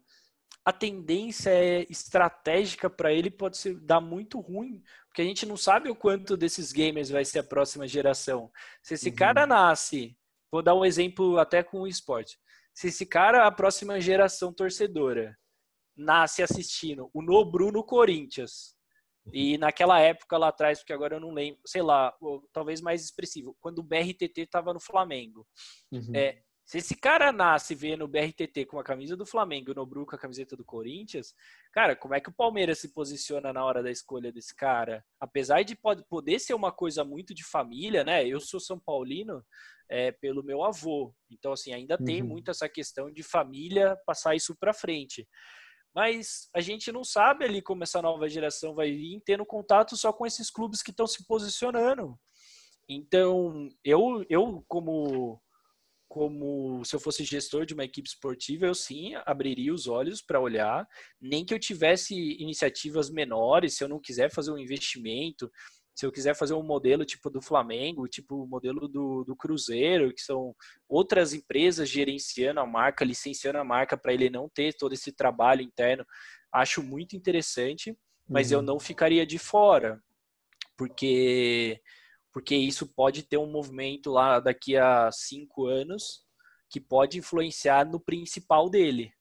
A 0.66 0.72
tendência 0.72 1.50
é 1.50 1.86
estratégica 1.90 2.90
para 2.90 3.14
ele 3.14 3.30
pode 3.30 3.58
ser 3.58 3.80
dar 3.80 4.00
muito 4.00 4.40
ruim, 4.40 4.82
porque 5.08 5.22
a 5.22 5.26
gente 5.26 5.46
não 5.46 5.58
sabe 5.58 5.90
o 5.90 5.96
quanto 5.96 6.38
desses 6.38 6.72
gamers 6.72 7.10
vai 7.10 7.26
ser 7.26 7.40
a 7.40 7.44
próxima 7.44 7.88
geração. 7.88 8.52
Se 8.82 8.94
esse 8.94 9.10
uhum. 9.10 9.16
cara 9.16 9.48
nasce, 9.48 10.16
vou 10.52 10.62
dar 10.62 10.76
um 10.76 10.86
exemplo 10.86 11.38
até 11.40 11.64
com 11.64 11.82
o 11.82 11.88
esporte. 11.88 12.38
Se 12.74 12.88
esse 12.88 13.06
cara, 13.06 13.48
a 13.48 13.52
próxima 13.52 14.00
geração 14.00 14.54
torcedora, 14.54 15.38
nasce 15.96 16.42
assistindo 16.42 17.10
o 17.14 17.22
Nobru 17.22 17.72
no 17.72 17.84
Corinthians, 17.84 18.76
e 19.32 19.58
naquela 19.58 20.00
época 20.00 20.38
lá 20.38 20.48
atrás, 20.48 20.80
porque 20.80 20.94
agora 20.94 21.16
eu 21.16 21.20
não 21.20 21.32
lembro, 21.32 21.62
sei 21.66 21.82
lá, 21.82 22.14
talvez 22.52 22.82
mais 22.82 23.04
expressivo, 23.04 23.56
quando 23.60 23.80
o 23.80 23.84
BRTT 23.84 24.42
estava 24.42 24.74
no 24.74 24.80
Flamengo. 24.80 25.48
Uhum. 25.92 26.12
É, 26.16 26.42
se 26.64 26.78
esse 26.78 26.96
cara 26.96 27.32
nasce 27.32 27.76
vendo 27.76 28.06
o 28.06 28.08
BRTT 28.08 28.66
com 28.66 28.80
a 28.80 28.84
camisa 28.84 29.18
do 29.18 29.26
Flamengo 29.26 29.70
e 29.70 29.72
o 29.72 29.76
Nobru 29.76 30.06
com 30.06 30.16
a 30.16 30.20
camiseta 30.20 30.56
do 30.56 30.64
Corinthians, 30.64 31.34
cara, 31.74 31.96
como 31.96 32.14
é 32.14 32.22
que 32.22 32.30
o 32.30 32.34
Palmeiras 32.34 32.80
se 32.80 32.94
posiciona 32.94 33.52
na 33.52 33.66
hora 33.66 33.84
da 33.84 33.92
escolha 33.92 34.32
desse 34.32 34.56
cara? 34.56 35.04
Apesar 35.20 35.64
de 35.64 35.78
poder 36.10 36.40
ser 36.40 36.54
uma 36.54 36.72
coisa 36.72 37.04
muito 37.04 37.34
de 37.34 37.44
família, 37.44 38.04
né? 38.04 38.26
Eu 38.26 38.40
sou 38.40 38.60
São 38.60 38.80
Paulino 38.80 39.44
é, 39.90 40.12
pelo 40.12 40.44
meu 40.44 40.64
avô, 40.64 41.14
então 41.30 41.52
assim 41.52 41.74
ainda 41.74 41.98
uhum. 42.00 42.06
tem 42.06 42.24
muito 42.24 42.50
essa 42.50 42.70
questão 42.70 43.12
de 43.12 43.24
família 43.24 43.98
passar 44.06 44.36
isso 44.36 44.56
para 44.58 44.74
frente 44.74 45.28
mas 45.94 46.50
a 46.56 46.62
gente 46.62 46.92
não 46.92 47.04
sabe 47.04 47.46
ali 47.46 47.62
como 47.62 47.84
essa 47.84 48.02
nova 48.02 48.30
geração 48.30 48.74
vai 48.74 48.92
vir 48.92 49.22
tendo 49.26 49.46
contato 49.46 49.98
só 49.98 50.14
com 50.14 50.26
esses 50.26 50.50
clubes 50.50 50.82
que 50.82 50.92
estão 50.92 51.06
se 51.06 51.26
posicionando. 51.28 52.18
Então, 52.88 53.70
eu, 53.84 54.26
eu 54.30 54.64
como, 54.68 55.42
como 56.12 56.84
se 56.84 56.94
eu 56.94 57.00
fosse 57.00 57.24
gestor 57.24 57.66
de 57.66 57.74
uma 57.74 57.86
equipe 57.86 58.06
esportiva, 58.06 58.66
eu 58.66 58.76
sim 58.76 59.14
abriria 59.26 59.74
os 59.74 59.88
olhos 59.88 60.22
para 60.22 60.42
olhar, 60.42 60.86
nem 61.22 61.46
que 61.46 61.54
eu 61.54 61.60
tivesse 61.60 62.14
iniciativas 62.14 63.10
menores, 63.10 63.78
se 63.78 63.84
eu 63.86 63.88
não 63.88 63.98
quiser 63.98 64.30
fazer 64.30 64.52
um 64.52 64.58
investimento, 64.58 65.50
se 65.96 66.06
eu 66.06 66.12
quiser 66.12 66.36
fazer 66.36 66.54
um 66.54 66.64
modelo 66.64 67.06
tipo 67.06 67.30
do 67.30 67.42
Flamengo, 67.42 68.10
tipo 68.10 68.44
o 68.44 68.46
modelo 68.46 68.90
do, 68.90 69.24
do 69.24 69.38
Cruzeiro, 69.38 70.14
que 70.14 70.22
são 70.22 70.54
outras 70.86 71.34
empresas 71.34 71.88
gerenciando 71.88 72.60
a 72.60 72.68
marca, 72.68 73.06
licenciando 73.06 73.60
a 73.60 73.64
marca 73.64 73.96
para 73.96 74.14
ele 74.14 74.30
não 74.30 74.50
ter 74.50 74.74
todo 74.74 74.92
esse 74.92 75.14
trabalho 75.14 75.62
interno, 75.62 76.06
acho 76.52 76.84
muito 76.84 77.16
interessante, 77.16 77.98
mas 78.28 78.52
uhum. 78.52 78.58
eu 78.58 78.62
não 78.62 78.80
ficaria 78.82 79.26
de 79.26 79.40
fora, 79.40 79.98
porque 80.78 81.80
porque 82.32 82.56
isso 82.56 82.88
pode 82.88 83.24
ter 83.24 83.38
um 83.38 83.52
movimento 83.52 84.12
lá 84.12 84.40
daqui 84.40 84.78
a 84.78 85.12
cinco 85.12 85.66
anos 85.66 86.24
que 86.70 86.80
pode 86.80 87.18
influenciar 87.18 87.86
no 87.86 88.00
principal 88.00 88.70
dele, 88.70 89.14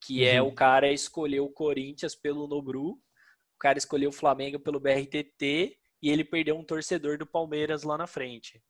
que 0.00 0.22
uhum. 0.22 0.28
é 0.28 0.42
o 0.42 0.54
cara 0.54 0.90
escolher 0.90 1.40
o 1.40 1.50
Corinthians 1.50 2.14
pelo 2.14 2.48
Nobru, 2.48 2.92
o 2.92 3.58
cara 3.58 3.76
escolher 3.76 4.06
o 4.06 4.12
Flamengo 4.12 4.58
pelo 4.58 4.80
BRTT 4.80 5.76
e 6.00 6.10
ele 6.10 6.24
perdeu 6.24 6.56
um 6.56 6.64
torcedor 6.64 7.18
do 7.18 7.26
Palmeiras 7.26 7.82
lá 7.82 7.98
na 7.98 8.06
frente. 8.06 8.62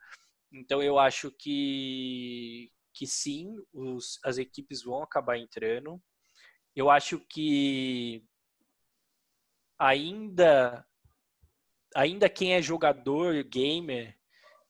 Então 0.53 0.83
eu 0.83 0.99
acho 0.99 1.31
que, 1.31 2.73
que 2.93 3.07
sim, 3.07 3.55
os, 3.73 4.19
as 4.25 4.38
equipes 4.38 4.83
vão 4.83 5.03
acabar 5.03 5.38
entrando. 5.38 6.03
Eu 6.75 6.91
acho 6.91 7.21
que 7.21 8.25
ainda 9.79 10.85
ainda 11.94 12.29
quem 12.29 12.55
é 12.55 12.62
jogador, 12.62 13.42
gamer, 13.44 14.16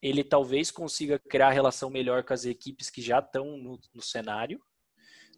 ele 0.00 0.22
talvez 0.22 0.70
consiga 0.70 1.18
criar 1.18 1.50
relação 1.50 1.90
melhor 1.90 2.22
com 2.22 2.32
as 2.32 2.44
equipes 2.44 2.88
que 2.88 3.02
já 3.02 3.18
estão 3.18 3.56
no, 3.56 3.78
no 3.94 4.02
cenário. 4.02 4.60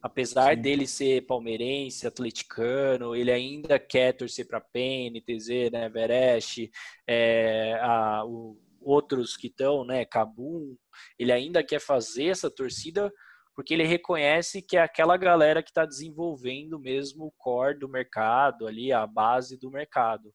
Apesar 0.02 0.54
Sim. 0.54 0.62
dele 0.62 0.86
ser 0.86 1.26
palmeirense, 1.26 2.06
atleticano, 2.06 3.14
ele 3.14 3.30
ainda 3.30 3.78
quer 3.78 4.12
torcer 4.12 4.46
para 4.46 4.60
PEN, 4.60 5.20
TZ, 5.20 5.70
né, 5.70 5.86
Everest, 5.86 6.70
é, 7.06 7.78
a, 7.82 8.24
o, 8.24 8.58
outros 8.80 9.36
que 9.36 9.48
estão, 9.48 9.84
né, 9.84 10.06
Cabum, 10.06 10.74
ele 11.18 11.32
ainda 11.32 11.62
quer 11.62 11.80
fazer 11.80 12.28
essa 12.28 12.50
torcida 12.50 13.12
porque 13.54 13.74
ele 13.74 13.84
reconhece 13.84 14.62
que 14.62 14.76
é 14.76 14.80
aquela 14.80 15.18
galera 15.18 15.62
que 15.62 15.68
está 15.68 15.84
desenvolvendo 15.84 16.78
mesmo 16.78 17.26
o 17.26 17.32
core 17.32 17.78
do 17.78 17.88
mercado, 17.88 18.66
ali 18.66 18.90
a 18.90 19.06
base 19.06 19.58
do 19.58 19.70
mercado. 19.70 20.32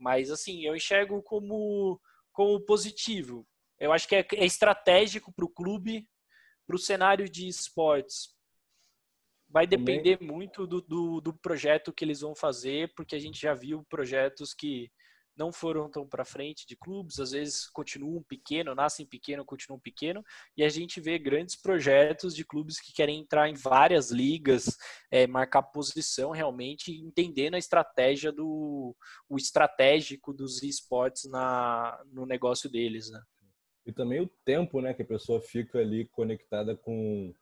Mas 0.00 0.30
assim, 0.30 0.64
eu 0.64 0.74
enxergo 0.74 1.22
como, 1.22 2.00
como 2.32 2.60
positivo. 2.60 3.46
Eu 3.78 3.92
acho 3.92 4.08
que 4.08 4.16
é, 4.16 4.26
é 4.34 4.44
estratégico 4.44 5.32
para 5.32 5.44
o 5.44 5.50
clube, 5.50 6.08
para 6.66 6.74
o 6.74 6.78
cenário 6.78 7.28
de 7.28 7.46
esportes, 7.46 8.34
Vai 9.52 9.66
depender 9.66 10.16
muito 10.20 10.64
do, 10.64 10.80
do, 10.80 11.20
do, 11.20 11.34
projeto 11.34 11.92
que 11.92 12.04
eles 12.04 12.20
vão 12.20 12.36
fazer, 12.36 12.92
porque 12.94 13.16
a 13.16 13.18
gente 13.18 13.40
já 13.40 13.52
viu 13.52 13.84
projetos 13.90 14.54
que 14.54 14.88
não 15.40 15.50
foram 15.50 15.90
tão 15.90 16.06
para 16.06 16.22
frente 16.22 16.66
de 16.66 16.76
clubes, 16.76 17.18
às 17.18 17.30
vezes 17.30 17.66
continuam 17.66 18.22
pequeno, 18.22 18.74
nascem 18.74 19.06
pequeno, 19.06 19.42
continuam 19.42 19.80
pequeno, 19.80 20.22
e 20.54 20.62
a 20.62 20.68
gente 20.68 21.00
vê 21.00 21.18
grandes 21.18 21.56
projetos 21.56 22.34
de 22.34 22.44
clubes 22.44 22.78
que 22.78 22.92
querem 22.92 23.20
entrar 23.20 23.48
em 23.48 23.54
várias 23.54 24.10
ligas, 24.10 24.76
é, 25.10 25.26
marcar 25.26 25.62
posição 25.62 26.30
realmente, 26.30 26.92
entendendo 26.92 27.54
a 27.54 27.58
estratégia 27.58 28.30
do 28.30 28.94
o 29.28 29.38
estratégico 29.38 30.34
dos 30.34 30.62
esportes 30.62 31.24
na, 31.30 31.98
no 32.12 32.26
negócio 32.26 32.70
deles, 32.70 33.10
né? 33.10 33.22
E 33.86 33.92
também 33.92 34.20
o 34.20 34.30
tempo, 34.44 34.82
né, 34.82 34.92
que 34.92 35.02
a 35.02 35.06
pessoa 35.06 35.40
fica 35.40 35.78
ali 35.78 36.06
conectada 36.08 36.76
com 36.76 37.34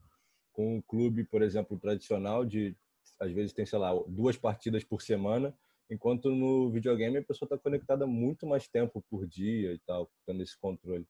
com 0.53 0.77
um 0.77 0.83
clube, 0.83 1.23
por 1.25 1.41
exemplo, 1.41 1.79
tradicional 1.79 2.45
de 2.45 2.77
às 3.21 3.33
vezes 3.33 3.53
tem, 3.53 3.67
sei 3.67 3.79
lá, 3.79 3.93
duas 4.07 4.37
partidas 4.37 4.85
por 4.85 5.03
semana, 5.03 5.57
enquanto 5.91 6.31
no 6.31 6.71
videogame 6.71 7.19
a 7.19 7.25
pessoa 7.25 7.47
está 7.47 7.59
conectada 7.59 8.07
muito 8.07 8.47
mais 8.47 8.69
tempo 8.69 9.03
por 9.11 9.27
dia 9.27 9.73
e 9.73 9.79
tal, 9.87 10.11
tendo 10.27 10.43
esse 10.43 10.59
controle. 10.59 11.07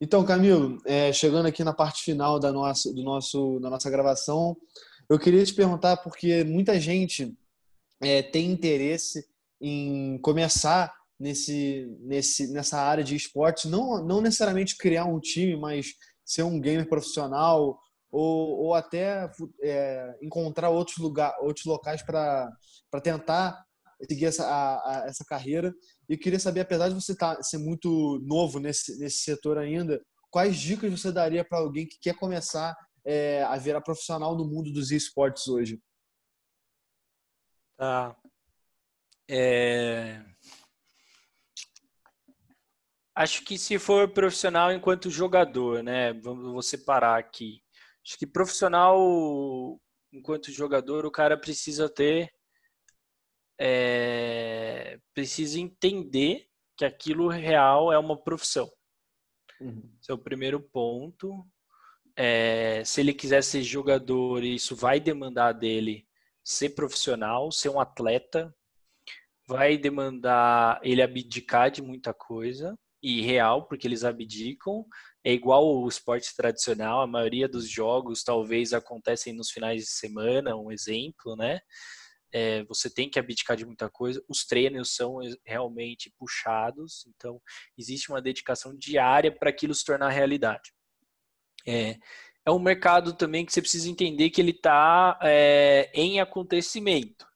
Então, 0.00 0.24
Camilo, 0.24 0.78
é, 0.84 1.12
chegando 1.12 1.46
aqui 1.46 1.62
na 1.62 1.72
parte 1.72 2.02
final 2.02 2.40
da 2.40 2.50
nossa, 2.50 2.92
do 2.92 3.02
nosso, 3.02 3.60
da 3.60 3.70
nossa 3.70 3.88
gravação, 3.88 4.56
eu 5.08 5.18
queria 5.18 5.44
te 5.44 5.54
perguntar, 5.54 5.96
porque 5.98 6.42
muita 6.42 6.80
gente 6.80 7.36
é, 8.00 8.20
tem 8.20 8.50
interesse 8.50 9.24
em 9.60 10.18
começar 10.18 10.92
nesse, 11.20 11.86
nesse, 12.00 12.52
nessa 12.52 12.80
área 12.80 13.04
de 13.04 13.14
esporte, 13.14 13.68
não, 13.68 14.04
não 14.04 14.20
necessariamente 14.20 14.76
criar 14.76 15.04
um 15.04 15.20
time, 15.20 15.56
mas 15.56 15.94
ser 16.24 16.42
um 16.42 16.60
gamer 16.60 16.88
profissional 16.88 17.78
ou, 18.10 18.58
ou 18.58 18.74
até 18.74 19.30
é, 19.62 20.18
encontrar 20.20 20.70
outros, 20.70 20.98
lugar, 20.98 21.34
outros 21.40 21.64
locais 21.64 22.02
para 22.02 22.50
tentar 23.02 23.64
seguir 24.08 24.26
essa, 24.26 24.46
a, 24.46 24.74
a, 24.74 25.06
essa 25.06 25.24
carreira. 25.24 25.72
E 26.08 26.16
queria 26.16 26.38
saber, 26.38 26.60
apesar 26.60 26.88
de 26.88 26.94
você 26.94 27.16
tá, 27.16 27.42
ser 27.42 27.58
muito 27.58 28.20
novo 28.24 28.58
nesse, 28.58 28.98
nesse 28.98 29.18
setor 29.18 29.58
ainda, 29.58 30.02
quais 30.30 30.56
dicas 30.56 30.90
você 30.90 31.12
daria 31.12 31.44
para 31.44 31.58
alguém 31.58 31.86
que 31.86 31.98
quer 32.00 32.14
começar 32.14 32.76
é, 33.04 33.42
a 33.44 33.56
virar 33.56 33.80
profissional 33.80 34.36
no 34.36 34.46
mundo 34.46 34.72
dos 34.72 34.90
esportes 34.90 35.48
hoje? 35.48 35.80
Tá. 37.76 38.16
É... 39.28 40.22
Acho 43.14 43.44
que 43.44 43.58
se 43.58 43.78
for 43.78 44.10
profissional 44.12 44.72
enquanto 44.72 45.10
jogador, 45.10 45.82
né? 45.82 46.12
Vamos 46.14 46.66
separar 46.66 47.18
aqui. 47.18 47.62
Acho 48.04 48.18
que 48.18 48.26
profissional 48.26 49.78
enquanto 50.12 50.52
jogador, 50.52 51.06
o 51.06 51.10
cara 51.10 51.36
precisa 51.36 51.88
ter. 51.88 52.30
É, 53.58 54.98
precisa 55.14 55.58
entender 55.60 56.46
que 56.76 56.84
aquilo 56.84 57.28
real 57.28 57.92
é 57.92 57.98
uma 57.98 58.16
profissão. 58.16 58.70
Uhum. 59.60 59.90
Esse 60.00 60.10
é 60.10 60.14
o 60.14 60.18
primeiro 60.18 60.60
ponto. 60.60 61.46
É, 62.16 62.82
se 62.84 63.00
ele 63.00 63.14
quiser 63.14 63.42
ser 63.42 63.62
jogador, 63.62 64.42
isso 64.42 64.74
vai 64.74 65.00
demandar 65.00 65.52
dele 65.52 66.06
ser 66.44 66.70
profissional, 66.70 67.50
ser 67.52 67.68
um 67.68 67.80
atleta, 67.80 68.54
vai 69.46 69.76
demandar 69.76 70.80
ele 70.82 71.02
abdicar 71.02 71.70
de 71.70 71.82
muita 71.82 72.12
coisa 72.12 72.76
e 73.02 73.20
real, 73.20 73.66
porque 73.66 73.86
eles 73.86 74.04
abdicam. 74.04 74.84
É 75.24 75.32
igual 75.32 75.64
o 75.64 75.88
esporte 75.88 76.34
tradicional, 76.34 77.00
a 77.00 77.06
maioria 77.06 77.48
dos 77.48 77.68
jogos 77.68 78.24
talvez 78.24 78.72
acontecem 78.72 79.32
nos 79.32 79.50
finais 79.50 79.82
de 79.82 79.90
semana, 79.90 80.56
um 80.56 80.70
exemplo, 80.70 81.36
né? 81.36 81.60
É, 82.32 82.64
você 82.64 82.88
tem 82.88 83.10
que 83.10 83.18
abdicar 83.18 83.56
de 83.56 83.66
muita 83.66 83.90
coisa. 83.90 84.22
Os 84.28 84.44
treinos 84.44 84.94
são 84.94 85.18
realmente 85.44 86.10
puxados, 86.18 87.04
então 87.06 87.40
existe 87.76 88.10
uma 88.10 88.22
dedicação 88.22 88.74
diária 88.76 89.30
para 89.30 89.50
aquilo 89.50 89.74
se 89.74 89.84
tornar 89.84 90.08
realidade. 90.08 90.72
É, 91.66 91.98
é 92.44 92.50
um 92.50 92.58
mercado 92.58 93.12
também 93.12 93.44
que 93.44 93.52
você 93.52 93.60
precisa 93.60 93.88
entender 93.88 94.30
que 94.30 94.40
ele 94.40 94.50
está 94.50 95.18
é, 95.22 95.90
em 95.94 96.20
acontecimento. 96.20 97.26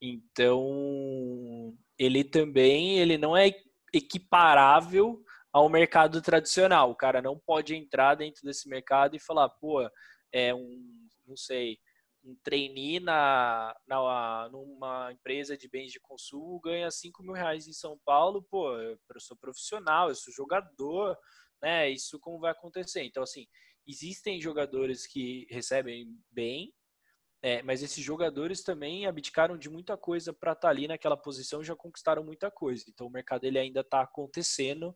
Então, 0.00 1.76
ele 1.98 2.22
também 2.22 2.98
ele 2.98 3.18
não 3.18 3.36
é 3.36 3.52
equiparável 3.92 5.22
ao 5.52 5.68
mercado 5.68 6.20
tradicional. 6.20 6.90
O 6.90 6.96
cara 6.96 7.22
não 7.22 7.38
pode 7.38 7.74
entrar 7.74 8.14
dentro 8.14 8.42
desse 8.44 8.68
mercado 8.68 9.16
e 9.16 9.20
falar, 9.20 9.48
pô, 9.48 9.88
é 10.32 10.54
um, 10.54 11.08
não 11.26 11.36
sei, 11.36 11.78
um 12.26 12.36
trainee 12.42 12.98
na, 12.98 13.74
na, 13.86 14.48
numa 14.50 15.12
empresa 15.12 15.56
de 15.56 15.68
bens 15.68 15.92
de 15.92 16.00
consumo 16.00 16.60
ganha 16.60 16.90
5 16.90 17.22
mil 17.22 17.32
reais 17.32 17.68
em 17.68 17.72
São 17.72 17.98
Paulo, 18.04 18.42
pô, 18.50 18.76
eu 18.78 18.98
sou 19.18 19.36
profissional, 19.36 20.08
eu 20.08 20.14
sou 20.14 20.32
jogador, 20.34 21.16
né? 21.62 21.88
Isso 21.88 22.18
como 22.18 22.40
vai 22.40 22.50
acontecer? 22.50 23.04
Então, 23.04 23.22
assim, 23.22 23.46
existem 23.86 24.40
jogadores 24.40 25.06
que 25.06 25.46
recebem 25.48 26.06
bem, 26.30 26.72
é, 27.42 27.62
mas 27.62 27.82
esses 27.82 28.02
jogadores 28.02 28.62
também 28.62 29.06
abdicaram 29.06 29.56
de 29.56 29.70
muita 29.70 29.96
coisa 29.96 30.32
para 30.32 30.52
estar 30.52 30.62
tá 30.62 30.68
ali 30.68 30.88
naquela 30.88 31.16
posição 31.16 31.62
e 31.62 31.64
já 31.64 31.76
conquistaram 31.76 32.24
muita 32.24 32.50
coisa. 32.50 32.84
Então 32.88 33.06
o 33.06 33.10
mercado 33.10 33.44
ele 33.44 33.58
ainda 33.58 33.82
está 33.82 34.00
acontecendo 34.00 34.94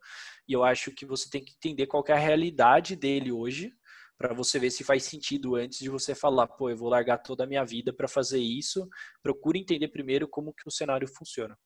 e 0.48 0.52
eu 0.52 0.64
acho 0.64 0.90
que 0.90 1.06
você 1.06 1.30
tem 1.30 1.44
que 1.44 1.52
entender 1.54 1.86
qual 1.86 2.02
é 2.08 2.12
a 2.12 2.18
realidade 2.18 2.96
dele 2.96 3.30
hoje 3.30 3.72
para 4.20 4.34
você 4.34 4.58
ver 4.58 4.70
se 4.70 4.84
faz 4.84 5.04
sentido 5.04 5.56
antes 5.56 5.78
de 5.78 5.88
você 5.88 6.14
falar, 6.14 6.46
pô, 6.46 6.68
eu 6.68 6.76
vou 6.76 6.90
largar 6.90 7.18
toda 7.18 7.44
a 7.44 7.46
minha 7.46 7.64
vida 7.64 7.90
para 7.90 8.06
fazer 8.06 8.38
isso. 8.38 8.86
Procure 9.22 9.58
entender 9.58 9.88
primeiro 9.88 10.28
como 10.28 10.52
que 10.52 10.68
o 10.68 10.70
cenário 10.70 11.08
funciona. 11.08 11.56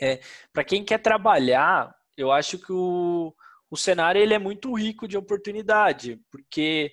É, 0.00 0.20
para 0.52 0.64
quem 0.64 0.84
quer 0.84 0.98
trabalhar, 0.98 1.94
eu 2.18 2.30
acho 2.30 2.58
que 2.58 2.72
o, 2.72 3.34
o 3.70 3.76
cenário 3.76 4.20
ele 4.20 4.34
é 4.34 4.38
muito 4.38 4.72
rico 4.74 5.08
de 5.08 5.16
oportunidade, 5.16 6.20
porque 6.30 6.92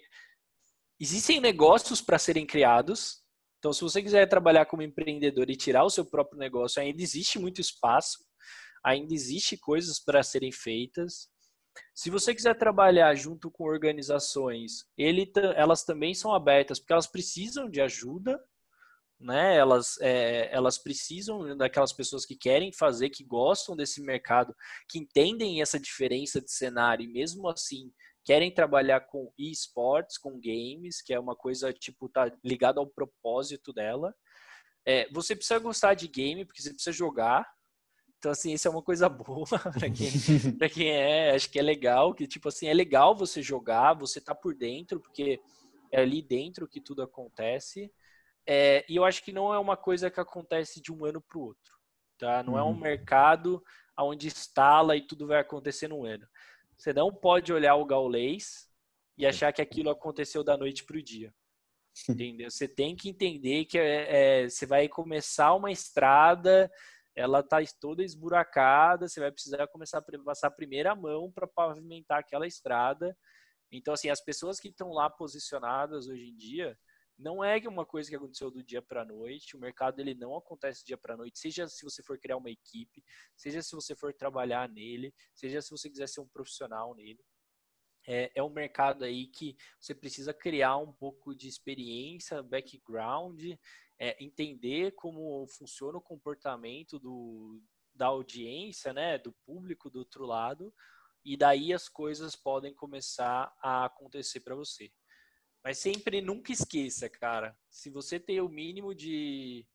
Existem 1.00 1.40
negócios 1.40 2.02
para 2.02 2.18
serem 2.18 2.46
criados. 2.46 3.22
Então, 3.60 3.72
se 3.72 3.82
você 3.82 4.02
quiser 4.02 4.28
trabalhar 4.28 4.66
como 4.66 4.82
empreendedor 4.82 5.50
e 5.50 5.56
tirar 5.56 5.84
o 5.84 5.90
seu 5.90 6.04
próprio 6.04 6.40
negócio, 6.40 6.82
ainda 6.82 7.02
existe 7.02 7.38
muito 7.38 7.62
espaço, 7.62 8.26
ainda 8.84 9.14
existe 9.14 9.58
coisas 9.58 10.00
para 10.00 10.24
serem 10.24 10.52
feitas. 10.52 11.30
Se 11.94 12.10
você 12.10 12.34
quiser 12.34 12.58
trabalhar 12.58 13.14
junto 13.16 13.50
com 13.52 13.64
organizações, 13.64 14.86
ele, 14.98 15.32
elas 15.56 15.84
também 15.84 16.14
são 16.14 16.34
abertas, 16.34 16.80
porque 16.80 16.94
elas 16.94 17.08
precisam 17.08 17.70
de 17.70 17.82
ajuda, 17.82 18.40
né? 19.20 19.56
Elas, 19.56 19.98
é, 20.00 20.54
elas 20.54 20.78
precisam 20.78 21.58
daquelas 21.58 21.92
pessoas 21.92 22.26
que 22.26 22.36
querem 22.36 22.72
fazer, 22.72 23.10
que 23.10 23.24
gostam 23.24 23.76
desse 23.76 24.02
mercado, 24.02 24.56
que 24.88 25.00
entendem 25.00 25.62
essa 25.62 25.80
diferença 25.80 26.40
de 26.40 26.52
cenário 26.52 27.04
e 27.04 27.12
mesmo 27.12 27.48
assim 27.50 27.92
querem 28.24 28.54
trabalhar 28.54 29.02
com 29.02 29.32
esportes, 29.38 30.18
com 30.18 30.40
games, 30.40 31.02
que 31.02 31.14
é 31.14 31.20
uma 31.20 31.36
coisa 31.36 31.72
tipo 31.72 32.10
tá 32.10 32.30
ligado 32.44 32.80
ao 32.80 32.86
propósito 32.86 33.72
dela. 33.72 34.14
É, 34.86 35.10
você 35.12 35.36
precisa 35.36 35.60
gostar 35.60 35.94
de 35.94 36.08
game 36.08 36.46
porque 36.46 36.62
você 36.62 36.74
precisa 36.74 36.92
jogar. 36.92 37.48
Então 38.18 38.32
assim, 38.32 38.54
isso 38.54 38.68
é 38.68 38.72
uma 38.72 38.82
coisa 38.82 39.08
boa 39.10 39.46
para 39.48 39.90
quem, 39.90 40.12
pra 40.58 40.70
quem 40.70 40.90
é, 40.90 41.32
acho 41.32 41.50
que 41.50 41.60
é 41.60 41.62
legal, 41.62 42.14
que 42.14 42.28
tipo 42.28 42.50
assim, 42.50 42.68
é 42.68 42.74
legal 42.74 43.16
você 43.16 43.42
jogar, 43.42 43.94
você 43.94 44.20
tá 44.20 44.34
por 44.34 44.56
dentro, 44.56 45.00
porque 45.00 45.40
é 45.92 46.02
ali 46.02 46.22
dentro 46.22 46.68
que 46.68 46.82
tudo 46.82 47.02
acontece. 47.02 47.92
É, 48.46 48.86
e 48.88 48.96
eu 48.96 49.04
acho 49.04 49.24
que 49.24 49.34
não 49.34 49.54
é 49.54 49.60
uma 49.60 49.76
coisa 49.76 50.10
que 50.10 50.20
acontece 50.20 50.82
de 50.82 50.92
um 50.92 51.06
ano 51.06 51.22
para 51.22 51.38
o 51.38 51.42
outro. 51.42 51.78
Tá? 52.18 52.42
Não 52.42 52.54
uhum. 52.54 52.60
é 52.60 52.64
um 52.64 52.68
uhum. 52.68 52.80
mercado 52.80 53.64
onde 54.00 54.28
instala 54.28 54.96
e 54.96 55.02
tudo 55.02 55.28
vai 55.28 55.40
acontecer 55.40 55.88
num 55.88 56.06
ano. 56.06 56.26
Você 56.78 56.94
não 56.94 57.14
pode 57.14 57.52
olhar 57.52 57.76
o 57.76 57.86
gaulês 57.86 58.70
e 59.18 59.26
achar 59.26 59.52
que 59.52 59.62
aquilo 59.62 59.90
aconteceu 59.90 60.44
da 60.44 60.56
noite 60.56 60.84
para 60.84 60.98
o 60.98 61.04
dia. 61.04 61.34
Entendeu? 62.10 62.50
Você 62.50 62.68
tem 62.68 62.96
que 62.96 63.10
entender 63.10 63.66
que 63.66 63.78
é, 63.78 64.44
é, 64.44 64.50
você 64.50 64.66
vai 64.66 64.88
começar 64.88 65.54
uma 65.56 65.72
estrada, 65.72 66.72
ela 67.18 67.40
está 67.40 67.58
toda 67.80 68.04
esburacada, 68.04 69.10
você 69.10 69.20
vai 69.20 69.32
precisar 69.32 69.68
começar 69.70 69.98
a 69.98 70.24
passar 70.24 70.48
a 70.50 70.52
primeira 70.52 70.96
mão 70.96 71.32
para 71.32 71.48
pavimentar 71.48 72.20
aquela 72.20 72.46
estrada. 72.46 73.18
Então, 73.72 73.96
assim, 73.96 74.10
as 74.10 74.24
pessoas 74.24 74.60
que 74.60 74.68
estão 74.68 74.92
lá 74.92 75.10
posicionadas 75.10 76.08
hoje 76.08 76.30
em 76.30 76.36
dia, 76.36 76.78
não 77.18 77.44
é 77.44 77.58
uma 77.68 77.88
coisa 77.88 78.08
que 78.08 78.16
aconteceu 78.16 78.52
do 78.52 78.64
dia 78.64 78.84
para 78.84 79.02
a 79.02 79.06
noite. 79.06 79.58
O 79.58 79.60
mercado 79.60 80.00
ele 80.00 80.14
não 80.14 80.38
acontece 80.38 80.84
do 80.84 80.86
dia 80.86 80.98
para 80.98 81.16
a 81.16 81.18
noite. 81.18 81.40
Seja 81.40 81.68
se 81.68 81.84
você 81.84 82.04
for 82.04 82.20
criar 82.20 82.38
uma 82.38 82.52
equipe, 82.52 83.04
seja 83.36 83.64
se 83.64 83.76
você 83.76 83.96
for 83.96 84.14
trabalhar 84.14 84.70
nele, 84.70 85.12
seja 85.34 85.60
se 85.60 85.72
você 85.72 85.90
quiser 85.90 86.08
ser 86.08 86.22
um 86.22 86.28
profissional 86.28 86.94
nele. 86.94 87.20
É, 88.08 88.32
é 88.36 88.44
um 88.44 88.50
mercado 88.50 89.04
aí 89.04 89.26
que 89.26 89.58
você 89.80 89.96
precisa 89.96 90.36
criar 90.36 90.78
um 90.78 90.94
pouco 90.94 91.36
de 91.36 91.48
experiência, 91.48 92.44
background, 92.44 93.44
é, 94.00 94.24
entender 94.24 94.94
como 94.96 95.48
funciona 95.48 95.98
o 95.98 96.02
comportamento 96.02 97.00
do, 97.00 97.62
da 97.94 98.08
audiência, 98.08 98.94
né, 98.94 99.18
do 99.18 99.32
público 99.46 99.90
do 99.90 100.00
outro 100.00 100.26
lado, 100.26 100.74
e 101.26 101.36
daí 101.36 101.74
as 101.74 101.90
coisas 101.90 102.36
podem 102.36 102.74
começar 102.74 103.54
a 103.62 103.86
acontecer 103.86 104.40
para 104.42 104.56
você. 104.56 104.92
Mas 105.64 105.80
sempre 105.80 106.22
nunca 106.22 106.54
esqueça, 106.54 107.10
cara. 107.10 107.58
Se 107.70 107.90
você 107.90 108.20
tem 108.20 108.40
o 108.40 108.48
mínimo 108.48 108.96
de, 108.96 109.68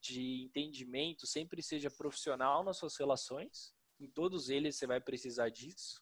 de 0.00 0.44
entendimento, 0.44 1.26
sempre 1.26 1.62
seja 1.62 1.90
profissional 1.90 2.62
nas 2.62 2.76
suas 2.76 2.96
relações. 2.96 3.74
Em 3.98 4.08
todos 4.08 4.50
eles 4.50 4.76
você 4.76 4.86
vai 4.86 5.00
precisar 5.00 5.48
disso. 5.48 6.00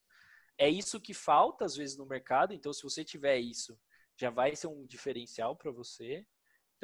É 0.58 0.68
isso 0.68 1.00
que 1.00 1.14
falta 1.14 1.64
às 1.64 1.74
vezes 1.74 1.96
no 1.96 2.04
mercado. 2.04 2.52
Então, 2.52 2.72
se 2.72 2.82
você 2.82 3.02
tiver 3.02 3.38
isso, 3.38 3.78
já 4.16 4.28
vai 4.28 4.54
ser 4.54 4.66
um 4.66 4.84
diferencial 4.86 5.56
para 5.56 5.70
você. 5.70 6.26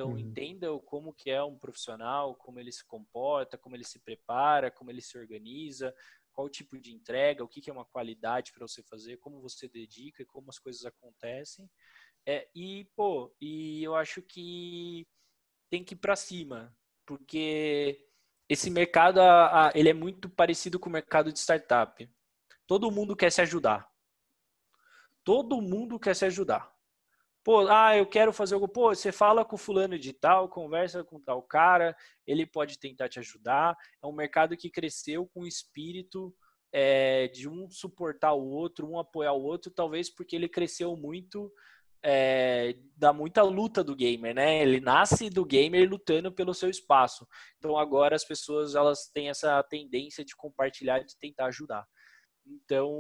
Então, 0.01 0.13
uhum. 0.13 0.19
entenda 0.19 0.67
como 0.87 1.13
que 1.13 1.31
é 1.31 1.43
um 1.45 1.59
profissional, 1.59 2.35
como 2.35 2.59
ele 2.59 2.73
se 2.73 2.83
comporta, 2.87 3.59
como 3.59 3.77
ele 3.77 3.85
se 3.85 3.99
prepara, 3.99 4.71
como 4.71 4.91
ele 4.91 5.03
se 5.03 5.19
organiza, 5.19 5.95
qual 6.33 6.47
o 6.47 6.51
tipo 6.51 6.79
de 6.81 6.95
entrega, 6.95 7.45
o 7.45 7.49
que, 7.49 7.61
que 7.61 7.69
é 7.69 7.73
uma 7.73 7.85
qualidade 7.85 8.51
para 8.51 8.67
você 8.67 8.83
fazer, 8.83 9.19
como 9.19 9.43
você 9.43 9.69
dedica, 9.69 10.25
como 10.25 10.49
as 10.49 10.59
coisas 10.59 10.87
acontecem. 10.87 11.71
É, 12.25 12.49
e, 12.55 12.87
pô, 12.97 13.31
e 13.39 13.85
eu 13.85 13.95
acho 13.95 14.23
que 14.23 15.07
tem 15.69 15.85
que 15.85 15.93
ir 15.93 15.99
para 15.99 16.17
cima, 16.17 16.75
porque 17.05 18.09
esse 18.49 18.71
mercado 18.71 19.21
ele 19.75 19.91
é 19.91 19.95
muito 19.95 20.31
parecido 20.31 20.81
com 20.81 20.89
o 20.89 20.93
mercado 20.93 21.31
de 21.31 21.39
startup. 21.39 22.11
Todo 22.67 22.91
mundo 22.91 23.15
quer 23.15 23.31
se 23.31 23.43
ajudar. 23.43 23.87
Todo 25.23 25.61
mundo 25.61 26.01
quer 26.01 26.17
se 26.17 26.25
ajudar. 26.25 26.75
Pô, 27.43 27.67
ah, 27.69 27.97
eu 27.97 28.07
quero 28.07 28.33
fazer 28.33 28.55
algo. 28.55 28.69
Pô, 28.69 28.95
você 28.95 29.11
fala 29.11 29.45
com 29.45 29.57
fulano 29.57 29.99
de 29.99 30.13
tal, 30.13 30.49
conversa 30.49 31.03
com 31.03 31.19
tal 31.19 31.43
cara, 31.43 31.97
ele 32.27 32.45
pode 32.45 32.79
tentar 32.79 33.09
te 33.09 33.19
ajudar. 33.19 33.77
É 34.03 34.07
um 34.07 34.13
mercado 34.13 34.57
que 34.57 34.71
cresceu 34.71 35.27
com 35.27 35.41
o 35.41 35.47
espírito 35.47 36.35
é, 36.73 37.29
de 37.29 37.49
um 37.49 37.69
suportar 37.71 38.35
o 38.35 38.47
outro, 38.47 38.87
um 38.87 38.99
apoiar 38.99 39.33
o 39.33 39.43
outro, 39.43 39.71
talvez 39.71 40.11
porque 40.11 40.37
ele 40.37 40.49
cresceu 40.49 40.95
muito 40.97 41.51
é, 42.03 42.77
muita 43.15 43.43
luta 43.43 43.85
do 43.85 43.95
gamer, 43.95 44.35
né? 44.35 44.63
Ele 44.63 44.81
nasce 44.81 45.29
do 45.29 45.45
gamer 45.45 45.89
lutando 45.89 46.33
pelo 46.33 46.55
seu 46.55 46.71
espaço. 46.71 47.27
Então 47.59 47.77
agora 47.77 48.17
as 48.17 48.25
pessoas 48.25 48.75
elas 48.75 49.11
têm 49.13 49.29
essa 49.29 49.63
tendência 49.63 50.25
de 50.25 50.35
compartilhar, 50.37 51.01
de 51.01 51.17
tentar 51.19 51.47
ajudar. 51.47 51.87
Então, 52.47 52.91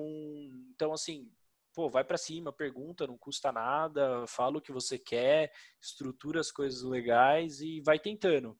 então 0.74 0.92
assim, 0.92 1.30
pô, 1.74 1.88
vai 1.88 2.04
para 2.04 2.18
cima, 2.18 2.52
pergunta, 2.52 3.06
não 3.06 3.16
custa 3.16 3.52
nada, 3.52 4.26
fala 4.26 4.58
o 4.58 4.60
que 4.60 4.72
você 4.72 4.98
quer, 4.98 5.52
estrutura 5.80 6.40
as 6.40 6.50
coisas 6.50 6.82
legais 6.82 7.60
e 7.60 7.80
vai 7.80 7.98
tentando. 7.98 8.58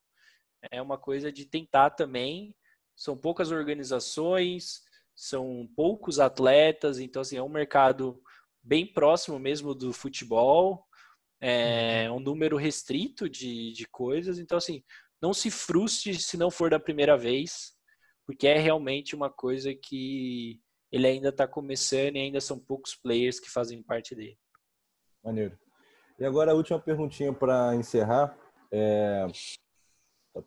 É 0.70 0.80
uma 0.80 0.98
coisa 0.98 1.32
de 1.32 1.46
tentar 1.46 1.90
também. 1.90 2.54
São 2.96 3.16
poucas 3.16 3.50
organizações, 3.50 4.82
são 5.14 5.68
poucos 5.76 6.18
atletas, 6.20 6.98
então 6.98 7.22
assim, 7.22 7.36
é 7.36 7.42
um 7.42 7.48
mercado 7.48 8.22
bem 8.62 8.86
próximo 8.86 9.38
mesmo 9.38 9.74
do 9.74 9.92
futebol, 9.92 10.86
é 11.40 12.10
um 12.10 12.20
número 12.20 12.56
restrito 12.56 13.28
de, 13.28 13.72
de 13.72 13.86
coisas, 13.86 14.38
então 14.38 14.58
assim, 14.58 14.84
não 15.20 15.32
se 15.32 15.50
frustre 15.50 16.14
se 16.14 16.36
não 16.36 16.50
for 16.50 16.70
da 16.70 16.78
primeira 16.78 17.16
vez, 17.16 17.74
porque 18.26 18.46
é 18.46 18.58
realmente 18.58 19.14
uma 19.14 19.30
coisa 19.30 19.74
que 19.74 20.60
ele 20.90 21.06
ainda 21.06 21.28
está 21.28 21.46
começando 21.46 22.16
e 22.16 22.20
ainda 22.20 22.40
são 22.40 22.58
poucos 22.58 22.94
players 22.94 23.38
que 23.38 23.50
fazem 23.50 23.82
parte 23.82 24.14
dele. 24.14 24.38
Maneiro. 25.22 25.58
E 26.18 26.24
agora 26.24 26.52
a 26.52 26.54
última 26.54 26.78
perguntinha 26.78 27.32
para 27.32 27.74
encerrar. 27.74 28.36
É... 28.72 29.26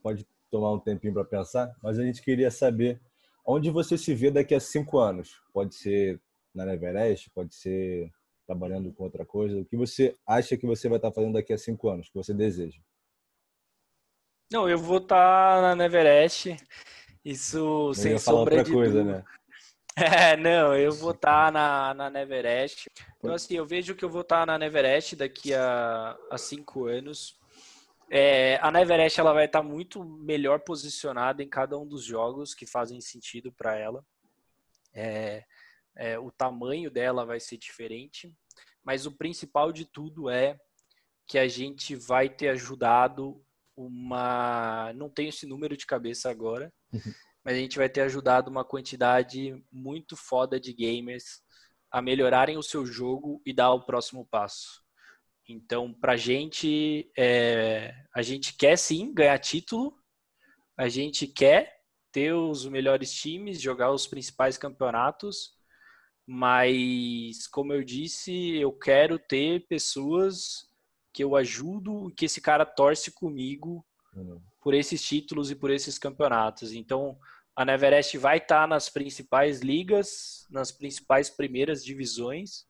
Pode 0.02 0.28
tomar 0.50 0.72
um 0.72 0.80
tempinho 0.80 1.14
para 1.14 1.26
pensar, 1.26 1.76
mas 1.82 1.98
a 1.98 2.04
gente 2.04 2.22
queria 2.22 2.52
saber 2.52 3.02
onde 3.46 3.70
você 3.70 3.98
se 3.98 4.14
vê 4.14 4.32
daqui 4.32 4.54
a 4.54 4.60
cinco 4.60 5.00
anos. 5.00 5.41
Pode 5.52 5.76
ser 5.76 6.22
na 6.54 6.72
Everest, 6.74 7.30
pode 7.32 7.56
ser 7.56 8.12
trabalhando 8.46 8.94
com 8.94 9.04
outra 9.04 9.26
coisa. 9.26 9.60
O 9.60 9.66
que 9.66 9.76
você 9.76 10.16
acha 10.28 10.56
que 10.56 10.66
você 10.66 10.88
vai 10.88 10.98
estar 10.98 11.12
fazendo 11.12 11.34
daqui 11.34 11.54
a 11.54 11.58
cinco 11.58 11.89
anos, 11.89 12.08
que 12.08 12.16
você 12.16 12.34
deseja? 12.34 12.80
Não, 14.52 14.70
eu 14.70 14.78
vou 14.78 15.00
estar 15.00 15.76
na 15.76 15.86
Everest. 15.86 16.56
Isso 17.26 17.94
sem 17.94 18.18
sombra 18.20 18.64
de 18.64 18.72
coisa, 18.72 19.00
dúvida. 19.00 19.18
Né? 19.20 19.26
É, 19.96 20.36
não, 20.36 20.76
eu 20.76 20.91
vou 20.91 21.12
estar 21.12 21.52
na, 21.52 21.94
na 21.94 22.10
Neverest. 22.10 22.89
Então, 23.18 23.34
assim, 23.34 23.56
eu 23.56 23.66
vejo 23.66 23.96
que 23.96 24.04
eu 24.04 24.10
vou 24.10 24.22
estar 24.22 24.46
na 24.46 24.58
Neverest 24.58 25.16
daqui 25.16 25.54
a, 25.54 26.18
a 26.32 26.38
cinco 26.38 26.86
anos. 26.86 27.38
É, 28.10 28.58
a 28.62 28.72
Neverest 28.72 29.20
ela 29.20 29.34
vai 29.34 29.46
estar 29.46 29.62
muito 29.62 30.04
melhor 30.04 30.60
posicionada 30.62 31.44
em 31.44 31.50
cada 31.50 31.78
um 31.78 31.88
dos 31.88 32.04
jogos 32.04 32.54
que 32.54 32.66
fazem 32.66 33.00
sentido 33.02 33.52
para 33.52 33.78
ela. 33.78 34.04
É, 34.94 35.44
é, 35.96 36.20
o 36.20 36.32
tamanho 36.32 36.89
dela 36.89 37.26
vai 37.26 37.39
ser 37.39 37.58
diferente, 37.58 38.34
mas 38.84 39.06
o 39.06 39.12
principal 39.12 39.72
de 39.72 39.86
tudo 39.86 40.30
é 40.30 40.58
que 41.28 41.38
a 41.38 41.48
gente 41.48 41.96
vai 41.96 42.30
ter 42.30 42.50
ajudado 42.50 43.44
uma. 43.76 44.91
Não 44.94 45.10
tenho 45.10 45.30
esse 45.30 45.46
número 45.46 45.78
de 45.78 45.86
cabeça 45.86 46.30
agora, 46.30 46.72
uhum 46.91 47.14
mas 47.44 47.56
a 47.56 47.60
gente 47.60 47.78
vai 47.78 47.89
ter 47.89 48.02
ajudado 48.02 48.50
uma 48.50 48.64
quantidade 48.64 49.64
muito 49.72 50.16
foda 50.16 50.60
de 50.60 50.74
gamers 50.74 51.41
a 51.91 52.02
melhorarem 52.02 52.58
o 52.58 52.64
seu 52.64 52.86
jogo 52.86 53.41
e 53.46 53.54
dar 53.54 53.72
o 53.72 53.86
próximo 53.86 54.26
passo. 54.26 54.82
Então, 55.48 55.94
pra 55.94 56.16
gente, 56.16 57.12
é, 57.18 57.94
a 58.16 58.22
gente 58.22 58.56
quer 58.56 58.78
sim 58.78 59.14
ganhar 59.14 59.38
título, 59.39 59.94
a 60.78 60.88
gente 60.88 61.28
quer 61.28 61.82
ter 62.12 62.34
os 62.34 62.66
melhores 62.66 63.12
times, 63.14 63.62
jogar 63.62 63.91
os 63.91 64.08
principais 64.08 64.58
campeonatos, 64.58 65.52
mas, 66.26 67.46
como 67.48 67.74
eu 67.74 67.84
disse, 67.84 68.56
eu 68.56 68.72
quero 68.72 69.20
ter 69.20 69.68
pessoas 69.68 70.72
que 71.12 71.24
eu 71.24 71.36
ajudo, 71.36 72.12
que 72.16 72.26
esse 72.26 72.39
cara 72.39 72.66
torce 72.66 73.12
comigo 73.12 73.86
uhum. 74.16 74.41
Por 74.64 74.74
esses 74.74 75.03
títulos 75.03 75.51
e 75.51 75.55
por 75.55 75.70
esses 75.70 75.99
campeonatos. 75.99 76.72
Então, 76.72 77.18
a 77.55 77.66
Neverest 77.66 78.18
vai 78.18 78.38
estar 78.38 78.61
tá 78.61 78.68
nas 78.68 78.89
principais 78.89 79.59
ligas, 79.59 80.47
nas 80.49 80.72
principais 80.72 81.30
primeiras 81.30 81.84
divisões. 81.84 82.66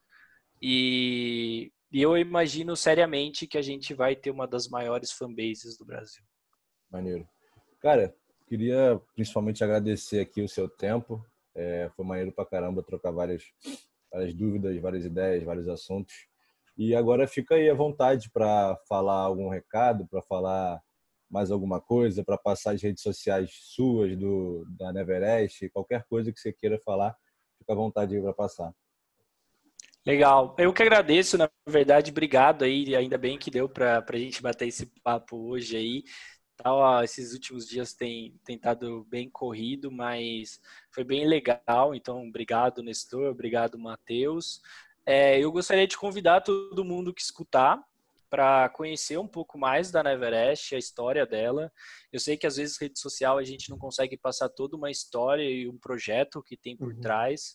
E, 0.62 1.72
eu 1.92 2.18
imagino 2.18 2.76
seriamente 2.76 3.46
que 3.46 3.58
a 3.58 3.62
gente 3.62 3.94
vai 3.94 4.16
ter 4.16 4.32
uma 4.32 4.48
das 4.48 4.68
maiores 4.68 5.12
fanbases 5.12 5.78
do 5.78 5.86
Brasil. 5.86 6.24
Maneiro. 6.92 7.28
Cara, 7.80 8.16
queria 8.48 9.00
principalmente 9.14 9.64
agradecer 9.64 10.20
aqui 10.20 10.42
o 10.42 10.50
seu 10.50 10.68
tempo. 10.68 11.24
É, 11.56 11.92
foi 11.96 12.04
maneiro 12.04 12.32
pra 12.32 12.46
caramba 12.46 12.82
trocar 12.82 13.12
várias, 13.12 13.44
várias 14.12 14.34
dúvidas, 14.34 14.76
várias 14.82 15.06
ideias, 15.06 15.44
vários 15.44 15.68
assuntos. 15.68 16.16
E 16.76 16.96
agora 16.96 17.28
fica 17.28 17.54
aí 17.54 17.70
à 17.70 17.76
vontade 17.76 18.32
para 18.32 18.76
falar 18.88 19.20
algum 19.20 19.48
recado, 19.48 20.08
para 20.08 20.24
falar 20.24 20.82
mais 21.34 21.50
alguma 21.50 21.82
coisa 21.82 22.24
para 22.24 22.38
passar 22.38 22.76
as 22.76 22.82
redes 22.84 23.02
sociais 23.02 23.50
suas 23.52 24.16
do 24.16 24.64
da 24.78 24.94
Neverest, 24.94 25.68
qualquer 25.70 26.06
coisa 26.06 26.32
que 26.32 26.40
você 26.40 26.54
queira 26.54 26.80
falar, 26.86 27.18
fica 27.58 27.74
à 27.74 27.76
vontade 27.76 28.22
para 28.22 28.32
passar. 28.32 28.72
Legal. 30.06 30.56
Eu 30.60 30.72
que 30.72 30.84
agradeço, 30.84 31.36
na 31.36 31.50
verdade, 31.68 32.12
obrigado 32.12 32.64
aí, 32.64 32.96
ainda 32.96 33.18
bem 33.18 33.40
que 33.40 33.50
deu 33.50 33.68
para 33.68 34.06
a 34.08 34.18
gente 34.18 34.44
bater 34.44 34.68
esse 34.68 34.86
papo 35.02 35.36
hoje 35.50 35.76
aí. 35.76 36.04
Tal, 36.56 37.04
esses 37.04 37.34
últimos 37.34 37.68
dias 37.68 37.96
tem, 37.96 38.40
estado 38.48 39.04
bem 39.10 39.28
corrido, 39.28 39.90
mas 39.90 40.62
foi 40.92 41.04
bem 41.04 41.26
legal. 41.26 41.96
Então, 41.96 42.28
obrigado, 42.28 42.84
Nestor, 42.84 43.32
obrigado, 43.32 43.80
Matheus. 43.80 44.62
É, 45.04 45.40
eu 45.40 45.52
gostaria 45.52 45.88
de 45.88 45.98
convidar 45.98 46.42
todo 46.42 46.86
mundo 46.86 47.12
que 47.12 47.24
escutar 47.24 47.84
para 48.34 48.68
conhecer 48.70 49.20
um 49.20 49.28
pouco 49.28 49.60
mais 49.60 49.92
da 49.92 50.02
Neverest, 50.02 50.74
a 50.74 50.80
história 50.80 51.24
dela. 51.24 51.72
Eu 52.12 52.20
sei 52.20 52.36
que 52.36 52.48
às 52.48 52.56
vezes 52.56 52.82
rede 52.82 53.00
social 53.00 53.38
a 53.38 53.44
gente 53.44 53.70
não 53.70 53.78
consegue 53.78 54.18
passar 54.18 54.50
toda 54.50 54.76
uma 54.76 54.90
história 54.90 55.44
e 55.44 55.70
um 55.70 55.78
projeto 55.78 56.42
que 56.42 56.58
tem 56.58 56.76
por 56.76 56.96
uhum. 56.96 57.00
trás, 57.00 57.54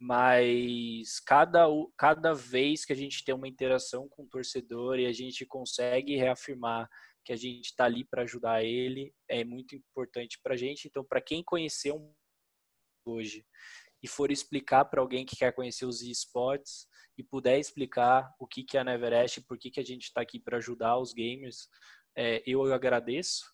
mas 0.00 1.20
cada, 1.20 1.66
cada 1.98 2.32
vez 2.32 2.86
que 2.86 2.94
a 2.94 2.96
gente 2.96 3.22
tem 3.26 3.34
uma 3.34 3.46
interação 3.46 4.08
com 4.08 4.22
o 4.22 4.26
torcedor 4.26 4.98
e 4.98 5.04
a 5.04 5.12
gente 5.12 5.44
consegue 5.44 6.16
reafirmar 6.16 6.88
que 7.22 7.34
a 7.34 7.36
gente 7.36 7.66
está 7.66 7.84
ali 7.84 8.02
para 8.02 8.22
ajudar 8.22 8.64
ele, 8.64 9.12
é 9.28 9.44
muito 9.44 9.76
importante 9.76 10.40
para 10.42 10.54
a 10.54 10.56
gente. 10.56 10.88
Então, 10.88 11.04
para 11.04 11.20
quem 11.20 11.44
conheceu 11.44 12.10
hoje 13.04 13.44
e 14.06 14.08
for 14.08 14.30
explicar 14.30 14.84
para 14.84 15.00
alguém 15.00 15.26
que 15.26 15.34
quer 15.34 15.52
conhecer 15.52 15.84
os 15.84 16.00
esportes, 16.00 16.86
e 17.18 17.24
puder 17.24 17.58
explicar 17.58 18.32
o 18.38 18.46
que, 18.46 18.62
que 18.62 18.76
é 18.76 18.80
a 18.80 18.84
Neverest, 18.84 19.40
por 19.40 19.58
que, 19.58 19.68
que 19.68 19.80
a 19.80 19.84
gente 19.84 20.04
está 20.04 20.20
aqui 20.20 20.38
para 20.38 20.58
ajudar 20.58 20.96
os 20.96 21.12
gamers, 21.12 21.68
é, 22.16 22.40
eu 22.46 22.72
agradeço. 22.72 23.44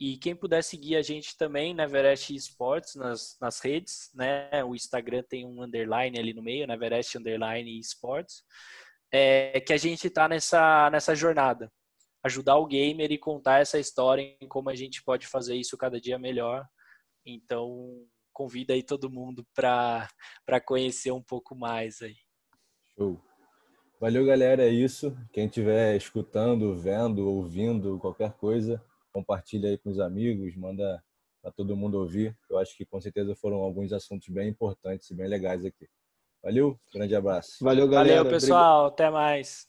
E 0.00 0.16
quem 0.16 0.34
puder 0.34 0.64
seguir 0.64 0.96
a 0.96 1.02
gente 1.02 1.36
também, 1.36 1.74
Neverest 1.74 2.34
Esports, 2.34 2.94
nas, 2.94 3.36
nas 3.38 3.60
redes, 3.60 4.08
né? 4.14 4.64
O 4.64 4.74
Instagram 4.74 5.22
tem 5.28 5.44
um 5.44 5.62
underline 5.62 6.18
ali 6.18 6.32
no 6.32 6.42
meio, 6.42 6.66
Neverest 6.66 7.18
Underline 7.18 7.78
Esports, 7.78 8.44
é, 9.12 9.60
que 9.60 9.74
a 9.74 9.76
gente 9.76 10.06
está 10.06 10.26
nessa, 10.26 10.88
nessa 10.88 11.14
jornada. 11.14 11.70
Ajudar 12.24 12.56
o 12.56 12.66
gamer 12.66 13.12
e 13.12 13.18
contar 13.18 13.60
essa 13.60 13.78
história 13.78 14.22
em 14.40 14.48
como 14.48 14.70
a 14.70 14.74
gente 14.74 15.02
pode 15.02 15.26
fazer 15.26 15.54
isso 15.54 15.76
cada 15.76 16.00
dia 16.00 16.18
melhor. 16.18 16.64
Então, 17.26 18.06
convida 18.38 18.72
aí 18.72 18.84
todo 18.84 19.10
mundo 19.10 19.44
para 19.52 20.08
conhecer 20.64 21.10
um 21.10 21.20
pouco 21.20 21.56
mais 21.56 22.00
aí. 22.00 22.14
Show. 22.94 23.20
Valeu, 24.00 24.24
galera. 24.24 24.62
É 24.62 24.68
isso. 24.68 25.12
Quem 25.32 25.46
estiver 25.46 25.96
escutando, 25.96 26.72
vendo, 26.76 27.28
ouvindo 27.28 27.98
qualquer 27.98 28.32
coisa, 28.34 28.80
compartilha 29.12 29.68
aí 29.68 29.76
com 29.76 29.90
os 29.90 29.98
amigos, 29.98 30.54
manda 30.54 31.02
para 31.42 31.50
todo 31.50 31.76
mundo 31.76 31.98
ouvir. 31.98 32.38
Eu 32.48 32.58
acho 32.58 32.76
que 32.76 32.86
com 32.86 33.00
certeza 33.00 33.34
foram 33.34 33.56
alguns 33.56 33.92
assuntos 33.92 34.28
bem 34.28 34.48
importantes 34.48 35.10
e 35.10 35.14
bem 35.14 35.26
legais 35.26 35.64
aqui. 35.64 35.88
Valeu, 36.40 36.78
grande 36.94 37.16
abraço. 37.16 37.56
Valeu, 37.60 37.88
galera. 37.88 38.18
Valeu, 38.18 38.30
pessoal. 38.30 38.86
Até 38.86 39.10
mais. 39.10 39.66